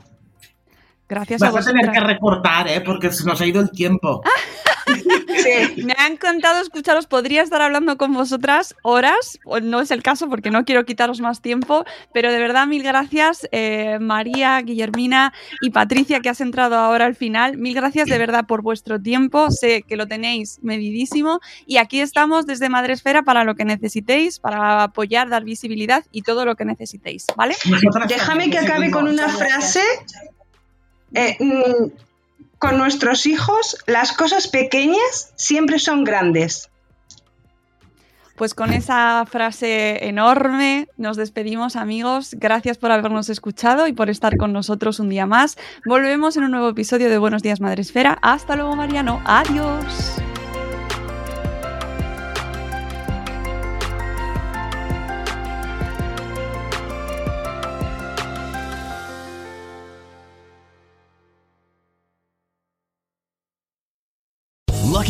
Gracias 1.09 1.43
a 1.43 1.51
vosotras. 1.51 1.69
a 1.69 1.81
tener 1.81 1.91
que 1.93 2.01
recortar, 2.01 2.69
¿eh? 2.69 2.81
porque 2.81 3.11
se 3.11 3.25
nos 3.25 3.41
ha 3.41 3.47
ido 3.47 3.61
el 3.61 3.71
tiempo. 3.71 4.23
Me 5.85 5.95
ha 5.99 6.07
encantado 6.07 6.61
escucharos. 6.61 7.07
Podría 7.07 7.43
estar 7.43 7.63
hablando 7.63 7.97
con 7.97 8.13
vosotras 8.13 8.75
horas. 8.83 9.39
No 9.63 9.81
es 9.81 9.91
el 9.91 10.03
caso 10.03 10.29
porque 10.29 10.51
no 10.51 10.65
quiero 10.65 10.85
quitaros 10.85 11.21
más 11.21 11.41
tiempo. 11.41 11.85
Pero 12.13 12.33
de 12.33 12.39
verdad, 12.39 12.67
mil 12.67 12.83
gracias, 12.83 13.49
eh, 13.53 13.99
María, 14.01 14.61
Guillermina 14.61 15.33
y 15.61 15.71
Patricia, 15.71 16.21
que 16.21 16.29
has 16.29 16.41
entrado 16.41 16.77
ahora 16.77 17.07
al 17.07 17.15
final. 17.15 17.57
Mil 17.59 17.75
gracias 17.75 18.09
de 18.09 18.19
verdad 18.19 18.47
por 18.47 18.63
vuestro 18.63 19.01
tiempo. 19.01 19.51
Sé 19.51 19.83
que 19.83 19.97
lo 19.97 20.07
tenéis 20.07 20.59
medidísimo. 20.63 21.41
Y 21.67 21.79
aquí 21.79 22.01
estamos 22.01 22.47
desde 22.47 22.69
Madresfera 22.69 23.23
para 23.23 23.45
lo 23.45 23.55
que 23.55 23.65
necesitéis, 23.65 24.39
para 24.39 24.85
apoyar, 24.85 25.29
dar 25.29 25.45
visibilidad 25.45 26.05
y 26.13 26.23
todo 26.23 26.45
lo 26.45 26.57
que 26.57 26.65
necesitéis. 26.65 27.27
¿Vale? 27.37 27.55
Déjame 28.09 28.51
que 28.51 28.59
acabe 28.59 28.91
con 28.91 29.09
una 29.09 29.29
frase. 29.29 29.81
Eh, 31.13 31.37
mm, 31.39 31.91
con 32.59 32.79
nuestros 32.79 33.27
hijos 33.27 33.77
las 33.87 34.13
cosas 34.13 34.49
pequeñas 34.49 35.33
siempre 35.37 35.79
son 35.79 36.05
grandes. 36.05 36.71
Pues 38.37 38.55
con 38.55 38.73
esa 38.73 39.25
frase 39.27 40.09
enorme 40.09 40.89
nos 40.97 41.17
despedimos 41.17 41.77
amigos. 41.77 42.35
Gracias 42.39 42.79
por 42.79 42.91
habernos 42.91 43.29
escuchado 43.29 43.87
y 43.87 43.93
por 43.93 44.11
estar 44.11 44.37
con 44.37 44.53
nosotros 44.53 44.99
un 44.99 45.09
día 45.09 45.27
más. 45.27 45.57
Volvemos 45.87 46.37
en 46.37 46.45
un 46.45 46.51
nuevo 46.51 46.71
episodio 46.71 47.09
de 47.09 47.19
Buenos 47.19 47.43
Días 47.43 47.61
Madresfera. 47.61 48.19
Hasta 48.23 48.57
luego 48.57 48.75
Mariano. 48.75 49.21
Adiós. 49.25 50.24